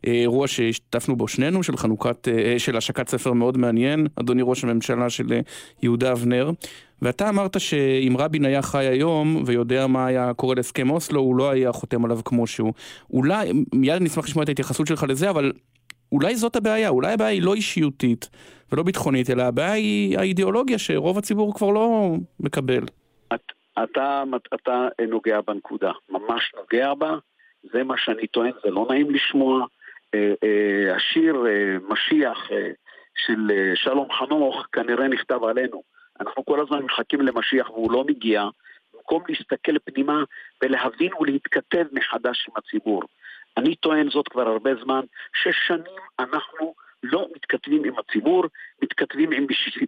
[0.04, 5.10] באירוע שהשתתפנו בו שנינו, של חנוכת, אה, של השקת ספר מאוד מעניין, אדוני ראש הממשלה
[5.10, 5.40] של אה,
[5.84, 6.52] יהודה אבנר.
[7.02, 11.50] ואתה אמרת שאם רבין היה חי היום ויודע מה היה קורה להסכם אוסלו, הוא לא
[11.52, 12.74] היה חותם עליו כמו שהוא.
[13.14, 15.52] אולי, מיד נשמח לשמוע את ההתייחסות שלך לזה, אבל
[16.12, 18.30] אולי זאת הבעיה, אולי הבעיה היא לא אישיותית
[18.72, 22.84] ולא ביטחונית, אלא הבעיה היא האידיאולוגיה שרוב הציבור כבר לא מקבל.
[23.84, 27.18] אתה, אתה נוגע בנקודה, ממש נוגע בה,
[27.74, 29.66] זה מה שאני טוען, זה לא נעים לשמוע.
[30.16, 32.72] אה, אה, השיר אה, משיח אה,
[33.26, 35.84] של אה, שלום חנוך כנראה נכתב עלינו.
[36.20, 38.44] אנחנו כל הזמן מחכים למשיח והוא לא מגיע,
[38.94, 40.24] במקום להסתכל פנימה
[40.64, 43.04] ולהבין ולהתכתב מחדש עם הציבור.
[43.58, 45.02] אני טוען זאת כבר הרבה זמן,
[45.44, 46.74] ששנים אנחנו
[47.04, 48.46] לא מתכתבים עם הציבור,
[48.82, 49.88] מתכתבים עם משיחים,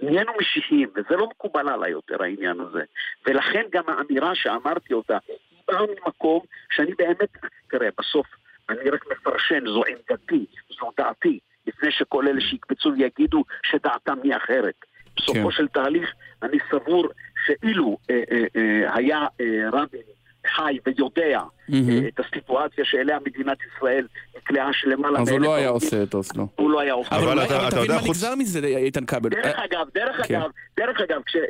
[0.00, 2.82] נהיינו משיחיים, וזה לא מקובל עליי יותר העניין הזה.
[3.26, 5.36] ולכן גם האמירה שאמרתי אותה, היא
[5.68, 6.40] באה ממקום
[6.70, 7.36] שאני באמת,
[7.70, 8.26] תראה, בסוף
[8.68, 10.46] אני רק מפרשן, זו עמדתי,
[10.80, 14.74] זו דעתי, לפני שכל אלה שיקפצו ויגידו שדעתם היא אחרת.
[15.16, 15.50] בסופו כן.
[15.50, 17.08] של תהליך, אני סבור
[17.46, 20.00] שאילו אה, אה, אה, היה אה, רבין
[20.46, 21.40] חי ויודע.
[21.72, 21.78] אה,
[22.08, 26.46] את הסיטואציה שאליה מדינת ישראל נקלעה שלמעלה אז הוא לא מאלף היה עושה את אוסלו.
[26.56, 27.16] הוא לא היה עושה.
[27.16, 29.28] אבל אתה- אבל אתה תבין יודע, מה חוץ- נגזר מזה, איתן כבל.
[29.30, 30.34] דרך אה, אגב, דרך כן.
[30.40, 31.48] אגב, דרך אגב, כשמי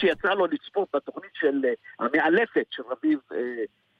[0.00, 1.70] שיצא לו לצפות בתוכנית של אה,
[2.06, 3.18] המאלפת של רביב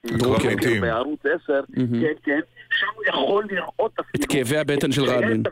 [0.05, 0.49] דרוקר.
[0.81, 2.01] בערוץ 10, מהמם.
[2.01, 2.39] כן, כן,
[2.79, 3.91] שם הוא יכול לראות.
[4.15, 5.43] את כאבי הבטן של רבין.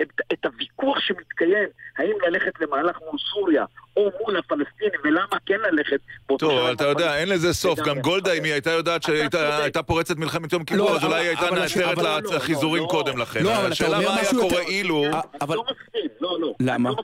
[0.00, 1.68] את את, הוויכוח שמתקיים,
[1.98, 3.64] האם ללכת למהלך מול סוריה
[3.96, 7.78] או מול הפלסטינים, ולמה כן ללכת באותו טוב, אבל אתה יודע, אין לזה סוף.
[7.78, 11.20] גם גולדה, אם היא הייתה יודעת שהייתה הייתה פורצת מלחמת יום כיפור, לא, אז אולי
[11.20, 13.40] היא הייתה נעצרת אבל- לא, לחיזורים לא, קודם לכן.
[13.46, 15.04] השאלה מה היה קורה אילו...
[15.04, 16.54] אה, אני אבל- לא מסכים, לא, לא.
[16.60, 16.90] למה?
[16.90, 16.96] לא.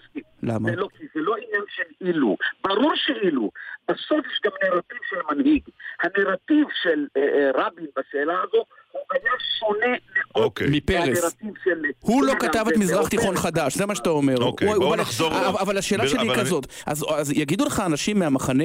[0.42, 0.70] למה?
[0.70, 2.36] זה לא, כי זה לא עניין של אילו.
[2.64, 3.50] ברור שאילו.
[3.88, 5.62] בסוף יש גם נרטיב של מנהיג.
[6.02, 9.86] הנרטיב של אה, אה, רבין בשאלה הזו הוא היה שונה
[10.34, 10.66] מאוד אוקיי.
[10.70, 11.34] מפרס.
[12.00, 14.36] הוא לא כתב את מזרח תיכון חדש, זה מה שאתה אומר.
[14.42, 18.64] אוקיי, בואו נחזור אבל- השאלה שלי היא כזאת, אז יגידו לך אנשים מהמחנה,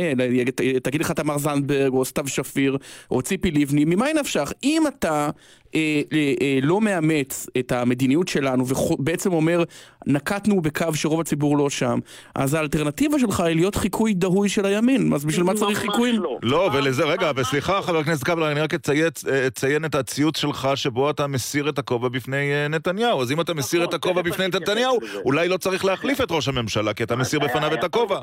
[0.84, 2.78] תגיד לך תמר זנדברג, או סתיו שפיר,
[3.11, 4.51] או ציפי לבני, ממה נפשך?
[4.63, 5.30] אם אתה
[5.76, 5.80] אה,
[6.13, 9.63] אה, אה, לא מאמץ את המדיניות שלנו, ובעצם אומר,
[10.07, 11.99] נקטנו בקו שרוב הציבור לא שם,
[12.36, 16.21] אז האלטרנטיבה שלך היא להיות חיקוי דהוי של הימין, אז בשביל מה צריך ממש חיקויים?
[16.21, 16.38] לא.
[16.43, 17.82] לא, ולזה, רגע, וסליחה, לא.
[17.82, 19.09] חבר הכנסת קבלר, אני רק אציין-
[19.47, 23.21] אציין את הציוץ שלך שבו אתה מסיר את הכובע בפני אה, נתניהו.
[23.21, 24.99] אז אם אתה מסיר נכון, את הכובע תכף בפני נתניהו.
[25.26, 28.19] אולי לא צריך להחליף את ראש הממשלה, כי אתה מסיר בפניו את הכובע.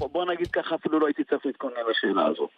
[0.00, 2.48] בוא- נגיד ככה, אפילו לא הייתי צריך להתכונן לשאלה הזו.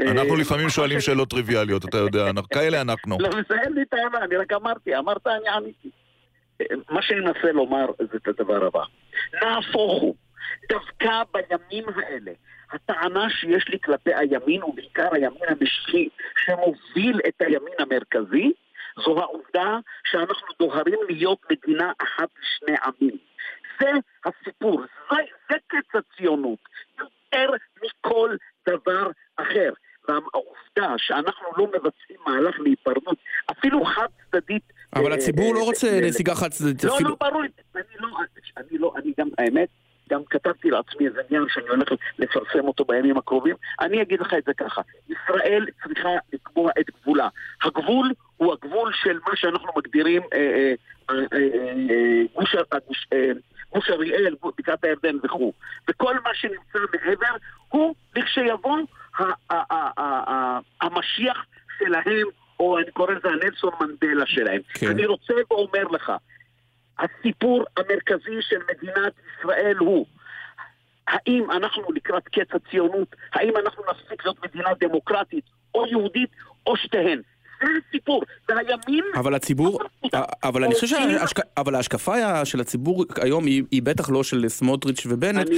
[0.00, 2.24] אנחנו אה, לפעמים שואלים שאלות טריוויאליות, אתה יודע,
[2.54, 3.16] כאלה אנחנו.
[3.20, 5.90] לא, זה אין לי טענה, אני רק אמרתי, אמרת, אני עניתי.
[6.60, 8.82] אה, מה שאני מנסה לומר זה את הדבר הבא.
[9.42, 10.14] נהפוך הוא,
[10.72, 12.32] דווקא בימים האלה,
[12.72, 16.08] הטענה שיש לי כלפי הימין, ובעיקר הימין המשיחי,
[16.44, 18.52] שמוביל את הימין המרכזי,
[19.04, 19.78] זו העובדה
[20.10, 23.16] שאנחנו דוהרים להיות מדינה אחת לשני עמים.
[23.80, 23.90] זה
[24.24, 25.16] הסיפור, זה,
[25.50, 26.58] זה קץ הציונות,
[26.98, 27.50] יותר
[27.84, 28.36] מכל
[28.68, 29.72] דבר אחר.
[30.08, 33.18] והעובדה שאנחנו לא מבצעים מהלך להיפרדות,
[33.50, 34.72] אפילו חד צדדית...
[34.96, 36.98] אבל אה, הציבור אה, לא רוצה אה, נסיגה חד צדדית, לא.
[37.00, 37.42] לא, ברור,
[37.74, 38.18] לא,
[38.56, 39.68] אני לא, אני גם, האמת,
[40.10, 41.88] גם כתבתי לעצמי איזה עניין שאני הולך
[42.18, 43.56] לפרסם אותו בימים הקרובים.
[43.80, 47.28] אני אגיד לך את זה ככה, ישראל צריכה לקבוע את גבולה.
[47.62, 50.74] הגבול הוא הגבול של מה שאנחנו מגדירים אה,
[51.10, 51.16] אה,
[53.12, 53.32] אה,
[53.72, 55.52] גוש אריאל, בקעת הירדן וכו'.
[55.88, 57.36] וכל מה שנמצא מעבר
[57.68, 58.78] הוא לכשיבוא
[60.80, 61.46] המשיח
[61.78, 62.26] שלהם,
[62.60, 64.60] או אני קורא לזה הנלסון מנדלה שלהם.
[64.74, 64.86] כן.
[64.86, 66.12] אני רוצה ואומר לך,
[66.98, 70.06] הסיפור המרכזי של מדינת ישראל הוא
[71.08, 75.44] האם אנחנו לקראת קץ הציונות, האם אנחנו נפסיק להיות מדינה דמוקרטית
[75.74, 76.30] או יהודית
[76.66, 77.22] או שתיהן.
[77.60, 79.04] זה הסיפור, והימין...
[79.14, 79.78] אבל הציבור,
[80.42, 81.40] אבל אני חושב שההשק...
[81.56, 85.48] אבל ההשקפה של הציבור היום היא, בטח לא של סמוטריץ' ובנט,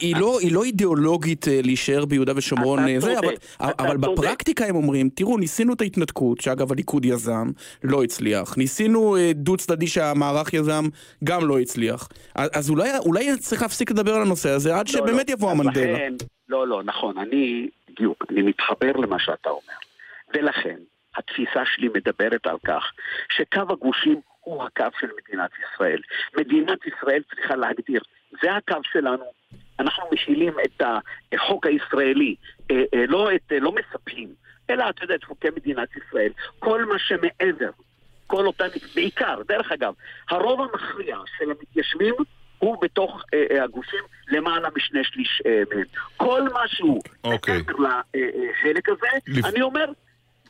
[0.00, 3.14] היא, לא, היא לא אידיאולוגית אה, להישאר ביהודה ושומרון, אה, זה,
[3.60, 3.96] אבל.
[3.96, 7.50] בפרקטיקה הם אומרים, תראו, ניסינו את ההתנתקות, שאגב הליכוד יזם,
[7.84, 10.84] לא הצליח, ניסינו אה, דו צדדי שהמערך יזם,
[11.24, 15.32] גם לא הצליח, אז, אולי, צריך להפסיק לדבר על הנושא הזה עד לא, שבאמת לא.
[15.32, 15.98] יבוא המנדלה.
[16.48, 19.74] לא, לא, נכון, אני, בדיוק, אני מתחבר למה שאתה אומר.
[20.34, 20.76] ולכן,
[21.16, 22.92] התפיסה שלי מדברת על כך
[23.36, 26.00] שקו הגושים הוא הקו של מדינת ישראל.
[26.36, 28.02] מדינת ישראל צריכה להגדיר,
[28.42, 29.24] זה הקו שלנו.
[29.78, 30.82] אנחנו משילים את
[31.32, 32.34] החוק הישראלי,
[32.70, 34.28] אה, אה, לא, את, אה, לא מספחים,
[34.70, 36.30] אלא, אתה יודע, את חוקי מדינת ישראל.
[36.58, 37.70] כל מה שמעבר,
[38.26, 39.94] כל אותן, בעיקר, דרך אגב,
[40.30, 42.14] הרוב המכריע של המתיישבים
[42.58, 45.84] הוא בתוך אה, אה, הגושים למעלה משני שליש אה, מהם.
[46.16, 47.58] כל משהו אוקיי.
[47.58, 47.72] מעבר
[48.14, 49.84] לחלק הזה, לפ- אני אומר,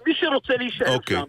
[0.06, 1.16] מי שרוצה להישאר אוקיי.
[1.16, 1.24] שם,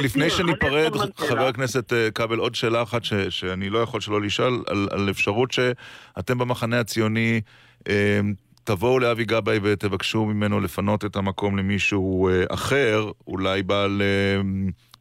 [0.00, 0.92] לפני שניפרד.
[1.16, 5.10] חבר הכנסת אה, כבל, עוד שאלה אחת ש- שאני לא יכול שלא לשאול, על, על
[5.10, 7.40] אפשרות שאתם במחנה הציוני
[7.88, 8.20] אה,
[8.64, 14.40] תבואו לאבי גבאי ותבקשו ממנו לפנות את המקום למישהו אה, אחר, אולי בעל אה,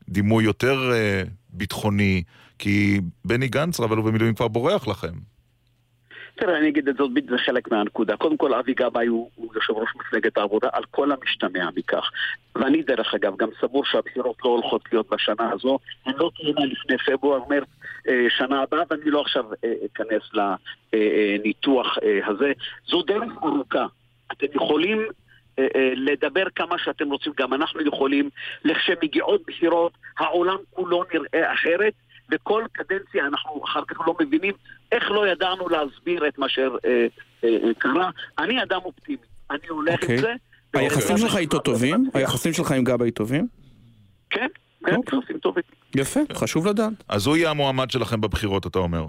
[0.10, 2.24] דימוי יותר אה, ביטחוני,
[2.60, 5.35] כי בני גנץ, רב אלוף במילואים, כבר בורח לכם.
[6.36, 8.18] תראה, אני אגיד את זאת, זה חלק מהנקודה.
[8.18, 12.10] קודם כל, אבי גבאי הוא, הוא יושב ראש מפלגת העבודה על כל המשתמע מכך.
[12.56, 15.80] ואני, דרך אגב, גם סבור שהבחירות לא הולכות להיות בשנה הזו.
[16.06, 17.68] הן לא תהיינה לפני פברואר, מרץ,
[18.08, 22.52] אה, שנה הבאה, ואני לא עכשיו אה, אכנס לניתוח אה, הזה.
[22.88, 23.86] זו דרך ארוכה.
[24.32, 25.08] אתם יכולים
[25.96, 28.30] לדבר כמה שאתם רוצים, גם אנחנו יכולים.
[28.66, 31.94] לכשמגיעות בחירות, העולם כולו נראה אחרת.
[32.32, 34.54] וכל קדנציה אנחנו אחר כך לא מבינים
[34.92, 36.78] איך לא ידענו להסביר את מה שקרה.
[36.86, 37.08] אה,
[37.44, 38.10] אה, קרה.
[38.40, 39.18] אני אדם אופטימי,
[39.52, 40.16] אני הולך אוקיי.
[40.16, 40.34] עם זה.
[40.74, 42.10] היחסים שלך איתו טובים?
[42.14, 43.48] היחסים שלך עם גבאי טובים?
[44.30, 44.48] כן,
[44.86, 45.64] כן, יחסים טובים.
[45.96, 46.94] יפה, חשוב לדעת.
[47.08, 49.06] אז הוא יהיה המועמד שלכם בבחירות, אתה אומר.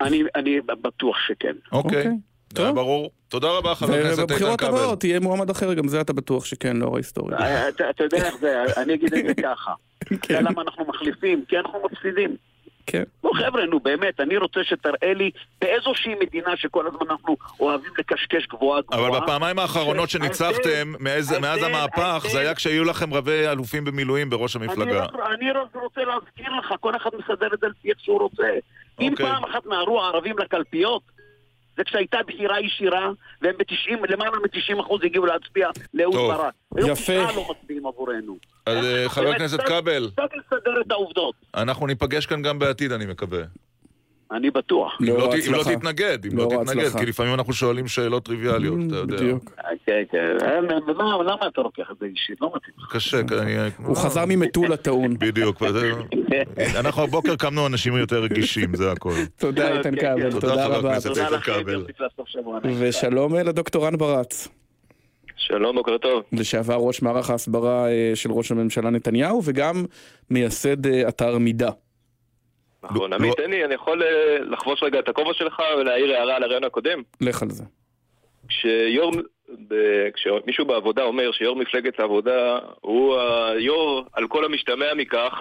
[0.00, 1.54] אני, אני בטוח שכן.
[1.72, 2.06] אוקיי.
[2.56, 3.10] זה היה ברור.
[3.28, 4.68] תודה רבה, חבר הכנסת איתן ובבחירות כבל.
[4.68, 7.38] הבאות תהיה מועמד אחר, גם זה אתה בטוח שכן, לאור ההיסטוריה.
[7.38, 9.72] אה, אתה יודע איך זה, אני אגיד את זה ככה.
[10.02, 11.44] אתה יודע למה אנחנו מחליפים?
[11.48, 12.36] כי אנחנו מפסידים.
[12.86, 13.02] כן.
[13.24, 18.46] לא חבר'ה, נו באמת, אני רוצה שתראה לי באיזושהי מדינה שכל הזמן אנחנו אוהבים לקשקש
[18.46, 19.08] גבוהה גבוהה.
[19.08, 25.06] אבל בפעמיים האחרונות שניצחתם, מאז המהפך, זה היה כשהיו לכם רבי אלופים במילואים בראש המפלגה.
[25.34, 28.48] אני, רק- רוצה להזכיר לך, כל אחד מסדר את זה לפי איך שהוא רוצה.
[29.00, 29.26] אם אוקיי.
[29.26, 31.02] פעם אחת נהרו הערבים לקלפיות,
[31.76, 33.10] זה כשהייתה בחירה ישירה,
[33.42, 36.32] והם ב-90, למעלה מ-90 אחוז הגיעו להצביע לאהוד טוב.
[36.32, 36.54] ברק.
[36.76, 37.02] היום יפה.
[37.02, 38.36] תשעה לא מצביעים עבורנו.
[38.66, 41.34] אז אה, חבר הכנסת כבל, קצת לסדר את העובדות.
[41.54, 43.42] אנחנו ניפגש כאן גם בעתיד, אני מקווה.
[44.32, 44.98] אני בטוח.
[45.00, 45.76] אם לא אם לא ההצלחה.
[45.76, 46.98] תתנגד, אם לא תתנגד.
[46.98, 49.16] כי לפעמים אנחנו שואלים שאלות טריוויאליות, אתה יודע.
[49.16, 49.50] בדיוק.
[49.86, 50.36] כן, כן.
[50.42, 52.40] אה, למה למה אתה לוקח את זה אישית?
[52.40, 52.74] לא מתאים.
[52.90, 53.56] קשה, כי אני...
[53.84, 55.14] הוא חזר ממטולה טעון.
[55.18, 55.62] בדיוק,
[56.80, 59.12] אנחנו הבוקר קמנו אנשים יותר רגישים, זה הכל.
[59.36, 60.92] תודה איתן כן, כבל, תודה, תודה חבר רבה.
[60.92, 61.62] הכנסת תודה איתן לכם.
[62.78, 64.48] ושלום אה, לדוקטור רן ברץ,
[65.36, 66.22] שלום, בוקר טוב.
[66.32, 69.84] לשעבר ראש מערך ההסברה אה, של ראש הממשלה נתניהו, וגם
[70.30, 71.70] מייסד אה, אתר מידה.
[72.82, 73.10] נכון.
[73.10, 74.08] לא- עמית, תן לי, אני יכול אה,
[74.50, 77.02] לחבוש רגע את הכובע שלך ולהעיר הערה על הרעיון הקודם?
[77.20, 77.64] לך על זה.
[78.48, 79.10] כשיו"ר,
[79.68, 79.74] ב-
[80.14, 85.32] כשמישהו בעבודה אומר שיו"ר מפלגת העבודה הוא היו"ר על כל המשתמע מכך.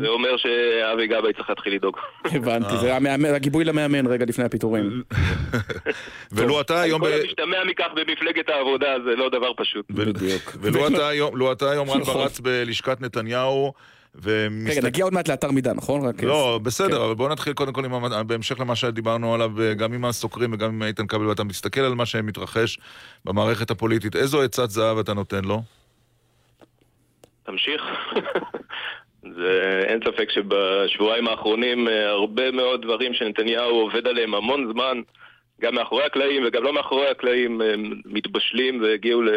[0.00, 1.96] זה אומר שאבי גבאי צריך להתחיל לדאוג.
[2.24, 5.02] הבנתי, זה המאמן- הגיבוי למאמן רגע לפני הפיטורים.
[6.32, 7.00] ולו אתה היום...
[7.00, 9.90] כל המשתמע מכך במפלגת העבודה זה לא דבר פשוט.
[9.90, 10.42] בדיוק.
[10.60, 12.14] ולו אתה היום- לו אתה היום רן נכון.
[12.14, 13.72] ברץ בלשכת נתניהו,
[14.14, 14.78] ומסתכל...
[14.78, 16.06] רגע, נגיע עוד מעט לאתר מידה, נכון?
[16.08, 16.64] רק- לא, כן.
[16.64, 20.04] בסדר, אבל בואו נתחיל קודם כל, עם, המ- בהמשך למה שדיברנו עליו, אה, גם עם
[20.04, 22.78] הסוקרים וגם עם איתן כבל, ואתה מסתכל על מה שמתרחש
[23.24, 25.62] במערכת הפוליטית, איזו עצת זהב אתה נותן לו?
[27.42, 27.82] תמשיך.
[29.36, 35.00] זה, אין ספק שבשבועיים האחרונים אה, הרבה מאוד דברים שנתניהו עובד עליהם המון זמן,
[35.60, 37.60] גם מאחורי הקלעים וגם לא מאחורי הקלעים,
[38.04, 39.30] מתבשלים והגיעו ל...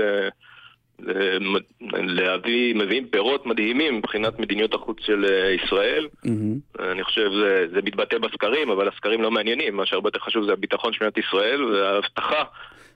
[1.00, 1.58] ל-
[1.92, 6.08] להביא, מביאים פירות מדהימים מבחינת מדיניות החוץ של אה, ישראל.
[6.26, 6.58] מהמם.
[6.80, 9.76] אני חושב שזה זה מתבטא בסקרים, אבל הסקרים לא מעניינים.
[9.76, 12.44] מה שהרבה יותר חשוב זה הביטחון של מדינת ישראל וההבטחה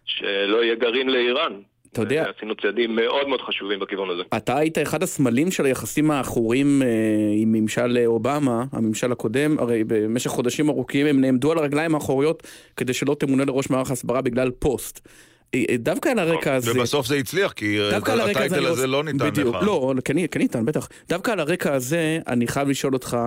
[0.05, 1.53] שלא יהיה גרעין לאיראן.
[1.93, 4.23] אתה יודע, עשינו צעדים מאוד מאוד חשובים בכיוון הזה.
[4.37, 6.87] אתה היית אחד הסמלים של היחסים העכורים אה,
[7.35, 12.47] עם ממשל אובמה, הממשל הקודם, הרי במשך חודשים ארוכים הם נעמדו על הרגליים האחוריות
[12.77, 15.07] כדי שלא תמונה לראש מערך הסברה בגלל פוסט.
[15.79, 16.71] דווקא על הרקע הזה...
[16.71, 19.63] ובסוף זה הצליח, כי אה, ה title אני הזה לא ניתן בדיוק, לך.
[19.63, 20.87] לא, כן, כן ניתן, בטח.
[21.09, 23.17] דווקא על הרקע הזה, אני חייב לשאול אותך,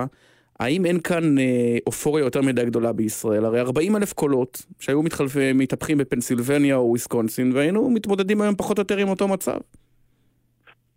[0.59, 3.45] האם אין כאן אה, אופוריה יותר מדי גדולה בישראל?
[3.45, 8.81] הרי 40 אלף קולות שהיו מתחלפים, מתהפכים בפנסילבניה או וויסקונסין, והיינו מתמודדים היום פחות או
[8.81, 9.57] יותר עם אותו מצב.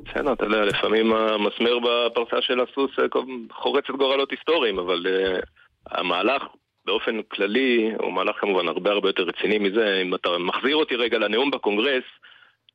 [0.00, 3.04] בסדר, אתה יודע, לפעמים המסמר בפרסה של הסוס אה,
[3.52, 5.46] חורץ את גורלות היסטוריים, אבל אה,
[5.90, 6.42] המהלך
[6.86, 10.00] באופן כללי הוא מהלך כמובן הרבה הרבה יותר רציני מזה.
[10.02, 12.04] אם אתה מחזיר אותי רגע לנאום בקונגרס,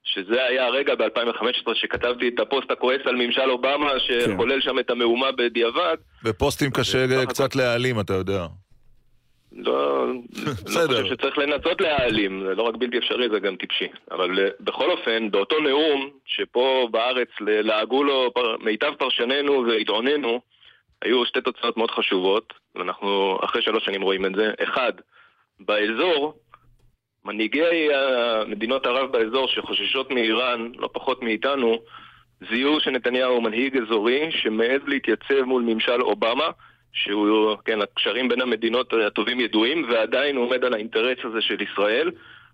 [0.04, 5.32] שזה היה הרגע ב-2015 שכתבתי את הפוסט הכועס על ממשל אובמה, שחולל שם את המהומה
[5.32, 8.46] בדיעבד, בפוסטים קשה קצת להעלים, אתה יודע.
[9.56, 13.88] לא, לא חושב שצריך לנסות להעלים, זה לא רק בלתי אפשרי, זה גם טיפשי.
[14.12, 20.42] אבל אה, בכל אופן, באותו נאום, שפה בארץ לעגו לו מיטב פרשנינו ועיתוננו,
[21.02, 24.52] היו שתי תוצאות מאוד חשובות, ואנחנו אחרי שלוש שנים רואים את זה.
[24.64, 24.94] אחד,
[25.60, 26.34] באזור,
[27.26, 27.88] מנהיגי
[28.48, 31.78] מדינות ערב באזור שחוששות מאיראן, לא פחות מאיתנו,
[32.50, 36.50] זיהו שנתניהו הוא מנהיג אזורי שמעז להתייצב מול ממשל אובמה
[36.94, 42.12] שהוא, כן, הקשרים בין המדינות הטובים ידועים, ועדיין הוא עומד על האינטרס הזה של ישראל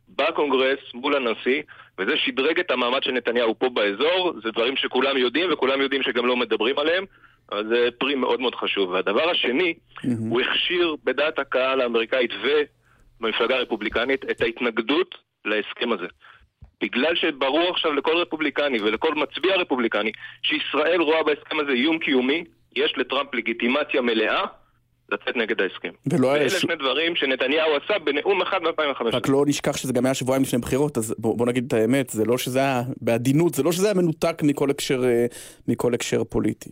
[0.10, 1.62] בקונגרס מול הנשיא,
[2.00, 6.26] וזה שדרג את המעמד של נתניהו פה באזור, זה דברים שכולם יודעים, וכולם יודעים שגם
[6.26, 7.06] לא מדברים עליהם,
[7.52, 8.90] אבל זה פרי מאוד מאוד חשוב.
[8.90, 9.74] והדבר השני,
[10.20, 15.16] הוא הכשיר בדעת הקהל האמריקאית ובמפלגה הרפובליקנית את ההתנגדות
[15.46, 16.08] להסכם הזה.
[16.84, 20.12] בגלל שברור עכשיו לכל רפובליקני ולכל מצביע רפובליקני
[20.44, 22.44] שישראל רואה בהסכם הזה איום קיומי,
[22.76, 24.44] יש לטראמפ לגיטימציה מלאה
[25.12, 25.90] לצאת נגד ההסכם.
[26.12, 29.16] ולא היה ואלה ש- שני דברים שנתניהו עשה בנאום אחד ב-2015.
[29.16, 32.10] רק לא נשכח שזה גם היה שבועיים לפני בחירות, אז בוא, בוא נגיד את האמת,
[32.10, 35.26] זה לא שזה היה, בעדינות, זה לא שזה היה מנותק מכל הקשר, אה,
[35.68, 36.70] מכל הקשר פוליטי.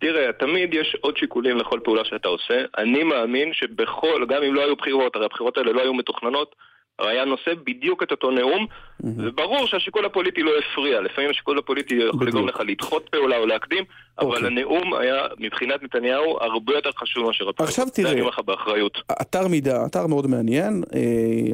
[0.00, 2.64] תראה, תמיד יש עוד שיקולים לכל פעולה שאתה עושה.
[2.78, 6.54] אני מאמין שבכל, גם אם לא היו בחירות, הרי הבחירות האלה לא היו מתוכננות,
[6.98, 8.66] היה נושא בדיוק את אותו נאום,
[9.04, 11.00] וברור שהשיקול הפוליטי לא הפריע.
[11.00, 13.84] לפעמים השיקול הפוליטי יכול לגרום לך לדחות פעולה או להקדים,
[14.18, 14.38] אוקיי.
[14.38, 17.68] אבל הנאום היה מבחינת נתניהו הרבה יותר חשוב מאשר הבחירות.
[17.68, 18.12] עכשיו זה תראה.
[18.12, 18.98] אני אומר לך באחריות.
[19.20, 21.00] אתר מידע, אתר מאוד מעניין, אה,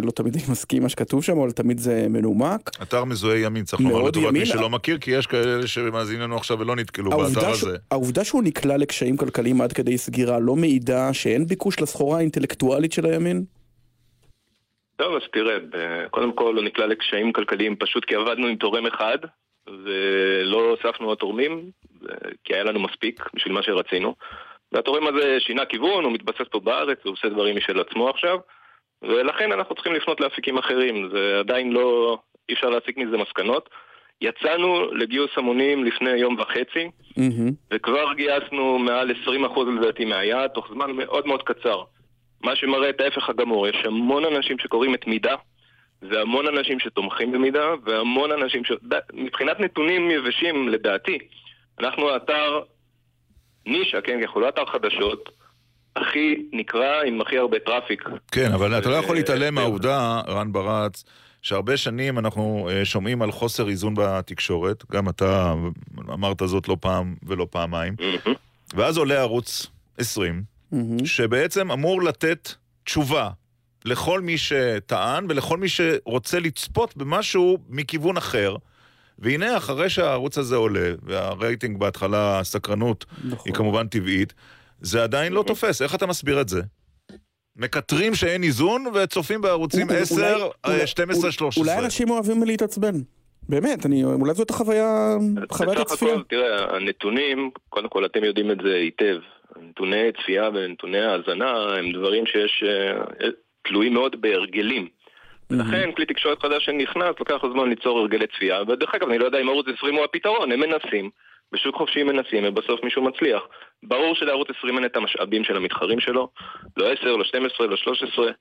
[0.02, 2.70] לא תמיד אני מסכים מה שכתוב שם, אבל תמיד זה מנומק.
[2.82, 4.42] אתר מזוהה ימין, צריך לומר מאוד לטובת ימין.
[4.42, 7.62] מי שלא מכיר, כי יש כאלה שמאזינים לנו עכשיו ולא נתקלו באתר ש...
[7.62, 7.76] הזה.
[7.90, 13.06] העובדה שהוא נקלע לקשיים כלכליים עד כדי סגירה לא מעידה שאין ביקוש לסחורה האינטלקטואלית של
[13.06, 13.44] הימין?
[14.96, 15.56] טוב, אז תראה,
[16.10, 19.18] קודם כל הוא נקלע לקשיים כלכליים פשוט כי עבדנו עם תורם אחד
[19.66, 21.70] ולא הוספנו עוד תורמים,
[22.44, 24.14] כי היה לנו מספיק בשביל מה שרצינו.
[24.72, 28.38] והתורם הזה שינה כיוון, הוא מתבסס פה בארץ, הוא עושה דברים משל עצמו עכשיו,
[29.02, 32.18] ולכן אנחנו צריכים לפנות לאפיקים אחרים, זה עדיין לא,
[32.48, 33.68] אי אפשר להסיק מזה מסקנות.
[34.20, 36.90] יצאנו לגיוס המונים לפני יום וחצי,
[37.72, 41.82] וכבר גייסנו מעל 20% לדעתי מהיעד, תוך זמן מאוד מאוד קצר.
[42.44, 45.34] מה שמראה את ההפך הגמור, יש המון אנשים שקוראים את מידה,
[46.02, 48.72] והמון אנשים שתומכים במידה, והמון אנשים ש...
[49.12, 51.18] מבחינת נתונים יבשים, לדעתי,
[51.80, 52.60] אנחנו האתר
[53.66, 55.30] נישה, כן, כי אנחנו לא אתר חדשות,
[55.96, 58.04] הכי נקרא עם הכי הרבה traffic.
[58.32, 61.04] כן, אבל אתה לא יכול אה, להתעלם מהעובדה, רן ברץ,
[61.42, 65.54] שהרבה שנים אנחנו אה, שומעים על חוסר איזון בתקשורת, גם אתה
[66.12, 67.94] אמרת זאת לא פעם ולא פעמיים,
[68.74, 69.66] ואז עולה ערוץ
[69.98, 70.53] 20,
[71.04, 72.52] שבעצם אמור לתת
[72.84, 73.30] תשובה
[73.84, 78.56] לכל מי שטען ולכל מי שרוצה לצפות במשהו מכיוון אחר.
[79.18, 83.04] והנה, אחרי שהערוץ הזה עולה, והרייטינג בהתחלה, הסקרנות
[83.44, 84.34] היא כמובן טבעית,
[84.80, 85.82] זה עדיין לא תופס.
[85.82, 86.62] איך אתה מסביר את זה?
[87.56, 91.64] מקטרים שאין איזון וצופים בערוצים אולי- 10, אולי- 12, 13.
[91.64, 92.94] אולי אנשים אוהבים להתעצבן.
[93.48, 95.16] באמת, אני, אולי זאת החוויה,
[95.52, 96.12] חוויית בסך הצפייה.
[96.14, 99.16] הכל, תראה, הנתונים, קודם כל אתם יודעים את זה היטב.
[99.60, 103.28] נתוני צפייה ונתוני האזנה הם דברים שיש, אה,
[103.62, 104.88] תלויים מאוד בהרגלים.
[105.50, 109.24] ולכן כלי תקשורת חדש שנכנס, לוקח לו זמן ליצור הרגלי צפייה, ודרך אגב, אני לא
[109.24, 111.10] יודע אם ערוץ 20 הוא הפתרון, הם מנסים.
[111.52, 113.42] בשוק חופשי הם מנסים, ובסוף מישהו מצליח.
[113.82, 116.28] ברור שלערוץ 20 אין את המשאבים של המתחרים שלו,
[116.76, 118.32] לא 10, לא 12, לא 13, הוא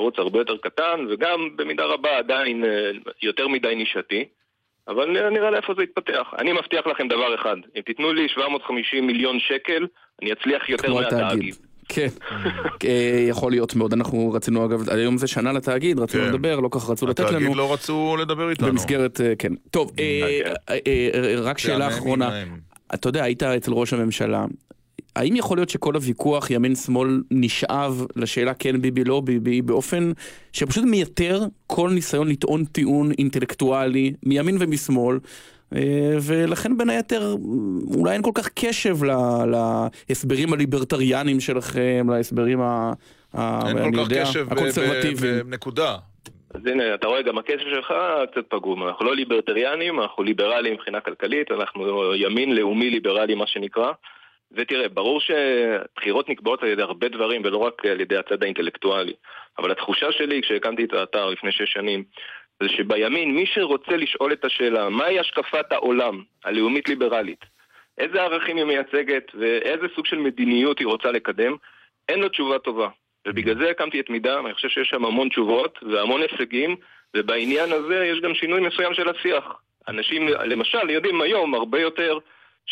[0.00, 2.90] ערוץ הרבה יותר קטן, וגם במידה רבה עדיין אה,
[3.22, 4.24] יותר מדי נישתי.
[4.90, 6.26] אבל נראה- לאיפה זה יתפתח.
[6.38, 9.86] אני מבטיח לכם דבר אחד, אם תיתנו לי 750 מיליון שקל,
[10.22, 11.24] אני אצליח יותר מהתאגיד.
[11.24, 11.54] התאגיד.
[11.94, 12.06] כן,
[12.84, 13.92] אה, יכול להיות מאוד.
[13.92, 16.28] אנחנו רצינו, אגב, היום זה שנה לתאגיד, רצינו כן.
[16.30, 17.28] לדבר, לא כך רצו לתת לנו.
[17.38, 18.68] התאגיד לא רצו לדבר איתנו.
[18.68, 19.52] במסגרת, אה, כן.
[19.70, 20.40] טוב, אה,
[20.86, 22.30] אה, רק שאלה אחרונה.
[22.94, 24.44] אתה יודע, היית אצל ראש הממשלה.
[25.16, 30.12] האם יכול להיות שכל הוויכוח ימין-שמאל נשאב לשאלה כן ביבי לא ביבי באופן
[30.52, 35.18] שפשוט מייתר כל ניסיון לטעון טיעון אינטלקטואלי מימין ומשמאל
[35.74, 37.34] אה, ולכן בין היתר
[37.96, 39.10] אולי אין כל כך קשב ל-
[40.08, 42.92] להסברים הליברטריאנים שלכם, להסברים ה...
[43.34, 44.46] אין כל כך יודע, קשב
[45.46, 45.96] בנקודה.
[46.54, 47.94] אז הנה, אתה רואה, גם הקשב שלך
[48.32, 48.88] קצת פגום.
[48.88, 53.92] אנחנו לא ליברטריאנים, אנחנו ליברליים מבחינה כלכלית, אנחנו ימין לאומי ליברלי, מה שנקרא.
[54.52, 59.12] ותראה, ברור שבחירות נקבעות על ידי הרבה דברים, ולא רק על ידי הצד האינטלקטואלי.
[59.58, 62.04] אבל התחושה שלי, כשהקמתי את האתר לפני שש שנים,
[62.62, 67.44] זה שבימין, מי שרוצה לשאול את השאלה, מהי השקפת העולם הלאומית-ליברלית,
[67.98, 71.56] איזה ערכים היא מייצגת ואיזה סוג של מדיניות היא רוצה לקדם,
[72.08, 72.88] אין לו תשובה טובה.
[73.28, 76.76] ובגלל זה הקמתי את מידה, ואני חושב שיש שם המון תשובות והמון הישגים,
[77.16, 79.44] ובעניין הזה יש גם שינוי מסוים של השיח.
[79.88, 82.18] אנשים, למשל, יודעים היום הרבה יותר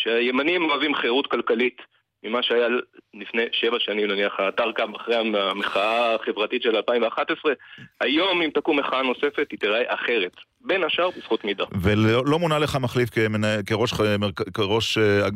[0.03, 1.77] שהימנים אוהבים חירות כלכלית
[2.23, 2.67] ממה שהיה
[3.13, 7.53] לפני שבע שנים, נניח, האתר קם אחרי המחאה החברתית של 2011.
[8.01, 10.31] היום, אם תקום מחאה נוספת, היא תיראה אחרת.
[10.61, 11.63] בין השאר בזכות מידה.
[11.81, 15.29] ולא לא מונה לך מחליף כמנהל- כראש, מרכ- כראש אה, אה,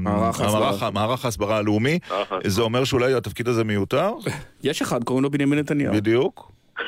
[0.00, 0.90] מערך המערך- ההסברה.
[0.90, 1.98] מערך ההסברה הלאומי.
[2.44, 4.10] זה אומר שאולי התפקיד הזה מיותר?
[4.64, 5.94] יש אחד, קוראים לו בנימין נתניהו.
[5.94, 6.52] בדיוק.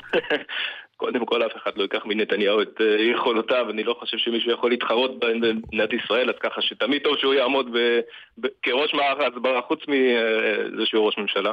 [0.96, 4.70] קודם כל אף אחד לא ייקח מנתניהו את אה, יכולותיו, אני לא חושב שמישהו יכול
[4.70, 8.00] להתחרות במדינת ישראל, אז ככה שתמיד טוב שהוא יעמוד ב,
[8.38, 11.52] ב, כראש מערך ההסברה, חוץ מזה שהוא ראש ממשלה.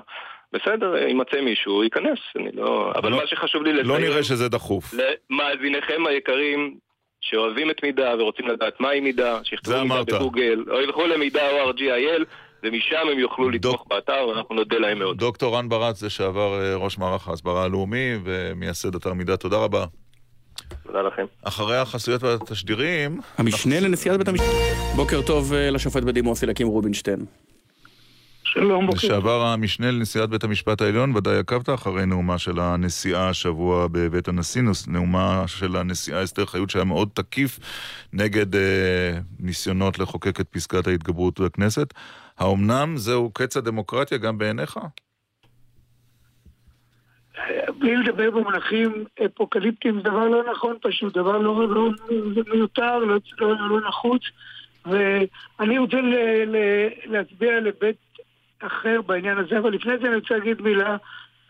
[0.54, 2.92] בסדר, יימצא מישהו, הוא ייכנס, אני לא...
[2.96, 3.88] אבל לא- מה שחשוב לי לציין...
[3.88, 4.94] לא נראה שזה דחוף.
[4.94, 6.78] למאזיניכם היקרים,
[7.22, 10.14] שאוהבים את מידה ורוצים לדעת מהי מידה, שיכתבו מידה אמרת.
[10.14, 12.24] בגוגל, או ילכו למידה או RGIL,
[12.64, 15.18] ומשם הם יוכלו לתמוך באתר, ואנחנו נודה להם מאוד.
[15.18, 19.86] דוקטור רן ברץ, לשעבר אה, ראש מערך ההסברה הלאומי ומייסד אתר מידה, תודה רבה.
[20.84, 21.26] תודה לכם.
[21.44, 23.20] אחרי החסויות והתשדירים...
[23.38, 24.46] המשנה לנשיאת בית המשפט.
[24.96, 27.26] בוקר טוב אה, לשופט בדימוס אליקים רובינשטיין.
[28.44, 28.98] שלום, בוקר.
[28.98, 34.62] לשעבר המשנה לנשיאת בית המשפט העליון, ודאי עקבת אחרי נאומה של הנשיאה השבוע בבית הנשיא,
[34.88, 37.60] נאומה של הנשיאה אסתר חיות שהיה מאוד תקיף
[38.14, 38.62] נגד אה,
[39.40, 41.94] ניסיונות לחוקק את פסקת ההתגברות בכנסת.
[42.38, 44.80] האומנם זהו קץ הדמוקרטיה גם בעיניך?
[47.80, 51.90] בלי לדבר במונחים אפוקליפטיים, זה דבר לא נכון פשוט, דבר לא, לא
[52.36, 54.22] זה מיותר, לא, לא, לא נחוץ.
[54.86, 56.16] ואני רוצה ל,
[56.46, 57.98] ל, להצביע לבית
[58.60, 60.98] אחר בעניין הזה, אבל לפני זה אני רוצה להגיד מילה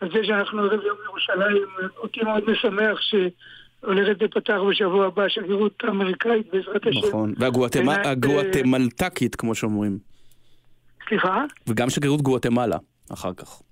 [0.00, 1.66] על זה שאנחנו ערב יום ירושלים.
[1.96, 7.08] אותי מאוד משמח שהולכת להיפתח בשבוע הבא השגרירות האמריקאית בעזרת השם.
[7.08, 7.34] נכון.
[7.38, 10.13] והגואטמלטקית, כמו שאומרים.
[11.08, 11.44] סליחה?
[11.66, 12.76] וגם שגרירות גואטמלה,
[13.12, 13.62] אחר כך.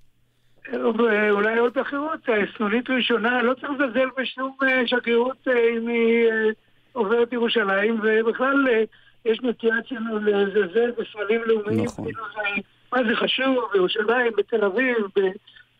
[1.30, 2.20] אולי עוד אחרות,
[2.56, 6.50] סנונית ראשונה, לא צריך לזלזל בשום אה, שגרירות אה, אם היא אה,
[6.92, 8.82] עוברת ירושלים, ובכלל אה,
[9.24, 12.04] יש נטייה אצלנו לזלזל בסמלים לאומיים, נכון.
[12.04, 12.60] כאילו זה,
[12.92, 14.96] מה זה חשוב, בירושלים, בתל אביב,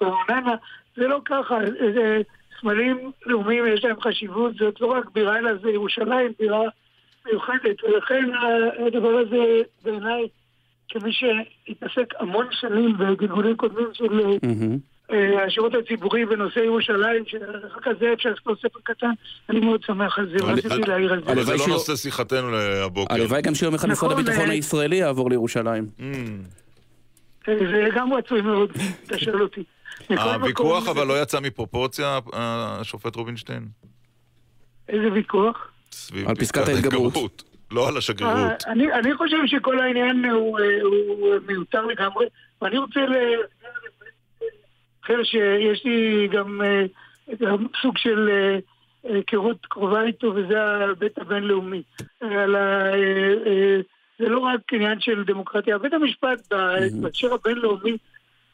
[0.01, 0.55] ברעננה,
[0.97, 1.59] זה לא ככה,
[1.95, 2.23] זה
[2.61, 6.62] סמלים לאומיים יש להם חשיבות, זאת לא רק בירה, אלא זה ירושלים, בירה
[7.27, 8.31] מיוחדת, ולכן
[8.87, 10.29] הדבר הזה בעיניי,
[10.93, 14.56] כמי שהתעסק המון שנים בגלגולים קודמים של אה,
[15.12, 19.10] אה, השירות הציבורי בנושא ירושלים, שאחר כך זה אפשר לכתוב ספר קטן,
[19.51, 21.32] אני מאוד שמח על זה, ורציתי להעיר על זה.
[21.32, 23.14] אבל זה לא נושא שיחתנו להבוקר.
[23.14, 25.86] הלוואי גם שיום אחד משרד נכון, הביטחון אה, הישראלי יעבור לירושלים.
[26.01, 28.70] אה, זה גם רצוי מאוד,
[29.06, 29.62] אתה שואל אותי.
[30.09, 33.69] הוויכוח אבל לא יצא מפרופורציה, השופט רובינשטיין?
[34.89, 35.70] איזה ויכוח?
[35.93, 37.52] סביב על פסקת ההתגברות.
[37.73, 38.36] לא על השגרירות.
[38.66, 42.27] אה, אני, אני חושב שכל העניין הוא, אה, הוא מיותר לגמרי,
[42.62, 43.15] ואני רוצה ל...
[45.05, 46.85] אחר שיש לי גם, אה,
[47.40, 48.59] גם סוג של אה,
[49.11, 51.82] אה, היכרות קרובה איתו, וזה ההיבט הבינלאומי.
[52.23, 53.81] אה, על ה, אה, אה,
[54.19, 55.78] זה לא רק עניין של דמוקרטיה.
[55.78, 56.53] בית המשפט
[57.01, 57.97] בהקשר הבינלאומי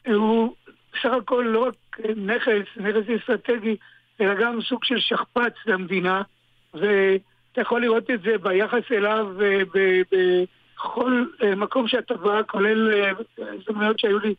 [0.07, 0.55] אה, הוא
[0.93, 3.77] בסך הכל לא רק נכס, נכס אסטרטגי,
[4.21, 6.23] אלא גם סוג של שכפ"ץ למדינה,
[7.51, 9.63] ואתה יכול לראות את זה ביחס אליו אה,
[10.75, 14.35] בכל אה, מקום שאתה בא, כולל אה, הזדמנויות שהיו לי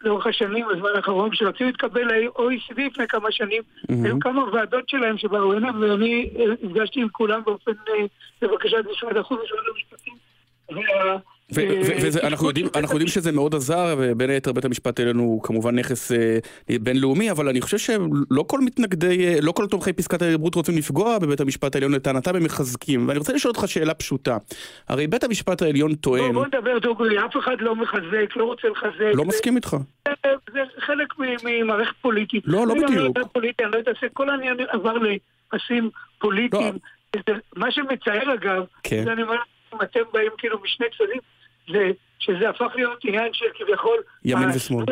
[0.00, 5.54] לאורך השנים, בזמן האחרון, כשרצינו להתקבל ל-OECD לפני כמה שנים, היו כמה ועדות שלהם שבאו
[5.54, 6.30] הנה, ואני
[6.62, 7.72] נפגשתי עם כולם באופן,
[8.42, 10.14] לבקשת משרד החוץ ומשרד המשפטים.
[11.52, 14.98] וה- ו- אה, ו- וזה- אנחנו יודעים- יודעים שזה מאוד עזר, ובין היתר בית המשפט
[14.98, 16.38] העליון הוא כמובן נכס אה,
[16.80, 21.18] בינלאומי, אבל אני חושב שלא כל מתנגדי, אה, לא כל תומכי פסקת ההתגברות רוצים לפגוע
[21.18, 23.08] בבית המשפט העליון, לטענתם הם מחזקים.
[23.08, 24.36] ואני רוצה לשאול אותך שאלה פשוטה.
[24.88, 29.10] הרי בית המשפט העליון טוען, בוא נדבר דוגרי, אף אחד לא מחזק, לא רוצה לחזק.
[29.14, 29.76] לא מסכים איתך.
[30.52, 31.08] זה- חלק
[31.44, 32.42] ממערכת פוליטית.
[32.46, 32.90] לא, לא בדיוק.
[32.92, 34.94] יודע פוליטי, אני לא אתעסק, כל העניין עבר
[35.52, 36.74] לפסים פוליטיים.
[37.16, 39.04] זה- מה שמצער אגב, כן.
[39.04, 39.34] זה אני אומר,
[39.74, 41.20] אם אתם באים כאילו משני צדדים,
[41.72, 43.96] זה שזה הפך להיות עניין של כביכול...
[44.24, 44.84] ימין ושמאל.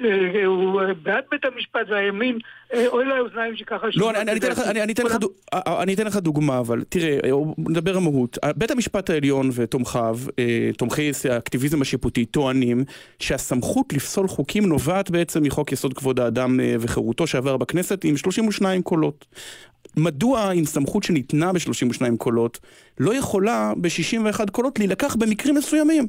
[0.00, 2.38] אה, הוא אה, בעד בית המשפט והימין,
[2.74, 3.86] אה, אוי לאוזניים שככה...
[3.94, 4.36] לא, אני,
[5.92, 8.38] אתן לך, אה, דוגמה, אבל תראה, אה, נדבר המהות.
[8.56, 12.84] בית המשפט העליון ותומכיו, אה, תומכי האקטיביזם השיפוטי, טוענים
[13.18, 18.82] שהסמכות לפסול חוקים נובעת בעצם מחוק יסוד כבוד האדם אה, וחירותו שעבר בכנסת עם 32
[18.82, 19.26] קולות.
[19.96, 22.58] מדוע עם סמכות שניתנה ב-32 קולות,
[23.00, 26.06] לא יכולה ב-61 קולות להילקח במקרים מסוימים?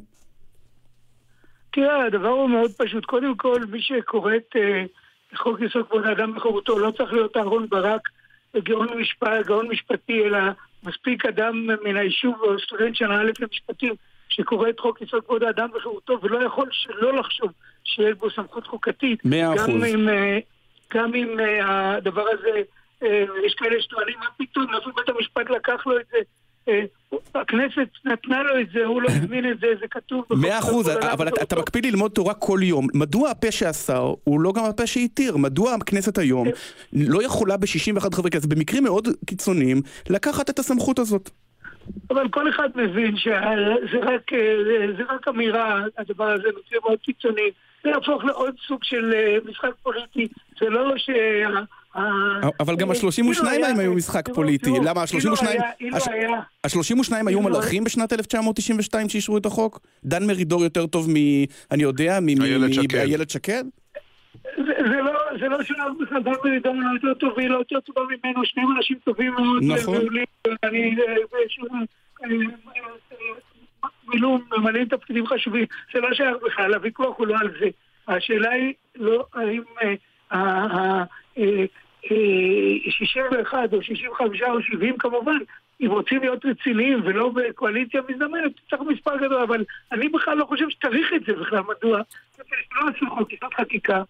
[1.72, 3.04] תראה, הדבר הוא מאוד פשוט.
[3.04, 4.84] קודם כל, מי שקורא את אה,
[5.34, 8.08] חוק יסוד כבוד האדם וחירותו לא צריך להיות אהרון ברק,
[8.58, 10.38] גאון, משפט, גאון משפטי, אלא
[10.82, 13.94] מספיק אדם מן היישוב או סטודנט שנה א' למשפטים
[14.28, 17.52] שקורא את חוק יסוד כבוד האדם וחירותו ולא יכול שלא לחשוב
[17.84, 19.24] שיש בו סמכות חוקתית.
[19.24, 19.84] מאה גם אחוז.
[19.94, 20.38] אם, אה,
[20.94, 22.62] גם אם אה, הדבר הזה,
[23.46, 26.18] יש כאלה שטוענים, מה פתאום, איפה בית המשפט לקח לו את זה?
[26.68, 26.84] אה,
[27.34, 30.24] הכנסת נתנה לו את זה, הוא לא הזמין את זה, זה כתוב.
[30.30, 31.56] מאה אחוז, אבל אתה, אתה.
[31.56, 32.86] מקפיד ללמוד תורה כל יום.
[32.94, 35.36] מדוע הפה שאסר הוא לא גם הפה שהתיר?
[35.36, 36.48] מדוע הכנסת היום
[36.92, 41.30] לא יכולה ב-61 חברי כנסת, במקרים מאוד קיצוניים, לקחת את הסמכות הזאת?
[42.10, 47.50] אבל כל אחד מבין שזה רק, אה, זה רק אמירה, הדבר הזה, מקרים מאוד קיצוניים.
[47.82, 50.28] זה יהפוך לעוד סוג של אה, משחק פוליטי.
[50.60, 50.94] זה לא
[52.60, 54.64] אבל גם אה, ה-32 אילו היה- הם היו משחק תראו, פוליטי.
[54.64, 55.48] תראו, למה אילו ה-32...
[55.48, 59.80] היה- אילו היה- ה-32 היו אילו מלאכים בשנת 1992 שאישרו את החוק?
[60.04, 61.14] דן מרידור יותר טוב מ...
[61.70, 62.28] אני יודע, מ...
[62.28, 62.96] איילת מ- שקד.
[62.96, 63.64] מאיילת שקד?
[64.56, 64.62] זה
[65.02, 68.44] לא, זה לא שלב בכלל, דן מרידור לא יותר טוב והיא לא יותר טובה ממנו,
[68.44, 69.62] שניהם אנשים טובים מאוד.
[69.62, 69.96] נכון.
[69.96, 70.22] אה,
[70.64, 70.68] אה,
[72.24, 75.64] אה, מילאו, ממלאים תפקידים חשובים,
[75.94, 77.66] זה לא שייך בכלל, הוויכוח הוא לא על זה.
[78.08, 79.94] השאלה היא לא האם אה,
[80.32, 81.04] אה,
[81.38, 81.64] אה,
[82.08, 85.38] 61 או 65 או 70 כמובן,
[85.80, 90.70] אם רוצים להיות רציניים ולא בקואליציה מזדמנת, צריך מספר גדול, אבל אני בכלל לא חושב
[90.70, 92.00] שצריך את זה בכלל, מדוע?
[92.76, 94.02] לא עשו יסוד חקיקה,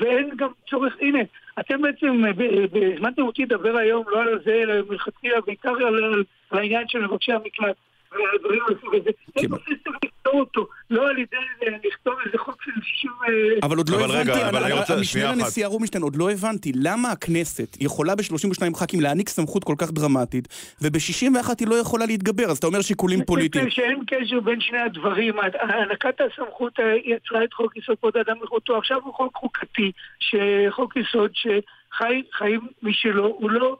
[0.00, 1.18] ואין גם צורך, הנה,
[1.60, 5.86] אתם בעצם, אה, ב- ב- הזמנתם אותי לדבר היום לא על זה, אלא מלכתחילה, בעיקר
[5.86, 7.76] על העניין של מבקשי המקלט.
[8.14, 9.10] והדברים מהסוג הזה.
[9.40, 13.10] זה נושא שצריך לפתור אותו, לא על ידי אה, לכתוב איזה חוק של 60...
[13.28, 15.32] אה, אבל עוד לא הבנתי, המשנה.
[15.32, 20.48] לנשיאה רובינשטיין, עוד לא הבנתי למה הכנסת יכולה ב-32 ח"כים להעניק סמכות כל כך דרמטית,
[20.82, 23.70] וב-61 היא לא יכולה להתגבר, אז אתה אומר שיקולים פוליטיים.
[23.70, 25.34] שאין קשר בין שני הדברים.
[25.38, 28.76] הענקת הסמכות אה, יצרה את חוק יסוד כבוד האדם וחירותו.
[28.78, 33.76] עכשיו הוא חוק חוקתי, שחוק יסוד שחי חיים משלו, הוא לא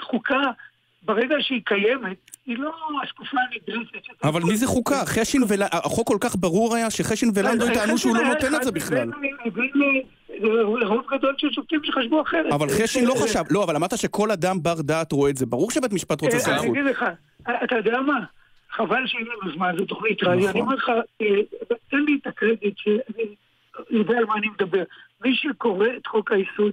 [0.00, 0.40] חוקה.
[1.06, 2.72] ברגע שהיא קיימת, היא לא
[3.02, 4.24] השקופה הנדרסת.
[4.24, 5.04] אבל מי זה חוקה?
[5.06, 5.62] חשין ול...
[5.62, 9.10] החוק כל כך ברור היה שחשין ולנדוי טענו שהוא לא נותן את זה בכלל.
[10.82, 12.52] רוב גדול של שופטים שחשבו אחרת.
[12.52, 15.46] אבל חשין לא חשב, לא, אבל אמרת שכל אדם בר דעת רואה את זה.
[15.46, 16.76] ברור שבית משפט רוצה אה, אני סמכות.
[16.76, 17.04] אגיד לך,
[17.64, 18.20] אתה יודע מה?
[18.70, 20.38] חבל שאין לנו זמן, זו תוכנית רדיו.
[20.38, 20.50] נכון.
[20.50, 20.90] אני אומר לך,
[21.22, 21.26] אה,
[21.90, 23.34] תן לי את הקרדיט שאני
[23.90, 24.82] יודע על מה אני מדבר.
[25.24, 26.72] מי שקורא את חוק היסוד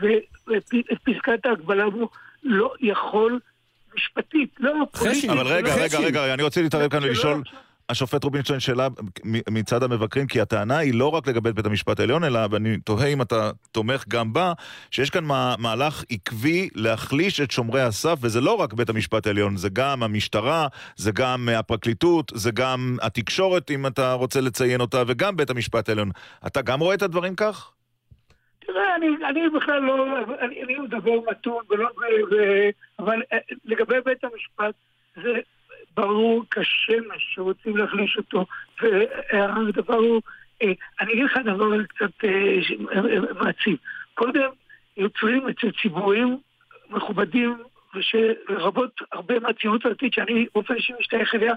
[0.00, 0.74] ואת
[1.04, 2.08] פסקת ההגבלה בו,
[2.42, 3.38] לא יכול
[3.96, 5.30] משפטית, לא פוליטית.
[5.30, 7.42] אבל רגע, לא- רגע, רגע, אני רוצה להתערב כאן ולשאול,
[7.88, 8.88] השופט רובינשטיין שאלה
[9.24, 13.06] מ- מצד המבקרים, כי הטענה היא לא רק לגבי בית המשפט העליון, אלא, ואני תוהה
[13.06, 14.52] אם אתה תומך גם בה,
[14.90, 19.56] שיש כאן מה- מהלך עקבי להחליש את שומרי הסף, וזה לא רק בית המשפט העליון,
[19.56, 25.36] זה גם המשטרה, זה גם הפרקליטות, זה גם התקשורת, אם אתה רוצה לציין אותה, וגם
[25.36, 26.10] בית המשפט העליון.
[26.46, 27.70] אתה גם רואה את הדברים כך?
[28.72, 30.06] תראה, אני, אני בכלל לא,
[30.40, 32.36] אני, אני מדבר מתון, ולא, ו, ו,
[32.98, 34.74] אבל אה, לגבי בית המשפט,
[35.16, 35.38] זה
[35.96, 38.46] ברור כשמש שרוצים להחליש אותו,
[38.82, 40.20] והדבר הוא,
[40.62, 42.58] אה, אני אגיד לך דבר קצת אה,
[43.40, 43.76] מעציב.
[44.14, 44.50] קודם
[44.96, 46.38] יוצרים אצל ציבורים
[46.90, 47.56] מכובדים,
[47.94, 51.54] ושלרבות הרבה מהציונות הדתית, שאני באופן אישי משתייך אליה,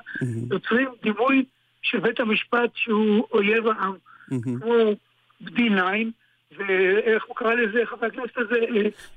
[0.51, 1.45] יוצרים דימוי
[1.81, 3.93] של בית המשפט שהוא אויב העם.
[4.59, 4.75] כמו
[5.41, 5.81] D9,
[6.57, 8.55] ואיך הוא קרא לזה, חבר הכנסת הזה,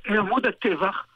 [0.08, 1.06] אה, עמוד הטבח,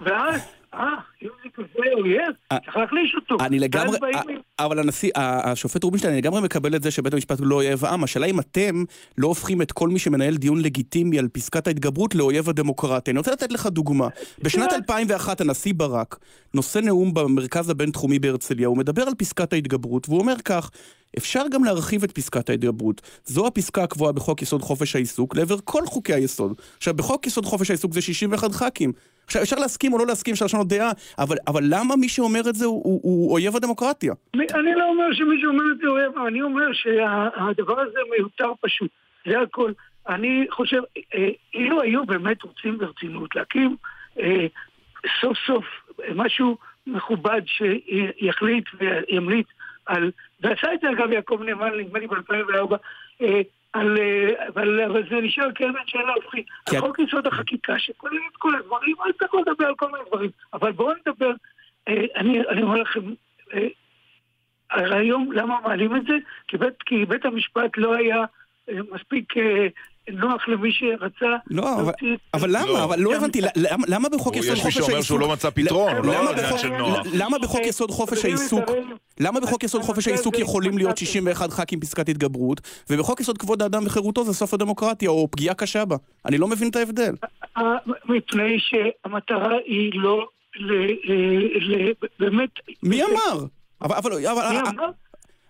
[0.00, 0.80] ואז, אה,
[1.22, 1.68] אם זה כזה
[1.98, 2.34] אויב,
[2.64, 3.44] צריך להחליש אותו.
[3.44, 7.14] אני לגמרי, ואז באים- ה- אבל הנשיא, השופט רובינשטיין, אני לגמרי מקבל את זה שבית
[7.14, 8.04] המשפט הוא לא אויב העם.
[8.04, 8.84] השאלה אם אתם
[9.18, 13.12] לא הופכים את כל מי שמנהל דיון לגיטימי על פסקת ההתגברות לאויב הדמוקרטיה.
[13.12, 14.08] אני רוצה לתת לך דוגמה.
[14.42, 16.18] בשנת 2001 הנשיא ברק
[16.54, 20.70] נושא נאום במרכז הבינתחומי בהרצליה, הוא מדבר על פסקת ההתגברות, והוא אומר כך,
[21.18, 23.00] אפשר גם להרחיב את פסקת ההתגברות.
[23.24, 26.52] זו הפסקה הקבועה בחוק יסוד חופש העיסוק לעבר כל חוקי היסוד.
[26.76, 28.92] עכשיו, בחוק יסוד חופש העיסוק זה 61 ח"כים.
[29.30, 32.54] עכשיו, אפשר להסכים או לא להסכים, אפשר לשנות דעה, אבל, אבל למה מי שאומר את
[32.54, 34.14] זה הוא, הוא, הוא אויב הדמוקרטיה?
[34.34, 38.90] אני לא אומר שמישהו אומר את זה אויב, אבל אני אומר שהדבר הזה מיותר פשוט.
[39.26, 39.72] זה הכל.
[40.08, 40.82] אני חושב,
[41.14, 43.76] אה, אילו היו באמת רוצים ברצינות להקים
[44.20, 44.46] אה,
[45.20, 45.64] סוף סוף
[46.14, 49.46] משהו מכובד שיחליט וימליץ
[49.86, 52.74] על, ועשה את זה אגב יעקב נאמן, נדמה לי ב-2004,
[53.22, 53.40] אה,
[53.72, 56.46] על, אה, אבל, אבל זה נשאר כאבן שאלה הופכית.
[56.66, 56.76] כן.
[56.76, 60.30] על חוק יסוד החקיקה שכולל את כל הדברים, אז צריך לדבר על כל מיני דברים.
[60.52, 61.32] אבל בואו נדבר,
[61.88, 63.00] אה, אני, אני אומר לכם,
[63.54, 63.68] אה,
[64.70, 66.14] הרי היום למה מעלים את זה?
[66.48, 68.24] כי בית, כי בית המשפט לא היה
[68.68, 69.66] אה, מספיק אה,
[70.12, 71.36] נוח למי שרצה...
[71.50, 72.84] לא, אבל, להוציא את- אבל למה?
[72.84, 75.06] אבל לא הבנתי, למה, למה בחוק יסוד יש מי חופש שאומר העיסוק...
[75.06, 77.06] שהוא לא מצא פתרון, למה לא עניין של נוח.
[77.12, 78.64] למה בחוק יסוד חופש העיסוק...
[79.20, 82.60] למה בחוק יסוד חופש העיסוק יכולים להיות 61 ח"כים פסקת התגברות,
[82.90, 85.96] ובחוק יסוד כבוד האדם וחירותו זה סוף הדמוקרטיה, או פגיעה קשה בה?
[86.26, 87.14] אני לא מבין את ההבדל.
[87.56, 87.62] אה,
[88.04, 90.26] מפני שהמטרה היא לא
[92.18, 92.50] באמת...
[92.82, 93.44] מי אמר?
[93.82, 94.70] אבל, אבל, אבל, מי אמר?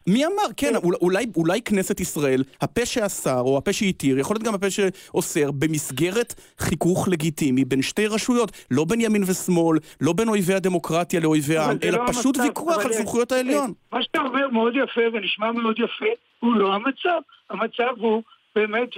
[0.07, 0.43] מי אמר?
[0.57, 4.71] כן, אול- אולי, אולי כנסת ישראל, הפה שאסר, או הפה שהתיר, יכול להיות גם הפה
[4.71, 11.21] שאוסר, במסגרת חיכוך לגיטימי בין שתי רשויות, לא בין ימין ושמאל, לא בין אויבי הדמוקרטיה
[11.21, 13.73] לאויבי העם, אלא לא פשוט המצב, ויכוח על סמכויות העליון.
[13.93, 16.05] מה שאתה אומר מאוד יפה ונשמע מאוד יפה,
[16.41, 17.21] הוא לא המצב.
[17.51, 18.23] המצב הוא
[18.55, 18.89] באמת,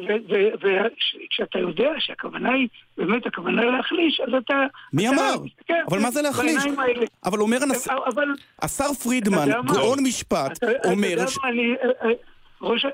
[0.62, 4.55] וכשאתה יודע שהכוונה היא, באמת הכוונה להחליש, אז אתה...
[4.93, 5.35] מי אתה אמר?
[5.45, 6.55] מסתכל אבל מה זה להחליש?
[6.57, 7.07] בעיניים האלה.
[7.24, 8.24] אבל אומר הנשיא, אבל...
[8.62, 9.49] השר אתה פרידמן?
[9.74, 11.09] גאון משפט, אתה- אתה אומר...
[11.09, 11.74] יודע ש- מה, אני...
[11.83, 12.12] אה, אה,
[12.61, 12.85] ראש...
[12.85, 12.89] ה-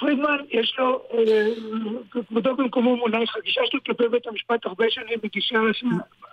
[0.00, 1.46] פרידמן, יש לו, אה,
[2.10, 5.56] כבודו במקומו מונח, הגישה שלו כלפי בית המשפט הרבה שנים בגישה...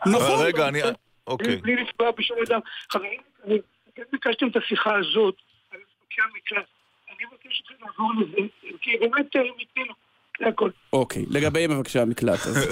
[0.06, 0.45] נכון.
[0.45, 0.80] רגע, אני...
[1.27, 1.56] אוקיי.
[1.57, 2.60] בלי לפגוע בשום אדם.
[2.91, 3.57] חברים, אני-
[3.93, 5.35] אתם ביקשתם את השיחה הזאת
[5.72, 6.65] על מבקשי המקלט.
[7.19, 8.47] אני מבקש אתכם לעבור לזה,
[8.81, 9.93] כי באמת אה, מיצינו.
[10.47, 10.69] הכל.
[10.93, 12.67] אוקיי, לגבי מבקשי המקלט, אז...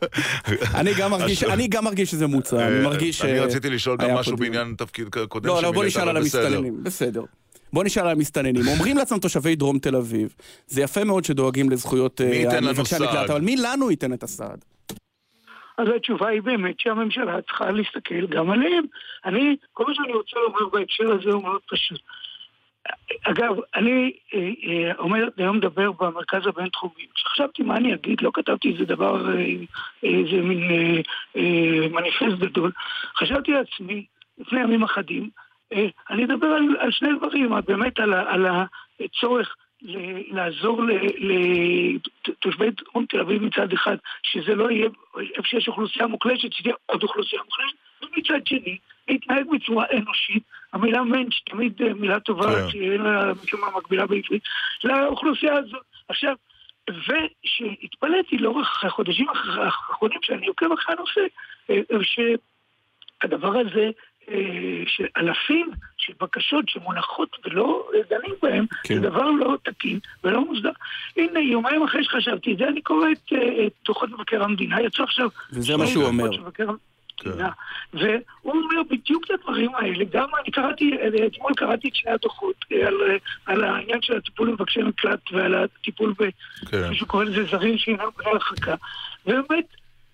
[0.80, 3.22] אני גם מרגיש, אני גם מרגיש שזה מוצא, אני מרגיש...
[3.22, 4.36] אני אה, רציתי לשאול גם משהו.
[4.36, 6.46] בעניין תפקיד קודם לא, לא, בוא נשאל אבל על בסדר.
[6.46, 7.22] המסתננים, בסדר.
[7.72, 8.62] בוא נשאל על המסתננים.
[8.68, 10.34] אומרים לעצמם תושבי דרום תל אביב,
[10.66, 12.96] זה יפה מאוד שדואגים לזכויות אה, מבקשי?
[12.96, 14.64] המקלט, אבל מי לנו ייתן את הסעד?
[15.78, 18.84] אז התשובה היא באמת שהממשלה צריכה להסתכל גם עליהם.
[19.24, 22.00] אני, כל מה שאני רוצה לומר בהקשר הזה הוא מאוד פשוט.
[23.22, 27.06] אגב, אני אה, אה, אומר, היום מדבר במרכז הבינתחומי.
[27.14, 29.44] כשחשבתי מה אני אגיד, לא כתבתי איזה דבר, אה,
[30.02, 31.00] איזה מין אה,
[31.36, 32.72] אה, מניפסט גדול.
[33.16, 34.04] חשבתי לעצמי,
[34.38, 35.30] לפני ימים אחדים,
[35.72, 38.46] אה, אני אדבר על, על שני דברים, באמת על, על
[39.00, 39.54] הצורך
[40.30, 40.82] לעזור
[41.18, 44.88] לתושבי דרום תל אביב מצד אחד, שזה לא יהיה
[45.18, 48.78] איפה שיש אוכלוסייה מוחלשת, שתהיה עוד אוכלוסייה מוחלשת, ומצד שני,
[49.08, 50.42] להתנהג בצורה אנושית,
[50.72, 52.70] המילה מענץ' תמיד אה, מילה טובה, כן.
[52.70, 54.42] שאין לה משום מה מקבילה בעברית,
[54.84, 55.82] לאוכלוסייה הזאת.
[56.08, 56.34] עכשיו,
[56.90, 61.20] ושהתפלאתי לאורך החודשים האחרונים שאני עוקב אחרי הנושא,
[61.70, 61.80] אה,
[63.22, 63.90] שהדבר הזה,
[64.30, 68.94] אה, שאלפים של בקשות שמונחות ולא אה, דנים בהן, כן.
[68.94, 70.70] זה דבר לא תקין ולא מוסדר.
[71.16, 75.28] הנה, יומיים אחרי שחשבתי את זה, אני קורא את אה, דוחות מבקר המדינה, יצא עכשיו...
[75.52, 76.30] וזה מה שהוא אומר.
[76.30, 76.68] מבקר
[77.26, 77.50] המדינה,
[77.94, 78.04] והוא
[78.44, 80.90] אומר בדיוק את הדברים האלה, גם אני קראתי,
[81.26, 83.16] אתמול קראתי את שני הדוחות אה, על, אה,
[83.46, 86.24] על העניין של הטיפול במבקשי מקלט ועל הטיפול ב...
[86.66, 86.88] כן.
[86.88, 88.74] מישהו קורא לזה זרים שאינם בני הרחקה.
[89.26, 89.66] ובאמת,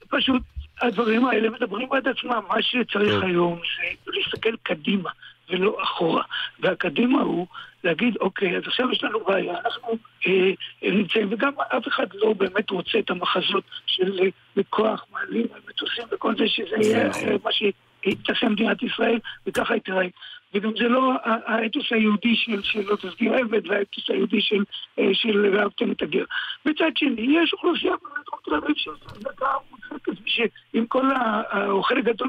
[0.09, 0.43] פשוט
[0.83, 2.41] הדברים האלה מדברים בעד עצמם.
[2.49, 3.25] מה שצריך טוב.
[3.25, 3.61] היום
[4.05, 5.11] זה להסתכל קדימה
[5.51, 6.23] ולא אחורה.
[6.61, 7.47] והקדימה הוא
[7.85, 10.51] להגיד, אוקיי, אז עכשיו יש לנו בעיה, אנחנו אה,
[10.85, 15.61] אה, נמצאים, וגם אף אחד לא באמת רוצה את המחזות של אה, בכוח מעלים על
[15.69, 17.29] מטוסים וכל זה, שזה יהיה נכון.
[17.29, 20.07] אה, מה שתעשה מדינת ישראל, וככה היא תראה.
[20.55, 24.65] וגם זה לא האתוס היהודי של של לא תסגיר עבד והאתוס היהודי של
[24.99, 26.25] אה, של ואהבתם את הגר.
[26.67, 31.43] מצד שני, יש אוכלוסייה בדרום תל אביב שעושה צדקה מוצדקת, ושאם כל ה...
[31.69, 32.29] או חלק גדול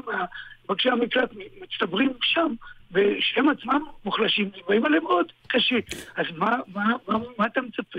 [0.64, 1.30] מבקשי המקלט
[1.60, 2.54] מצטברים שם,
[2.92, 5.76] ושהם עצמם מוחלשים, זה באים עליהם מאוד קשה.
[6.16, 7.98] אז מה, מה, מה, מה אתה מצפה?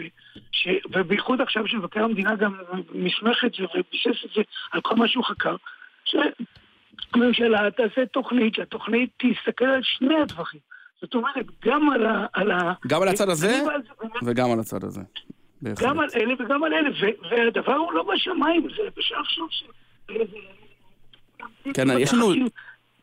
[0.52, 0.68] ש...
[0.92, 2.54] ובייחוד עכשיו שמבקר המדינה גם
[2.94, 4.42] מסמך את זה וביסס את זה
[4.72, 5.56] על כל מה שהוא חקר,
[6.06, 10.62] שהממשלה תעשה תוכנית, שהתוכנית תסתכל על שני הדברים.
[11.02, 12.26] זאת אומרת, גם על ה...
[12.34, 12.74] על ה...
[12.88, 13.64] גם על הצד הזה
[14.24, 15.02] וגם על הצד הזה.
[15.62, 15.90] בהחלט.
[15.90, 19.66] גם על אלה וגם על אלה, ו- והדבר הוא לא בשמיים, זה בשלב סוף של...
[21.74, 22.34] כן, יש לנו...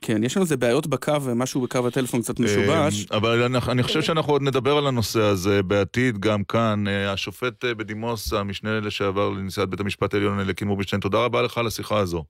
[0.01, 3.07] כן, יש לנו איזה בעיות בקו, ומשהו בקו הטלפון קצת משובש.
[3.13, 6.89] אה, אבל אני, אני חושב שאנחנו עוד נדבר על הנושא הזה בעתיד, גם כאן.
[6.89, 11.59] אה, השופט אה, בדימוס, המשנה לשעבר לנשיאת בית המשפט העליון אלקין רובינשטיין, תודה רבה לך
[11.59, 12.25] על השיחה הזו.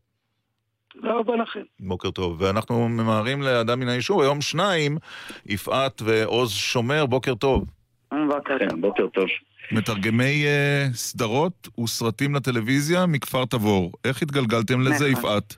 [0.92, 1.60] תודה רבה לכם.
[1.80, 2.36] בוקר טוב.
[2.40, 4.98] ואנחנו ממהרים לאדם מן היישוב, היום שניים,
[5.46, 7.64] יפעת ועוז שומר, בוקר טוב.
[8.10, 8.80] בוקר טוב.
[8.80, 9.26] בוקר טוב.
[9.72, 13.92] מתרגמי אה, סדרות וסרטים לטלוויזיה מכפר תבור.
[14.04, 15.24] איך התגלגלתם לזה, נכון.
[15.24, 15.56] יפעת?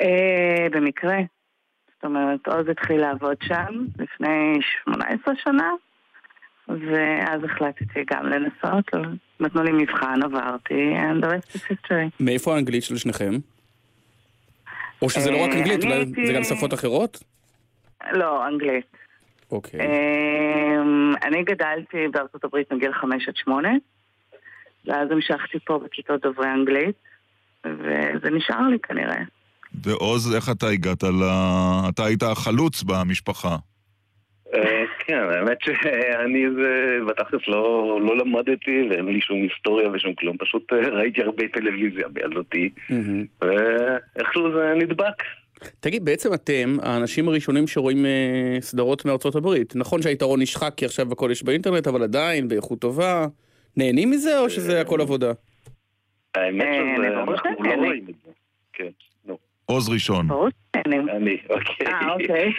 [0.00, 1.18] אה, במקרה.
[1.94, 5.70] זאת אומרת, עוז התחיל לעבוד שם לפני 18 שנה,
[6.68, 8.84] ואז החלטתי גם לנסות,
[9.40, 12.10] נתנו לי מבחן, עברתי, and the rest is history.
[12.20, 13.32] מאיפה האנגלית של שניכם?
[15.02, 15.80] או שזה לא רק אה, אנגלית,
[16.26, 17.22] זה גם שפות אחרות?
[18.12, 18.96] לא, אנגלית.
[19.50, 19.80] אוקיי.
[19.80, 23.68] אמ, אני גדלתי בארצות הברית מגיל 5 עד 8,
[24.86, 26.96] ואז המשכתי פה בכיתות דוברי אנגלית,
[27.64, 29.22] וזה נשאר לי כנראה.
[29.84, 31.22] ועוז, איך אתה הגעת ל...
[31.88, 33.56] אתה היית החלוץ במשפחה.
[34.54, 40.36] אה, כן, האמת שאני זה, בתכלס לא, לא למדתי ואין לי שום היסטוריה ושום כלום,
[40.36, 42.70] פשוט אה, ראיתי הרבה טלוויזיה בילדותי,
[43.40, 45.22] ואיכשהו זה נדבק.
[45.80, 49.76] תגיד, בעצם אתם האנשים הראשונים שרואים אה, סדרות מארצות הברית.
[49.76, 53.26] נכון שהיתרון נשחק כי עכשיו הכל יש באינטרנט, אבל עדיין באיכות טובה.
[53.76, 55.32] נהנים מזה או שזה הכל עבודה?
[56.34, 57.76] האמת אה, שזה, אנחנו לא שאני.
[57.76, 58.30] רואים את זה.
[59.66, 60.28] עוז ראשון.
[60.86, 61.86] אני, אוקיי.
[61.86, 62.52] אה, אוקיי.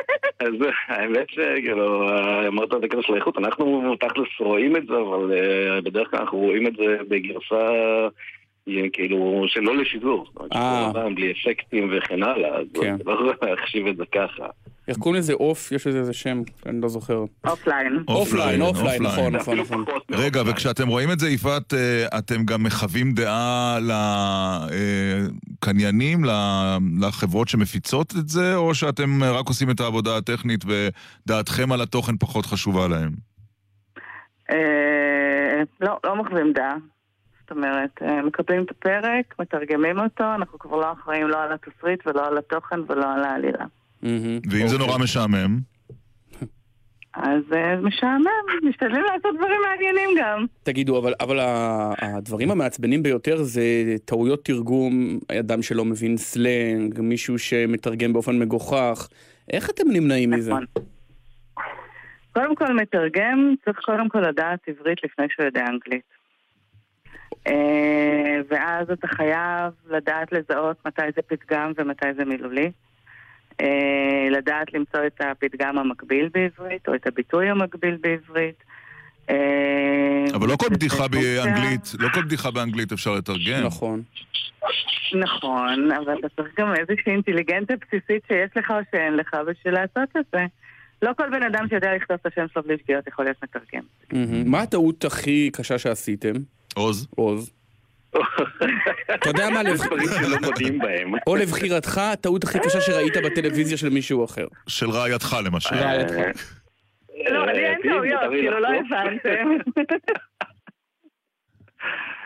[0.46, 0.54] אז
[0.88, 2.08] האמת שכאילו,
[2.46, 6.66] אמרת בקטע של האיכות, אנחנו תכלס רואים את זה, אבל אה, בדרך כלל אנחנו רואים
[6.66, 7.70] את זה בגרסה
[8.68, 10.26] אה, כאילו שלא לשידור.
[10.52, 10.88] אה.
[10.88, 12.96] הזמן בלי אפקטים וכן הלאה, אז כן.
[13.06, 14.46] לא להחשיב את זה ככה.
[14.88, 15.72] איך קוראים לזה עוף?
[15.72, 17.24] יש לזה איזה שם, אני לא זוכר.
[17.46, 18.04] offline.
[18.08, 19.84] offline, offline, נכון, נכון, נכון.
[20.10, 23.78] רגע, וכשאתם רואים את זה, יפעת, אה, אתם גם מחווים דעה
[25.62, 26.24] לקניינים,
[27.00, 32.46] לחברות שמפיצות את זה, או שאתם רק עושים את העבודה הטכנית ודעתכם על התוכן פחות
[32.46, 33.10] חשובה להם?
[34.50, 36.74] אה, לא, לא מחווים דעה.
[37.52, 42.26] אומרת, אה, מקבלים את הפרק, מתרגמים אותו, אנחנו כבר לא אחראים לא על התסריט ולא
[42.26, 43.64] על התוכן ולא על העלילה.
[44.50, 45.58] ואם זה נורא משעמם?
[47.14, 50.44] אז אה, משעמם, משתדלים לעשות דברים מעניינים גם.
[50.62, 51.38] תגידו, אבל, אבל
[52.02, 53.62] הדברים המעצבנים ביותר זה
[54.04, 59.08] טעויות תרגום, אדם שלא מבין סלנג, מישהו שמתרגם באופן מגוחך.
[59.52, 60.50] איך אתם נמנעים מזה?
[60.50, 60.64] נכון.
[62.32, 66.21] קודם כל מתרגם, צריך קודם כל לדעת עברית לפני שהוא יודע אנגלית.
[67.46, 72.70] אה, ואז אתה חייב לדעת לזהות מתי זה פתגם ומתי זה מילולי.
[73.60, 78.64] אה, לדעת למצוא את הפתגם המקביל בעברית, או את הביטוי המקביל בעברית.
[79.30, 83.66] אה, אבל לא כל בדיחה באנגלית, לא כל בדיחה באנגלית אפשר לתרגם.
[83.66, 84.02] נכון.
[85.20, 90.16] נכון, אבל אתה צריך גם איזושהי אינטליגנציה בסיסית שיש לך או שאין לך בשביל לעשות
[90.16, 90.46] את זה.
[91.02, 93.82] לא כל בן אדם שיודע לכתוב את השם שלו בלי שגיאות יכול להיות מתרגם.
[94.44, 96.32] מה הטעות הכי קשה שעשיתם?
[96.74, 97.08] עוז.
[97.16, 97.52] עוז.
[99.14, 99.60] אתה יודע מה.
[101.26, 104.46] או לבחירתך, הטעות הכי קשה שראית בטלוויזיה של מישהו אחר.
[104.68, 105.74] של רעייתך למשל.
[105.74, 106.14] רעייתך.
[107.30, 108.68] לא, לי אין טעויות, כאילו לא?
[108.68, 109.48] הבנתם.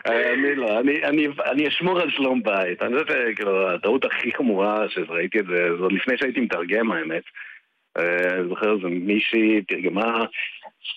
[0.07, 2.81] אה, אני לא, אני, אני, אני אשמור על שלום בית.
[2.81, 7.23] אני חושב שכאילו, הטעות הכי חמורה שראיתי את זה, זה עוד לפני שהייתי מתרגם האמת.
[7.97, 10.25] אה, אני זוכר, זה מישהי תרגמה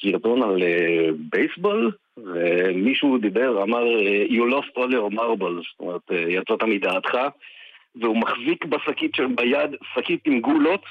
[0.03, 6.01] סרטון על אה, בייסבול, ומישהו דיבר, אמר, אה, You lost all your marbles, זאת אומרת,
[6.13, 7.15] אה, יצאת מדעתך,
[8.01, 10.83] והוא מחזיק בשקית של ביד, שקית עם גולות,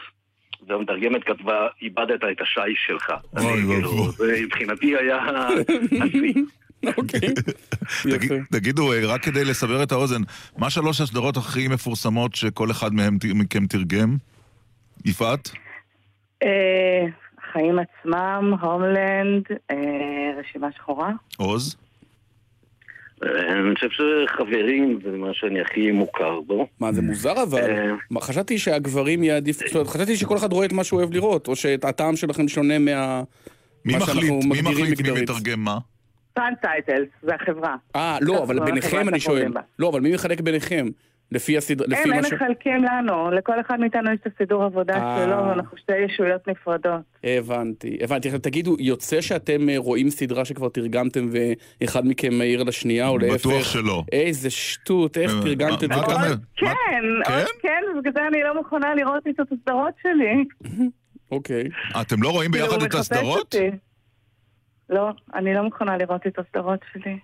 [0.67, 3.11] והמתרגמת כתבה, איבדת את השיש שלך.
[3.37, 5.19] אני, כאילו, זה מבחינתי היה
[6.01, 6.33] השיא.
[6.97, 7.19] אוקיי.
[8.17, 10.21] תגיד- תגידו, אה, רק כדי לסבר את האוזן,
[10.57, 12.89] מה שלוש הסדרות הכי מפורסמות שכל אחד
[13.35, 14.15] מכם תרגם?
[15.05, 15.49] יפעת?
[17.49, 19.75] אה, החיים עצמם, הומלנד, אה,
[20.39, 21.11] רשימה שחורה.
[21.37, 21.75] עוז?
[23.23, 26.67] אני חושב שחברים זה מה שאני הכי מוכר בו.
[26.79, 27.91] מה, זה מוזר אבל.
[28.11, 31.47] מה, חשבתי שהגברים יעדיף, זאת אומרת, חשבתי שכל אחד רואה את מה שהוא אוהב לראות,
[31.47, 33.23] או שהטעם שלכם שונה מה...
[33.85, 34.31] מי מחליט?
[34.45, 35.21] מי מחליט מי.
[35.21, 35.77] מתרגם מה?
[36.33, 37.75] טרנס טייטלס, זה החברה.
[37.95, 39.51] אה, לא, אבל ביניכם אני שואל.
[39.79, 40.87] לא, אבל מי מחלק ביניכם?
[41.31, 42.19] לפי הסדרה, לפי הם, הם.
[42.33, 45.17] מחלקים לנו, לכל אחד מאיתנו יש את הסידור עבודה אה.
[45.17, 47.01] שלו, אנחנו שתי ישויות נפרדות.
[47.23, 48.27] הבנתי, הבנתי.
[48.27, 53.45] עכשיו תגידו, יוצא שאתם אה, רואים סדרה שכבר תרגמתם ואחד מכם מעיר לשנייה, או להפך?
[53.45, 54.03] בטוח שלא.
[54.11, 56.35] איזה שטות, איך אה, תרגמת את זה?
[56.55, 60.45] כן, עוד כן, ובגלל זה אני לא מוכנה לראות את הסדרות שלי.
[61.31, 61.63] אוקיי.
[62.01, 63.55] אתם לא רואים כאילו, ביחד הוא את הסדרות?
[64.89, 67.17] לא, אני לא מוכנה לראות את הסדרות שלי.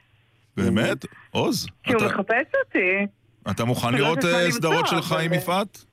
[0.57, 1.05] באמת?
[1.31, 1.67] עוז?
[1.83, 3.07] כי הוא מחפש אותי.
[3.51, 5.85] אתה מוכן לראות אה, סדרות שלך עם יפעת?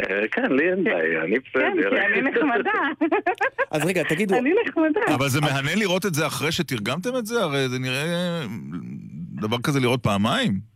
[0.00, 1.90] אה, כן, לי אין בעיה, אני כן, בסדר.
[1.90, 3.06] כי אני נחמדה.
[3.70, 4.38] אז רגע, תגידו...
[4.38, 5.00] אני נחמדה.
[5.14, 7.42] אבל זה מהנן לראות את זה אחרי שתרגמתם את זה?
[7.42, 8.40] הרי זה נראה
[9.40, 10.70] דבר כזה לראות פעמיים.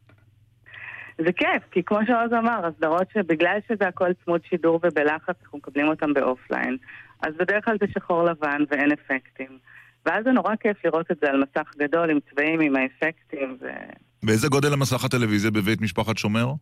[1.19, 5.89] זה כיף, כי כמו שעוז אמר, הסדרות שבגלל שזה הכל צמוד שידור ובלחץ, אנחנו מקבלים
[5.89, 6.77] אותם באופליין.
[7.23, 9.59] אז בדרך כלל זה שחור לבן ואין אפקטים.
[10.07, 13.67] ואז זה נורא כיף לראות את זה על מסך גדול עם צבעים, עם האפקטים, ו...
[14.25, 16.53] באיזה גודל המסך הטלוויזיה בבית משפחת שומר?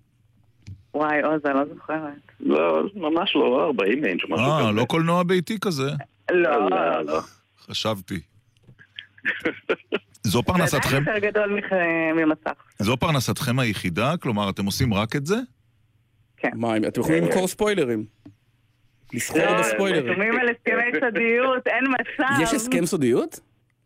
[0.94, 1.98] וואי, עוז, אני לא זוכרת.
[2.40, 4.72] לא, ממש לא, 40 אינץ', משהו אה, כזה.
[4.72, 5.90] לא קולנוע ביתי כזה.
[6.30, 7.20] לא, לא, לא.
[7.66, 8.20] חשבתי.
[10.24, 10.96] זו זה פרנסתכם?
[10.96, 11.60] עדיין יותר גדול
[12.16, 12.62] ממסך.
[12.78, 14.16] זו פרנסתכם היחידה?
[14.16, 15.36] כלומר, אתם עושים רק את זה?
[16.54, 18.04] מה, אתם יכולים למכור ספוילרים.
[19.14, 20.12] לסחור לא, בספוילרים.
[20.12, 22.42] חתומים על הסכמי סודיות, אין מצב.
[22.42, 23.40] יש הסכם סודיות?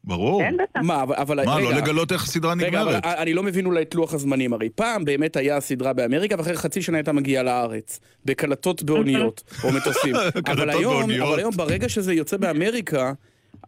[0.07, 0.43] ברור.
[0.43, 0.81] כן, בטח.
[0.83, 1.15] מה, אבל...
[1.17, 3.05] אבל- מה, לא רגע, לגלות איך סדרה רגע, אבל נגמרת?
[3.07, 6.83] אני לא מבין אולי את לוח הזמנים, הרי פעם באמת היה סדרה באמריקה ואחרי חצי
[6.83, 10.15] שנה הייתה מגיעה לארץ, בקלטות באוניות, או מטוסים.
[10.17, 11.29] אבל קלטות היום, באוניות.
[11.29, 13.13] אבל היום ברגע שזה יוצא באמריקה,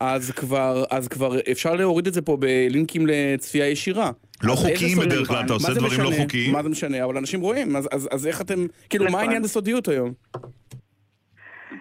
[0.01, 4.11] אז כבר, אז כבר אפשר להוריד את זה פה בלינקים לצפייה ישירה.
[4.43, 4.99] לא חוקיים?
[4.99, 6.23] בדרך כלל, אתה מה עושה דברים לא משנה?
[6.23, 6.53] חוקיים.
[6.53, 7.05] מה זה משנה?
[7.05, 9.21] אבל אנשים רואים, אז- אז אז איך אתם, כאילו, מה נכון.
[9.23, 10.13] העניין בסודיות היום?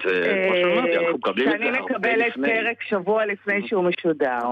[0.05, 2.47] זה, כמו שאמרתי, אנחנו מקבלים את זה הרבה מקבלת לפני.
[2.47, 4.47] פרק שבוע לפני שהוא משודר,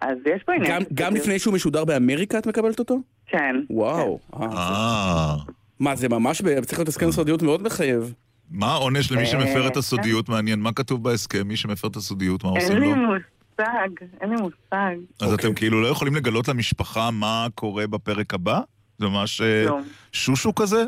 [0.00, 0.82] אז יש פה עניין.
[0.94, 1.14] גם-.
[1.14, 2.98] לפני שהוא משודר באמריקה את מקבלת אותו?
[3.26, 3.56] כן.
[3.70, 4.18] וואו.
[4.34, 5.34] אה, אה.
[5.80, 8.14] מה, זה ממש, צריך להיות הסכם סודיות מאוד מחייב.
[8.50, 9.78] מה העונש למי אה, שמפר את כן.
[9.78, 10.28] הסודיות?
[10.28, 11.48] מעניין, מה כתוב בהסכם?
[11.48, 12.96] מי שמפר את הסודיות, מה אין עושים לי לו?
[12.96, 14.96] מושג, אין לי מושג.
[15.20, 15.34] אז אוקיי.
[15.34, 18.60] אתם כאילו לא יכולים לגלות למשפחה מה קורה בפרק הבא?
[18.98, 19.82] זה ממש אה, כלום.
[20.12, 20.84] שושו כזה?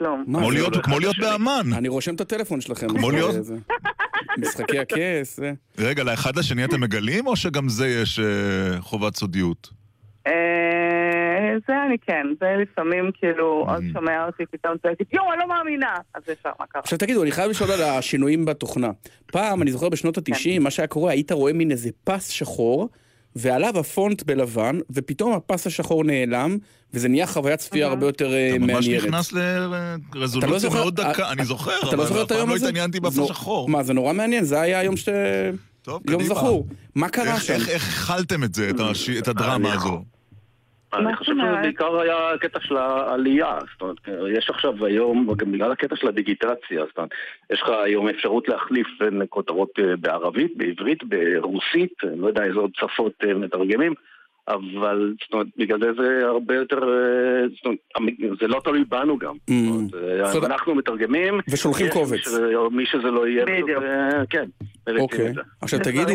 [0.00, 0.24] כלום.
[0.82, 1.18] כמו להיות-.
[1.20, 1.72] באמן.
[1.72, 2.88] אני רושם את הטלפון שלכם.
[2.88, 3.34] כמו להיות-
[4.38, 5.40] משחקי הכס.
[5.78, 9.70] רגע, לאחד לשני אתם מגלים, או שגם זה יש אה, חובת סודיות?
[10.26, 10.32] אה,
[11.68, 15.94] זה אני כן, זה לפעמים כאילו, עוד שומע אותי, פתאום צועקת, יואו, אני לא מאמינה!
[16.14, 16.82] אז ישר, מה קרה?
[16.82, 18.90] עכשיו תגידו, אני חייב לשאול על השינויים בתוכנה.
[19.26, 20.32] פעם, אני זוכר בשנות כן.
[20.32, 22.88] ה-90, מה שהיה קורה, היית רואה מין איזה פס שחור,
[23.36, 26.58] ועליו הפונט בלבן, ופתאום הפס השחור נעלם,
[26.94, 29.04] וזה נהיה חוויית צפייה הרבה יותר אה, אתה ממש מעניינת.
[29.04, 29.40] נכנס לא
[30.14, 32.56] לרזולוציה זוכר- מאוד דקה, אה, אני זוכר, לא אבל אף פעם לא?
[32.56, 33.68] התעניינתי בפס נו, שחור.
[33.68, 35.08] מה, זה נורא מעניין, זה היה היום ש...
[35.82, 36.34] טוב, יום קדימה.
[36.34, 36.66] זכור.
[36.94, 37.52] מה קרה שם?
[37.68, 38.74] איך הכלתם את זה, את
[39.18, 40.02] את הדרמה הזו?
[40.92, 43.96] אני חושב שזה בעיקר היה הקטע של העלייה, זאת אומרת,
[44.36, 47.10] יש עכשיו היום, גם בגלל הקטע של הדיגיטציה, זאת אומרת,
[47.50, 52.58] יש לך היום אפשרות להחליף בין כותרות אה, בערבית, בעברית, ברוסית, אני לא יודע איזה
[52.58, 53.94] עוד שפות אה, מתרגמים,
[54.54, 57.66] אבל זאת אומרת, בגלל זה זה הרבה יותר, אה, זאת
[57.96, 59.34] אומרת, זה לא תלוי בנו גם.
[59.50, 59.52] Mm.
[59.92, 59.94] זאת
[60.34, 62.10] אומרת, אה, אנחנו מתרגמים, ושולחים יש קובץ.
[62.12, 63.82] מי שזה- או מי שזה לא יהיה, בדיוק.
[63.82, 64.44] אה, כן,
[64.88, 65.32] מריצים אוקיי.
[65.60, 66.12] עכשיו תגידו,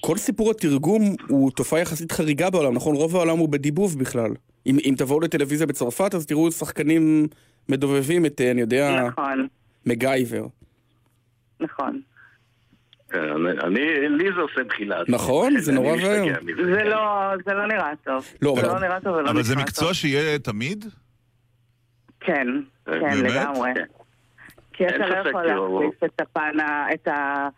[0.00, 2.96] כל סיפור התרגום הוא תופעה יחסית חריגה בעולם, נכון?
[2.96, 4.30] רוב העולם הוא בדיבוב בכלל.
[4.66, 7.26] אם, אם תבואו לטלוויזיה בצרפת, אז תראו שחקנים
[7.68, 9.46] מדובבים את, אני יודע, נכון,
[9.86, 10.46] מגייבר.
[11.60, 12.00] נכון.
[13.12, 13.18] כן,
[13.64, 14.96] אני- לי זה עושה בחילה.
[15.08, 16.28] נכון, זה נורא ואיום.
[16.28, 16.86] זה כן.
[16.86, 18.26] לא, זה לא נראה טוב.
[18.42, 19.94] לא, זה לא נראה טוב ולא אבל זה מקצוע.
[19.94, 20.84] שיהיה תמיד?
[22.20, 22.46] כן,
[22.84, 23.30] כן, באמת?
[23.30, 23.70] לגמרי.
[24.72, 26.50] כי אתה לא יכול להחליף את הפן,
[26.94, 27.48] את ה...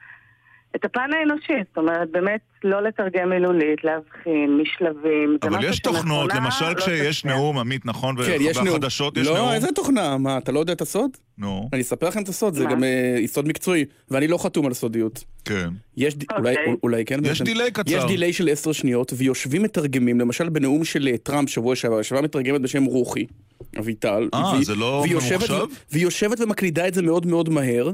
[0.77, 5.37] את הפן האנושי, זאת אומרת, באמת לא לתרגם מילולית, להבחין, משלבים.
[5.43, 7.25] זה אבל יש תוכנות, שמכונה למשל לא כשיש.
[7.25, 8.17] נאום, עמית, נכון?
[8.27, 8.69] כן, יש נאום.
[8.69, 9.51] בחדשות יש לא, נאום.
[9.53, 10.19] איזה תוכנה?
[10.19, 11.11] מה, אתה לא יודע את הסוד?
[11.39, 12.71] נו, אני אספר לכם את הסוד, זה מה?
[12.71, 15.25] גם אה, סוד מקצועי, ואני לא חתום על סודיות.
[15.45, 15.69] כן.
[15.97, 16.39] יש, ד- אוקיי.
[16.57, 17.43] אולי, אולי כן, יש.
[17.43, 17.91] דיליי קצר.
[17.97, 22.21] יש דיליי של עשר שניות, ויושבים מתרגמים, למשל בנאום של אה, טראמפ שבוע שעבר, ישבה
[22.21, 23.27] מתרגמת בשם רוחי,
[23.79, 24.29] אביטל.
[24.35, 25.39] אה, זה לא ממוחשב?
[25.93, 27.91] והיא יושבת ומקלידה את זה מאוד מאוד מהר.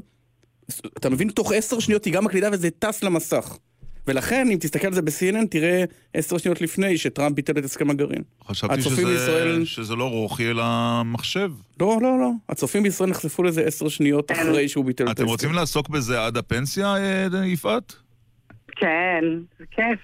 [0.98, 1.30] אתה מבין?
[1.30, 3.56] תוך עשר שניות היא גם מקלידה וזה טס למסך.
[4.06, 5.84] ולכן, אם תסתכל על זה ב-CNN, תראה
[6.14, 8.22] עשר שניות לפני שטראמפ ביטל את הסכם הגרעין.
[8.48, 10.64] חשבתי שזה- בישראל- שזה לא רוחי אלא
[11.04, 11.52] מחשב.
[11.80, 12.30] לא, לא, לא.
[12.48, 15.22] הצופים בישראל נחשפו לזה עשר שניות אחרי שהוא ביטל את ההסכם.
[15.22, 17.92] אתם רוצים לעסוק בזה עד הפנסיה, אה, יפעת?
[18.76, 19.24] כן,
[19.58, 19.98] זה כיף,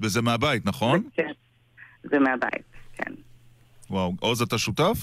[0.00, 1.02] וזה מהבית, נכון?
[1.14, 1.30] כן.
[2.10, 2.62] זה מהבית,
[2.96, 3.12] כן.
[3.90, 4.14] וואו.
[4.20, 4.96] עוז, אתה שותף?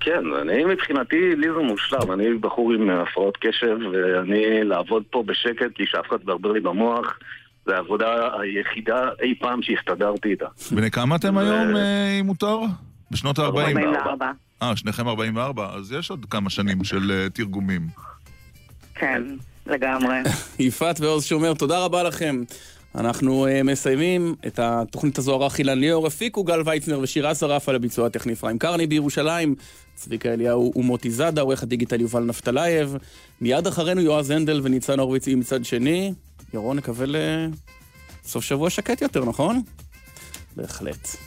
[0.00, 2.12] כן, אני מבחינתי, לי זה מושלם.
[2.12, 7.18] אני בחור עם הפרעות קשב, ואני לעבוד פה בשקט, בלי שאף אחד מדבר לי במוח,
[7.66, 10.46] זה העבודה היחידה אי פעם שהסתדרתי איתה.
[10.70, 12.58] בני כמה אתם היום, אה, אם מותר?
[13.10, 13.44] בשנות ה-40.
[13.46, 14.30] 44.
[14.62, 17.82] אה, שניכם 44, אז יש עוד כמה שנים של אה, תרגומים.
[18.94, 19.22] כן,
[19.66, 20.16] לגמרי.
[20.58, 22.42] יפעת ועוז שומר, תודה רבה לכם.
[22.98, 27.74] אנחנו uh, מסיימים את התוכנית הזו ערך אילן ליאור, הפיקו גל ויצנר ושירה שרף על
[27.74, 29.54] הביצוע הטכני אפרים קרני בירושלים,
[29.94, 32.96] צביקה אליהו ומוטי זאדה, עורך הדיגיטל יובל נפתלייב,
[33.40, 36.12] מיד אחרינו יועז הנדל וניצן הורוביץ עם מצד שני.
[36.54, 37.06] ירון, נקווה
[38.24, 39.62] לסוף שבוע שקט יותר, נכון?
[40.56, 41.18] בהחלט.